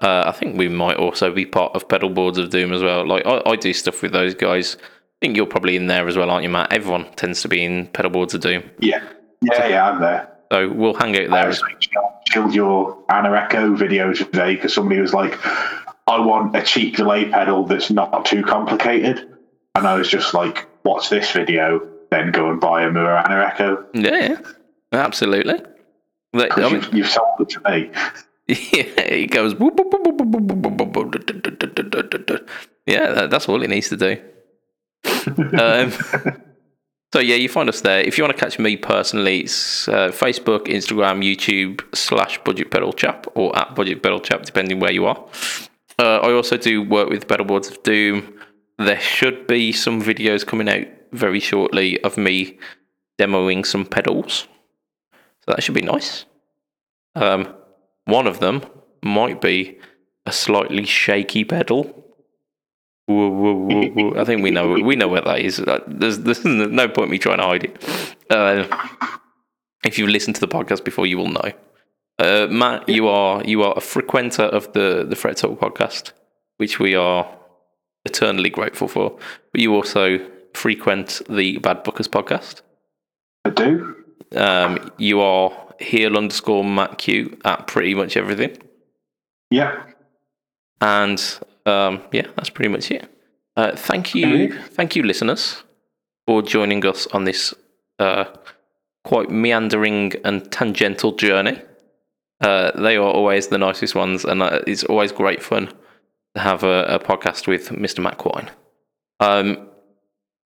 [0.00, 3.06] Uh, I think we might also be part of Pedal Boards of Doom as well.
[3.06, 4.76] Like I, I do stuff with those guys.
[4.80, 4.86] I
[5.22, 6.72] think you're probably in there as well, aren't you, Matt?
[6.72, 8.62] Everyone tends to be in Pedal Boards of Doom.
[8.78, 9.02] Yeah.
[9.42, 10.30] Yeah, yeah, I'm there.
[10.52, 11.50] So we'll hang out there.
[11.62, 11.86] like,
[12.30, 15.38] killed your Ana Echo video today because somebody was like,
[16.06, 19.36] I want a cheap delay pedal that's not too complicated.
[19.74, 23.44] And I was just like, watch this video, then go and buy a Mooer Ana
[23.46, 23.86] Echo.
[23.94, 24.36] Yeah,
[24.92, 25.60] absolutely.
[26.34, 27.90] I mean, you've, you've sold it to me.
[28.72, 29.54] yeah, he goes.
[32.86, 34.22] Yeah, that's all it needs to do.
[35.58, 35.92] um,
[37.12, 38.00] so yeah, you find us there.
[38.00, 42.92] If you want to catch me personally, it's uh, Facebook, Instagram, YouTube slash Budget Pedal
[42.92, 45.24] Chap or at Budget Pedal Chap, depending where you are.
[45.98, 48.38] Uh, I also do work with Pedal Boards of Doom.
[48.78, 52.58] There should be some videos coming out very shortly of me
[53.18, 54.46] demoing some pedals,
[55.12, 56.26] so that should be nice.
[57.14, 57.54] Um,
[58.06, 58.62] one of them
[59.02, 59.78] might be
[60.24, 62.04] a slightly shaky pedal.
[63.06, 64.18] Woo, woo, woo, woo.
[64.18, 65.62] I think we know we know what that is.
[65.86, 68.16] There's, there's no point me trying to hide it.
[68.28, 68.66] Uh,
[69.84, 71.52] if you've listened to the podcast before, you will know.
[72.18, 76.12] Uh, Matt, you are you are a frequenter of the the Fret Talk podcast,
[76.56, 77.28] which we are
[78.04, 79.16] eternally grateful for.
[79.52, 80.18] But you also
[80.54, 82.62] frequent the Bad Bookers podcast.
[83.44, 83.94] I do.
[84.34, 88.56] Um, you are heel underscore Matt Q at pretty much everything.
[89.50, 89.84] Yeah.
[90.80, 91.22] And
[91.64, 93.08] um, yeah, that's pretty much it.
[93.56, 95.62] Uh, thank you, thank you, listeners,
[96.26, 97.54] for joining us on this
[97.98, 98.24] uh,
[99.04, 101.62] quite meandering and tangential journey.
[102.42, 105.72] Uh, they are always the nicest ones, and uh, it's always great fun
[106.34, 108.02] to have a, a podcast with Mr.
[108.02, 108.50] Matt Quine.
[109.20, 109.68] Um,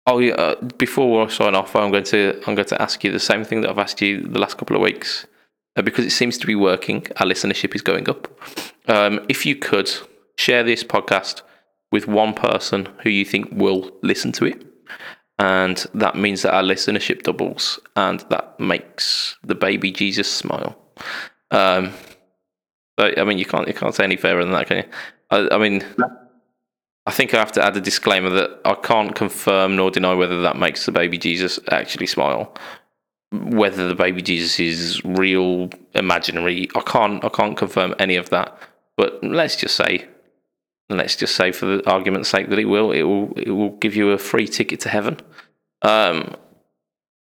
[0.08, 3.12] oh, yeah, uh, before I sign off, I'm going to I'm going to ask you
[3.12, 5.26] the same thing that I've asked you the last couple of weeks,
[5.76, 7.06] uh, because it seems to be working.
[7.16, 8.28] Our listenership is going up.
[8.88, 9.90] Um, if you could
[10.36, 11.42] share this podcast
[11.92, 14.64] with one person who you think will listen to it,
[15.38, 20.76] and that means that our listenership doubles, and that makes the baby Jesus smile.
[21.50, 21.92] Um,
[22.98, 24.84] I mean, you can't you can't say any fairer than that, can you?
[25.30, 25.84] I, I mean,
[27.08, 30.42] I think I have to add a disclaimer that I can't confirm nor deny whether
[30.42, 32.54] that makes the baby Jesus actually smile.
[33.32, 38.60] Whether the baby Jesus is real, imaginary, I can't I can't confirm any of that.
[38.98, 40.06] But let's just say,
[40.90, 43.96] let's just say for the argument's sake that it will it will it will give
[43.96, 45.18] you a free ticket to heaven,
[45.80, 46.34] um,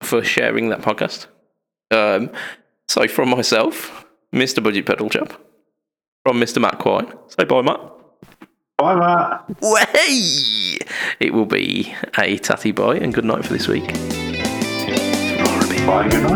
[0.00, 1.26] for sharing that podcast.
[1.90, 2.30] Um,
[2.86, 4.62] so from myself, Mr.
[4.62, 5.32] Budget Pedal Chap,
[6.24, 6.60] from Mr.
[6.60, 7.12] Matt Quine.
[7.26, 8.01] Say bye, Matt.
[8.82, 9.44] Bye, Matt.
[9.60, 10.78] Way!
[11.20, 13.86] It will be a tatty bye and good night for this week.
[15.86, 16.32] Bye, good night.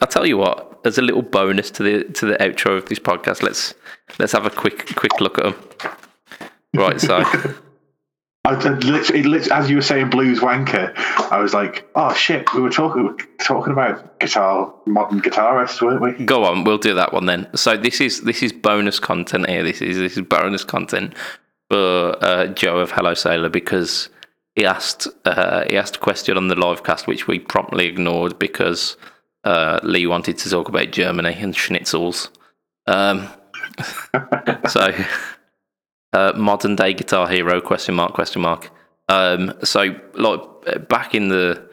[0.00, 2.98] I'll tell you what, as a little bonus to the to the outro of this
[2.98, 3.74] podcast, let's
[4.18, 5.54] let's have a quick quick look at them.
[6.74, 7.24] Right, so
[8.44, 10.94] I, literally, it as you were saying, blues wanker.
[11.30, 16.24] I was like, oh shit, we were talking talking about guitar, modern guitarists, weren't we?
[16.24, 17.48] go on, we'll do that one then.
[17.54, 19.62] So this is this is bonus content here.
[19.62, 21.14] This is this is bonus content
[21.70, 24.08] for uh, Joe of Hello Sailor because
[24.54, 28.38] he asked uh, he asked a question on the live cast which we promptly ignored
[28.38, 28.96] because
[29.48, 32.28] uh, Lee wanted to talk about Germany and schnitzels.
[32.86, 33.28] Um,
[34.68, 34.92] so
[36.12, 38.70] uh, modern day guitar hero question mark question mark.
[39.08, 41.66] Um, so like back in the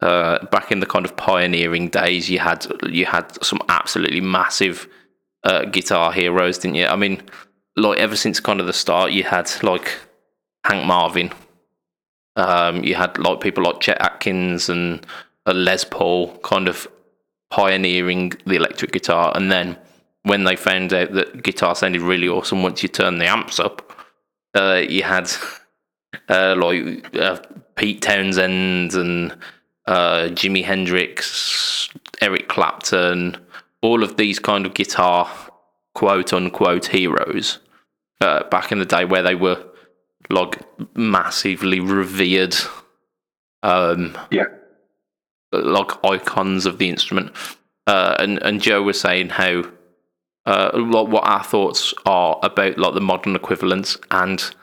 [0.00, 4.88] uh, back in the kind of pioneering days, you had you had some absolutely massive
[5.44, 6.86] uh, guitar heroes, didn't you?
[6.86, 7.20] I mean,
[7.76, 9.98] like ever since kind of the start, you had like
[10.64, 11.30] Hank Marvin.
[12.36, 15.04] Um, you had like people like Chet Atkins and
[15.44, 16.88] uh, Les Paul kind of
[17.50, 19.76] pioneering the electric guitar, and then
[20.22, 23.92] when they found out that guitar sounded really awesome once you turned the amps up,
[24.54, 25.30] uh, you had
[26.28, 27.38] uh, like uh,
[27.76, 29.32] Pete Townshend and
[29.86, 31.88] uh, Jimi Hendrix,
[32.20, 33.36] Eric Clapton,
[33.80, 35.30] all of these kind of guitar
[35.94, 37.58] quote unquote heroes
[38.20, 39.64] uh, back in the day where they were
[40.30, 40.60] like
[40.96, 42.54] massively revered
[43.62, 44.44] um Yeah.
[45.52, 47.32] Like icons of the instrument.
[47.86, 49.64] Uh and and joe was saying how
[50.46, 54.54] uh like what our thoughts are about like the modern equivalents and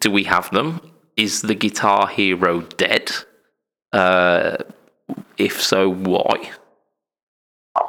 [0.00, 0.80] do we have them?
[1.16, 3.10] Is the guitar hero dead?
[3.92, 4.58] Uh
[5.38, 6.52] if so why?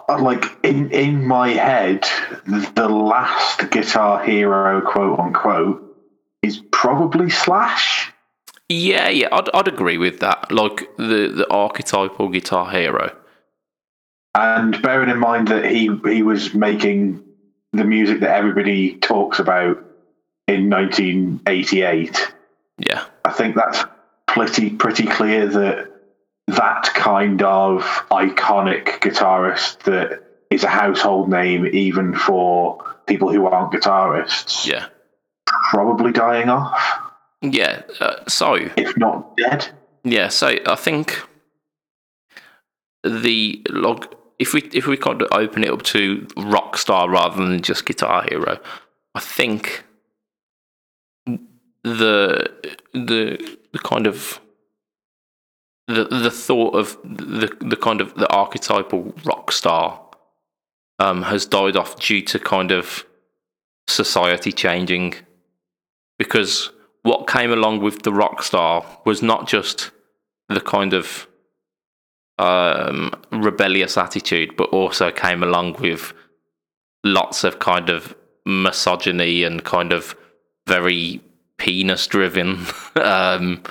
[0.08, 2.06] Like in in my head,
[2.46, 5.98] the last Guitar Hero quote unquote
[6.42, 8.13] is probably Slash.
[8.74, 10.52] Yeah, yeah, I'd, I'd agree with that.
[10.52, 13.16] Like the, the archetypal guitar hero.
[14.36, 17.24] And bearing in mind that he he was making
[17.72, 19.84] the music that everybody talks about
[20.48, 22.34] in 1988,
[22.80, 23.84] Yeah, I think that's
[24.28, 25.92] pretty pretty clear that
[26.48, 33.72] that kind of iconic guitarist that is a household name even for people who aren't
[33.72, 34.88] guitarists yeah,
[35.46, 37.03] probably dying off
[37.44, 37.82] yeah.
[38.00, 39.70] Uh, so if not dead
[40.04, 41.22] yeah, so I think
[43.04, 44.14] the log.
[44.38, 47.86] if we if we kind of open it up to rock star rather than just
[47.86, 48.60] guitar hero,
[49.16, 49.86] I think
[51.26, 52.52] the
[52.94, 54.42] the the kind of
[55.88, 60.02] the the thought of the the kind of the archetypal rock star
[61.00, 63.06] um, has died off due to kind of
[63.88, 65.14] society changing
[66.18, 66.72] because
[67.04, 69.92] what came along with the rock star was not just
[70.50, 71.28] the kind of
[72.40, 76.14] um, rebellious attitude, but also came along with
[77.04, 78.16] lots of kind of
[78.46, 80.16] misogyny and kind of
[80.68, 81.22] very
[81.58, 82.66] penis driven.
[82.96, 83.62] um,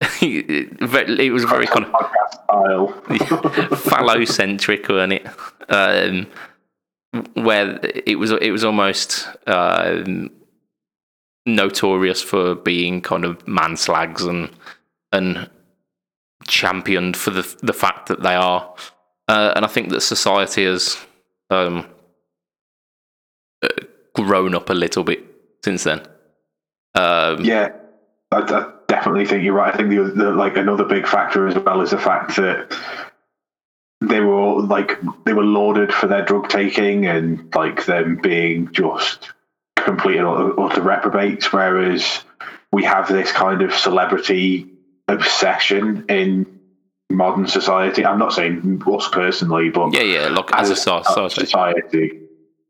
[0.22, 2.88] it was very kind of podcast style
[3.76, 5.26] phallocentric, wasn't it?
[5.68, 6.26] Um,
[7.34, 10.30] where it was it was almost um,
[11.46, 14.50] notorious for being kind of manslags and
[15.12, 15.50] and
[16.46, 18.74] championed for the the fact that they are.
[19.28, 20.98] Uh, and I think that society has
[21.50, 21.86] um,
[23.62, 23.68] uh,
[24.14, 25.24] grown up a little bit
[25.64, 26.00] since then.
[26.94, 27.70] Um, yeah
[28.32, 31.56] I, I definitely think you're right i think the, the like another big factor as
[31.56, 32.76] well is the fact that
[34.00, 38.72] they were all like they were lauded for their drug taking and like them being
[38.72, 39.32] just
[39.84, 40.26] complete and
[40.58, 42.22] utter reprobates whereas
[42.72, 44.70] we have this kind of celebrity
[45.08, 46.60] obsession in
[47.10, 50.28] modern society i'm not saying us personally but yeah, yeah.
[50.28, 52.20] Look, as a society, society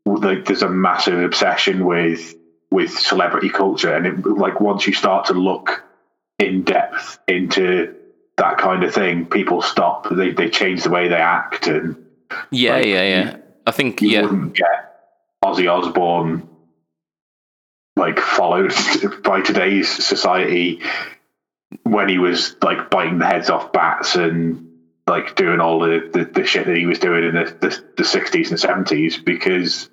[0.05, 2.35] like there's a massive obsession with
[2.71, 5.83] with celebrity culture and it, like once you start to look
[6.39, 7.93] in depth into
[8.37, 11.95] that kind of thing people stop they, they change the way they act and
[12.49, 13.37] yeah, like, yeah, yeah.
[13.67, 16.47] I think you yeah, wouldn't get Ozzy Osbourne
[17.95, 18.73] like followed
[19.23, 20.81] by today's society
[21.83, 24.67] when he was like biting the heads off bats and
[25.07, 28.03] like doing all the, the, the shit that he was doing in the, the, the
[28.03, 29.89] 60s and 70s because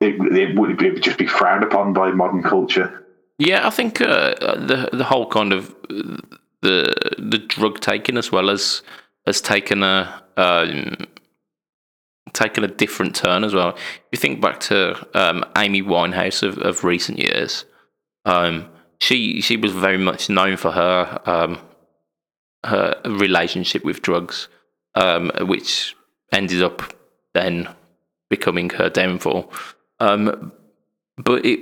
[0.00, 3.04] it, it, would, it would just be frowned upon by modern culture.
[3.38, 5.74] Yeah, I think uh, the the whole kind of
[6.62, 8.82] the the drug taking as well as
[9.26, 10.94] has taken a um,
[12.34, 13.70] taken a different turn as well.
[13.70, 17.64] If you think back to um, Amy Winehouse of, of recent years,
[18.24, 18.68] um,
[19.00, 21.58] she she was very much known for her um,
[22.64, 24.48] her relationship with drugs,
[24.94, 25.94] um, which
[26.32, 26.94] ended up
[27.32, 27.68] then
[28.30, 29.52] becoming her downfall.
[30.00, 30.52] Um,
[31.16, 31.60] but it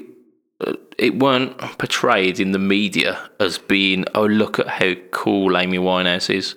[0.98, 6.32] it weren't portrayed in the media as being oh look at how cool Amy Winehouse
[6.34, 6.54] is.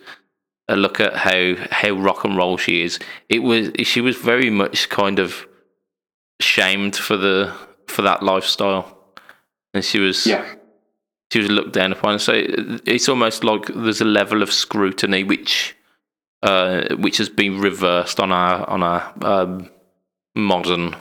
[0.67, 2.99] Uh, look at how how rock and roll she is.
[3.29, 5.45] It was she was very much kind of
[6.39, 7.53] shamed for the
[7.87, 8.97] for that lifestyle,
[9.73, 10.43] and she was Yeah.
[11.31, 12.17] she was looked down upon.
[12.19, 15.75] So it- it's almost like there's a level of scrutiny which
[16.41, 19.69] uh, which has been reversed on our on our um,
[20.35, 20.95] modern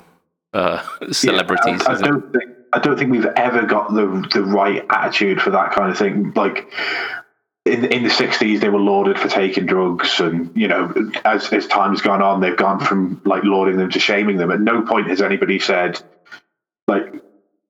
[0.53, 1.83] uh, celebrities.
[1.83, 5.41] Yeah, I, I don't think I don't think we've ever got the the right attitude
[5.41, 6.33] for that kind of thing.
[6.37, 6.71] Like
[7.67, 10.93] in in the sixties, they were lauded for taking drugs, and you know,
[11.25, 14.51] as as time's gone on, they've gone from like lauding them to shaming them.
[14.51, 16.01] At no point has anybody said
[16.87, 17.15] like,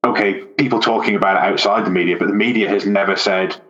[0.04, 3.60] okay, people talking about it outside the media, but the media has never said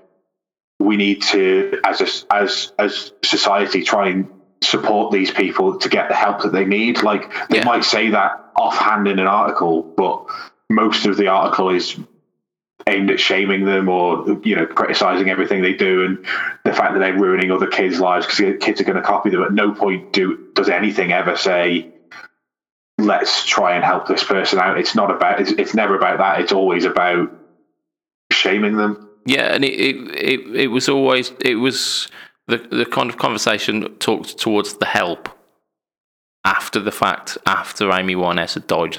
[0.80, 4.28] we need to, as a, as as society, try and
[4.62, 7.02] support these people to get the help that they need.
[7.02, 7.64] Like they Yeah.
[7.64, 10.24] might say that offhand in an article, but
[10.70, 11.98] most of the article is
[12.86, 16.18] aimed at shaming them or you know criticizing everything they do and
[16.64, 19.42] the fact that they're ruining other kids' lives because kids are going to copy them.
[19.42, 21.94] At no point do does anything ever say
[22.98, 24.78] let's try and help this person out.
[24.78, 25.40] It's not about.
[25.40, 26.40] It's, it's never about that.
[26.40, 27.32] It's always about
[28.32, 29.08] shaming them.
[29.26, 32.08] Yeah, and it, it it it was always it was
[32.46, 35.28] the the kind of conversation talked towards the help
[36.44, 38.98] after the fact, after Amy Winehouse had died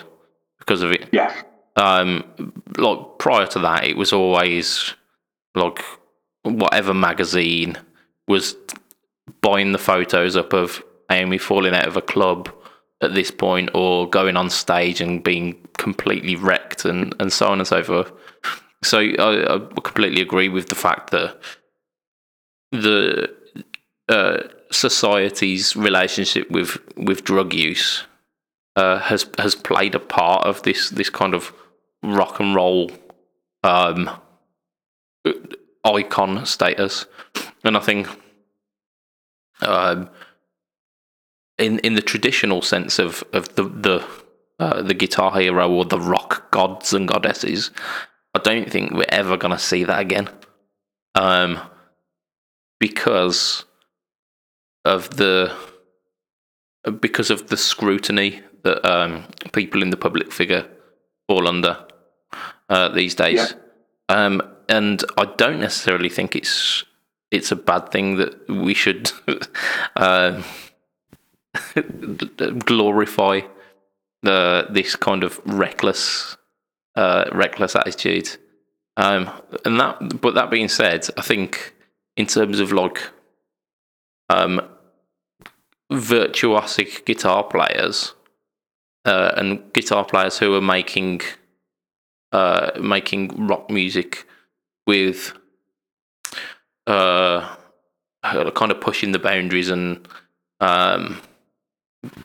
[0.57, 1.07] because of it.
[1.12, 1.34] Yeah,
[1.76, 4.93] Um, like prior to that, it was always
[5.56, 5.84] like
[6.43, 7.77] whatever magazine
[8.27, 8.56] was
[9.41, 12.49] buying the photos up of Amy falling out of a club
[13.02, 17.60] at this point, or going on stage and being completely wrecked, and and so on
[17.60, 18.11] and so forth.
[18.84, 21.39] So I, I completely agree with the fact that
[22.72, 23.34] the
[24.10, 28.03] uh, society's relationship with with drug use
[28.76, 31.53] uh, has has played a part of this this kind of
[32.06, 32.91] rock and roll
[33.64, 34.10] um,
[35.84, 37.06] icon status,
[37.64, 38.07] and I think
[39.61, 40.10] um,
[41.57, 44.07] in in the traditional sense of of the the
[44.60, 47.72] uh, the guitar hero or the rock gods and goddesses,
[48.34, 50.30] I don't think we're ever going to see that again,
[51.15, 51.60] um,
[52.80, 53.65] because
[54.84, 55.56] of the
[56.99, 60.68] because of the scrutiny that um, people in the public figure
[61.27, 61.86] fall under
[62.70, 63.56] uh, these days.
[64.10, 66.84] Um, and I don't necessarily think it's
[67.32, 69.12] it's a bad thing that we should
[69.96, 70.42] uh,
[72.66, 73.42] glorify
[74.24, 76.38] the this kind of reckless
[76.96, 78.38] uh, reckless attitude.
[78.98, 79.30] Um,
[79.66, 81.76] and that, but that being said, I think
[82.16, 83.02] in terms of like
[84.30, 84.62] um,
[85.92, 88.14] virtuosic guitar players
[89.04, 91.22] uh, and guitar players who are making
[92.36, 94.28] uh, making rock music
[94.86, 95.32] with
[96.86, 97.56] uh,
[98.22, 100.06] kind of pushing the boundaries and
[100.60, 101.22] um,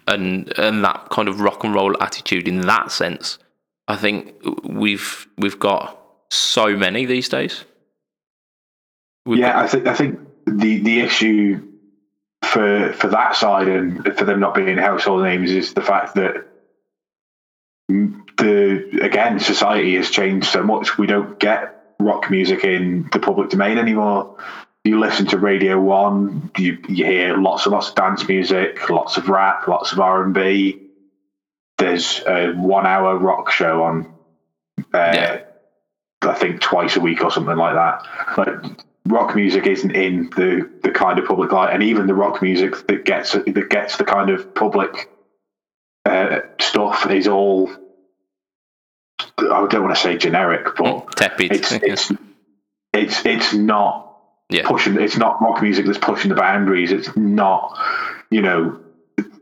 [0.08, 3.38] and and that kind of rock and roll attitude in that sense.
[3.86, 4.34] I think
[4.64, 5.96] we've we've got
[6.28, 7.64] so many these days.
[9.26, 9.52] We've yeah.
[9.52, 11.68] got- I think I think the the issue
[12.42, 16.49] for for that side and for them not being household names is the fact that
[18.36, 20.98] the again society has changed so much.
[20.98, 24.36] We don't get rock music in the public domain anymore.
[24.84, 29.18] You listen to Radio One, you, you hear lots and lots of dance music, lots
[29.18, 30.80] of rap, lots of R and B.
[31.76, 34.06] There's a one-hour rock show on,
[34.94, 35.40] uh, Yeah.
[36.22, 38.38] I think twice a week or something like that.
[38.38, 38.48] Like
[39.06, 42.86] rock music isn't in the the kind of public light, and even the rock music
[42.86, 45.08] that gets that gets the kind of public
[46.04, 47.70] uh, stuff is all.
[49.38, 51.52] I don't want to say generic, but tepid.
[51.52, 52.12] it's it's
[52.92, 54.18] it's it's not
[54.48, 55.00] yeah, pushing.
[55.00, 56.92] It's not rock music that's pushing the boundaries.
[56.92, 57.78] It's not,
[58.30, 58.80] you know,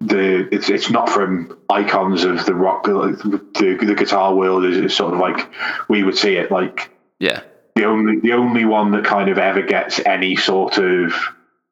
[0.00, 4.64] the it's it's not from icons of the rock the the guitar world.
[4.64, 5.50] Is sort of like
[5.88, 7.42] we would see it like yeah,
[7.74, 11.14] the only the only one that kind of ever gets any sort of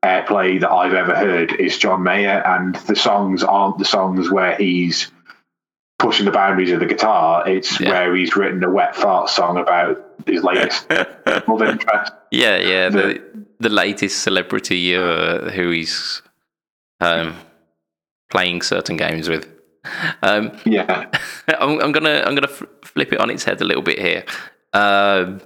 [0.04, 4.56] airplay that I've ever heard is John Mayer, and the songs aren't the songs where
[4.56, 5.10] he's
[5.98, 7.48] pushing the boundaries of the guitar.
[7.48, 7.90] It's Yeah.
[7.90, 10.86] where he's written a wet fart song about his latest
[11.48, 12.12] love interest.
[12.30, 12.88] yeah, yeah.
[12.88, 16.20] The The- the latest celebrity uh, who he's
[17.00, 17.34] um,
[18.30, 19.48] playing certain games with.
[20.22, 21.06] Um, Yeah,
[21.48, 24.24] I'm, I'm gonna I'm gonna f- flip it on its head a little bit here,
[24.74, 25.40] um,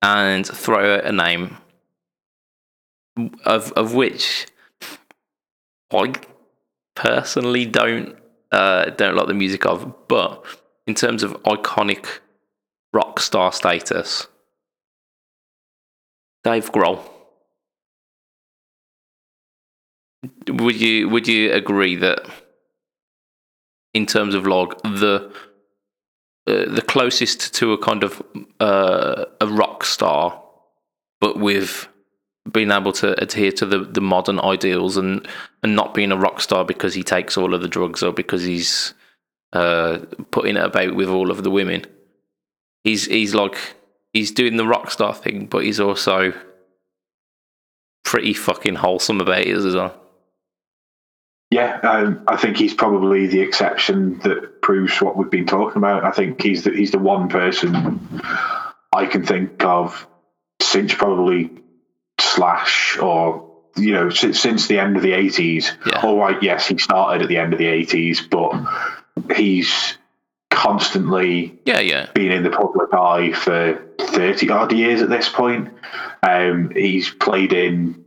[0.00, 1.58] and throw a name
[3.44, 4.46] of of which
[5.92, 6.14] I
[6.94, 8.16] personally don't
[8.50, 10.44] uh, don't like the music of, but
[10.86, 12.06] in terms of iconic
[12.92, 14.26] rock star status,
[16.44, 17.00] Dave Grohl.
[20.48, 22.26] Would you would you agree that
[23.94, 25.32] in terms of log the
[26.46, 28.22] uh, the closest to a kind of
[28.60, 30.42] uh, a rock star,
[31.20, 31.88] but with
[32.50, 35.26] being able to adhere to the, the modern ideals and
[35.62, 38.42] and not being a rock star because he takes all of the drugs or because
[38.42, 38.94] he's
[39.52, 39.98] uh,
[40.30, 41.84] putting it about with all of the women.
[42.84, 43.56] He's he's like
[44.12, 46.32] he's doing the rock star thing, but he's also
[48.04, 49.98] pretty fucking wholesome about it as well.
[51.50, 51.78] yeah.
[51.82, 56.04] Um, I think he's probably the exception that proves what we've been talking about.
[56.04, 58.20] I think he's the he's the one person
[58.92, 60.08] I can think of
[60.60, 61.61] since probably
[62.34, 66.00] Slash or you know since, since the end of the 80s Yeah.
[66.02, 69.96] all right yes he started at the end of the 80s but he's
[70.50, 75.70] constantly Yeah, yeah, been in the public eye for 30 odd years at this point.
[76.22, 78.04] Um, he's played in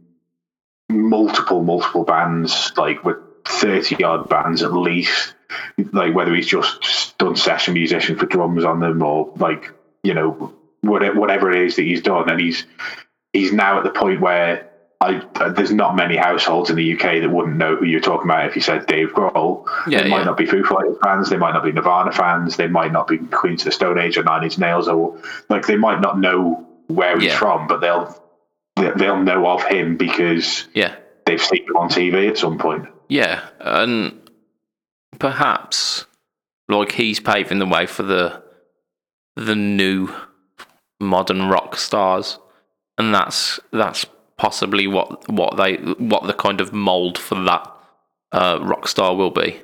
[0.90, 5.34] multiple, multiple bands, like with 30 odd bands at least.
[5.92, 9.72] Like whether he's just done session musician for drums on them or like,
[10.04, 12.30] you know, whatever, whatever it is that he's done.
[12.30, 12.66] And he's,
[13.36, 14.70] he's now at the point where
[15.02, 18.48] I, there's not many households in the UK that wouldn't know who you're talking about
[18.48, 19.68] if you said Dave Grohl.
[19.88, 20.24] Yeah, they might yeah.
[20.24, 23.18] not be Foo Fighters fans, they might not be Nirvana fans, they might not be
[23.18, 26.66] Queens of the Stone Age or Nine Inch Nails, or like they might not know
[26.88, 27.38] where he's Yeah.
[27.38, 28.16] from, but they'll
[28.76, 30.96] they'll know of him because yeah.
[31.26, 32.88] they've seen him on TV at some point.
[33.10, 34.30] Yeah, and
[35.20, 36.06] perhaps
[36.68, 38.44] like he's paving the way for the
[39.36, 40.10] the new
[41.00, 42.40] modern rock stars,
[42.98, 44.06] and that's that's
[44.38, 47.72] possibly what what they what the kind of mold for that
[48.32, 49.62] uh, rock star will be.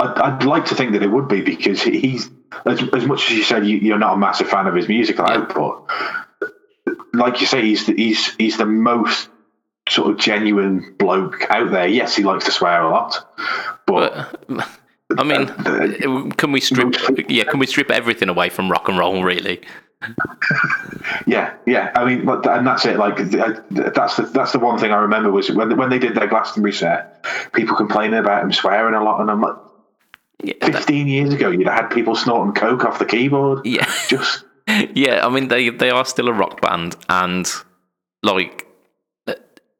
[0.00, 2.30] I'd, I'd like to think that it would be because he's
[2.66, 5.26] as, as much as you said you, you're not a massive fan of his musical
[5.26, 5.38] Yeah.
[5.38, 5.88] output.
[7.12, 9.28] Like you say, he's the, he's he's the most
[9.88, 11.86] sort of genuine bloke out there.
[11.88, 13.26] Yes, he likes to swear a lot,
[13.86, 14.40] but
[15.08, 16.94] But I mean, can we strip?
[17.28, 19.22] Yeah, can we strip everything away from rock and roll?
[19.24, 19.62] Really?
[21.26, 21.92] Yeah, yeah.
[21.94, 22.96] I mean, but- and that's it.
[22.98, 26.26] Like that's the that's the one thing I remember was when when they did their
[26.26, 29.56] Glastonbury set, people complaining about him swearing a lot, and I'm like,
[30.42, 33.66] Yeah, that- 15 years ago, you'd have had people snorting coke off the keyboard.
[33.66, 33.90] yeah.
[34.08, 34.44] Just
[34.94, 37.50] yeah, I mean they they are still a rock band, and
[38.22, 38.66] like
[39.26, 39.34] uh,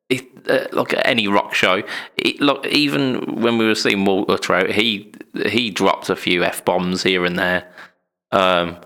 [0.08, 1.82] it, uh, like at any rock show,
[2.16, 5.12] it, like even when we were seeing Walter Trout, he
[5.46, 7.68] he dropped a few f bombs here and there,
[8.32, 8.76] um,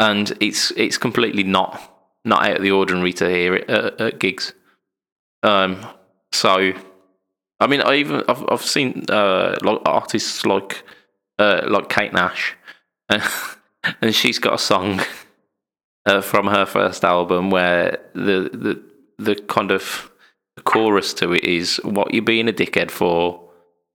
[0.00, 1.80] and it's it's completely not
[2.24, 4.52] not out of the ordinary to hear it at, at gigs.
[5.42, 5.86] Um,
[6.32, 6.72] so,
[7.60, 10.82] I mean, I even I've I've seen uh like artists like
[11.38, 12.56] uh like Kate Nash,
[13.08, 15.00] and she's got a song
[16.06, 18.82] uh, from her first album where the the
[19.18, 20.10] the kind of
[20.64, 23.48] chorus to it is what you being a dickhead for?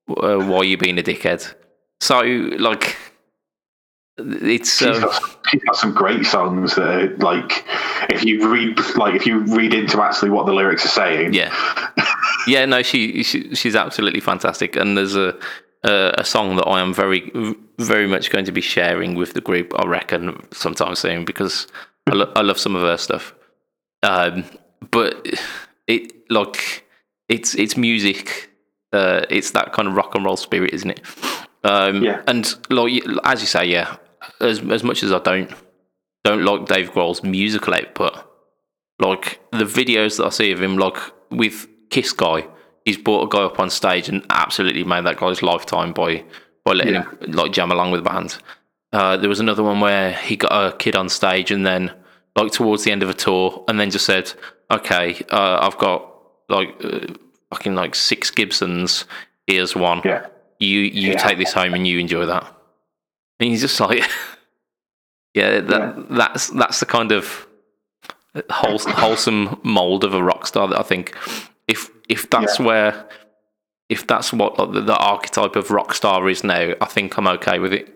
[0.07, 1.55] Uh, why you being a dickhead?
[1.99, 2.95] So like
[4.17, 7.65] it's she's um, got, she's got some great songs that are like
[8.09, 11.33] if you read like if you read into actually what the lyrics are saying.
[11.33, 11.53] yeah
[12.47, 15.37] yeah no she, she she's absolutely fantastic and there's a
[15.83, 17.29] a, a song that I am very
[17.77, 21.67] very much going to be sharing with the group I reckon sometime soon because
[22.07, 23.35] I, lo- I love some of her stuff
[24.01, 24.45] um,
[24.91, 25.27] but
[25.87, 26.85] it like
[27.27, 28.49] it's it's music
[28.93, 31.01] uh, it's that kind of rock and roll spirit isn't it
[31.65, 32.21] um, Yeah.
[32.27, 33.97] and like as you say yeah
[34.41, 35.51] as as much as I don't
[36.23, 38.13] don't like Dave Grohl's musical output
[38.99, 40.97] like the videos that I see of him like
[41.29, 42.47] with Kiss Guy
[42.85, 46.23] he's brought a guy up on stage and absolutely made that guy's lifetime by
[46.63, 47.09] by letting Yeah.
[47.21, 48.37] him like jam along with the band
[48.93, 51.91] uh, there was another one where he got a kid on stage and then,
[52.37, 54.31] like towards the end of a tour, and then just said,
[54.71, 56.13] "Okay, uh, I've got
[56.47, 56.99] like uh,
[57.51, 59.03] fucking like six Gibsons.
[59.47, 60.01] Here's one.
[60.05, 60.27] Yeah.
[60.59, 61.17] You you Yeah.
[61.17, 62.54] take this home and you enjoy that."
[63.39, 64.03] And he's just like,
[65.33, 66.03] "Yeah, that Yeah.
[66.09, 67.47] that's that's the kind of
[68.49, 71.15] wholes- wholesome mold of a rock star that I think
[71.67, 72.65] if if that's Yeah.
[72.65, 73.09] where."
[73.87, 77.27] If that's what like, the, the archetype of rock star is now, I think I'm
[77.27, 77.87] okay with it.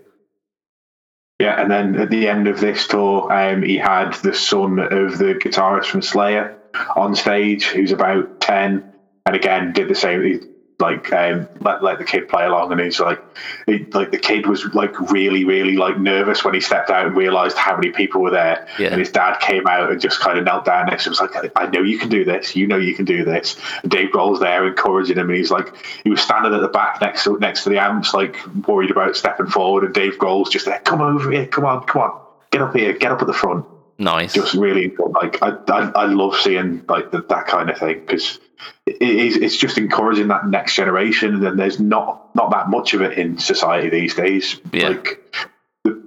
[1.41, 5.17] Yeah, and then at the end of this tour, um, he had the son of
[5.17, 6.55] the guitarist from Slayer
[6.95, 8.93] on stage, who's about ten,
[9.25, 10.23] and again did the same.
[10.23, 10.39] He,
[10.79, 13.21] like um, let let the kid play along, and he's like,
[13.65, 17.17] he, like the kid was like really, really like nervous when he stepped out and
[17.17, 18.67] realized how many people were there.
[18.79, 18.87] Yeah.
[18.87, 21.11] And his dad came out and just kind of knelt down next to him.
[21.11, 22.55] Was like, I know you can do this.
[22.55, 23.57] You know you can do this.
[23.83, 25.73] And Dave Grohl's there encouraging him, and he's like,
[26.03, 28.37] he was standing at the back next to next to the amps, like
[28.67, 30.79] worried about stepping forward, and Dave Grohl's just there.
[30.79, 31.47] Come over here.
[31.47, 31.85] Come on.
[31.85, 32.21] Come on.
[32.51, 32.93] Get up here.
[32.93, 33.65] Get up at the front
[33.99, 34.33] Nice.
[34.33, 38.39] just really like I, I, I love seeing like the, that kind of thing because
[38.85, 43.01] it is it's just encouraging that next generation and there's not not that much of
[43.01, 44.89] it in society these days Yeah.
[44.89, 45.35] like
[45.83, 46.01] the,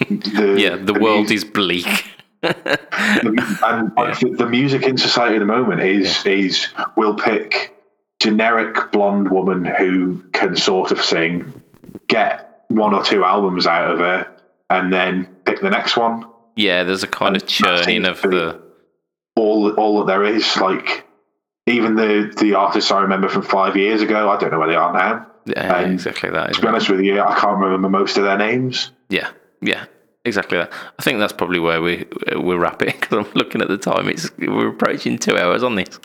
[0.00, 1.86] the, yeah, the, world music, is bleak.
[2.42, 2.54] and
[3.96, 7.74] like, the, the music in society at the moment is is we'll pick
[8.20, 11.62] generic blonde woman who can sort of sing
[12.06, 14.30] get one or two albums out of her
[14.68, 16.26] and then pick the next one
[16.60, 18.60] Yeah, there's a kind of And churning of the.
[19.36, 20.56] all all that there is.
[20.56, 21.06] Like
[21.66, 24.76] even the the artists I remember from five years ago, I don't know where they
[24.76, 25.26] are now.
[25.46, 26.54] Yeah, exactly that.
[26.54, 26.70] To be it?
[26.70, 28.90] honest with you, I can't remember most of their names.
[29.08, 29.30] Yeah,
[29.62, 29.86] yeah.
[30.24, 30.70] exactly that.
[30.98, 32.06] I think that's probably where we
[32.36, 34.08] we're wrapping because I'm looking at the time.
[34.08, 35.98] It's we're approaching two hours on this.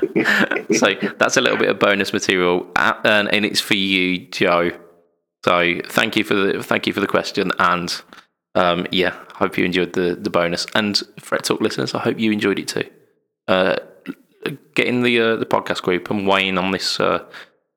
[0.78, 4.70] so that's a little bit of bonus material, uh, and, and it's for you, Joe.
[5.44, 8.02] So thank you for the thank you for the question, and
[8.54, 10.66] um, yeah, I hope you enjoyed the the bonus.
[10.74, 12.88] And Fret Talk listeners, I hope you enjoyed it too.
[13.48, 13.76] Uh,
[14.74, 17.24] get in the uh, the podcast group and weigh in on this uh,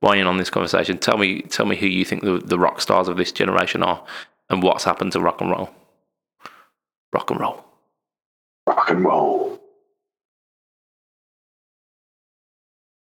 [0.01, 0.97] weigh in on this conversation.
[0.97, 4.03] Tell me tell me who you think the the rock stars of this generation are,
[4.49, 5.69] and what's happened to rock and roll.
[7.13, 7.63] Rock and roll.
[8.67, 9.62] Rock and roll.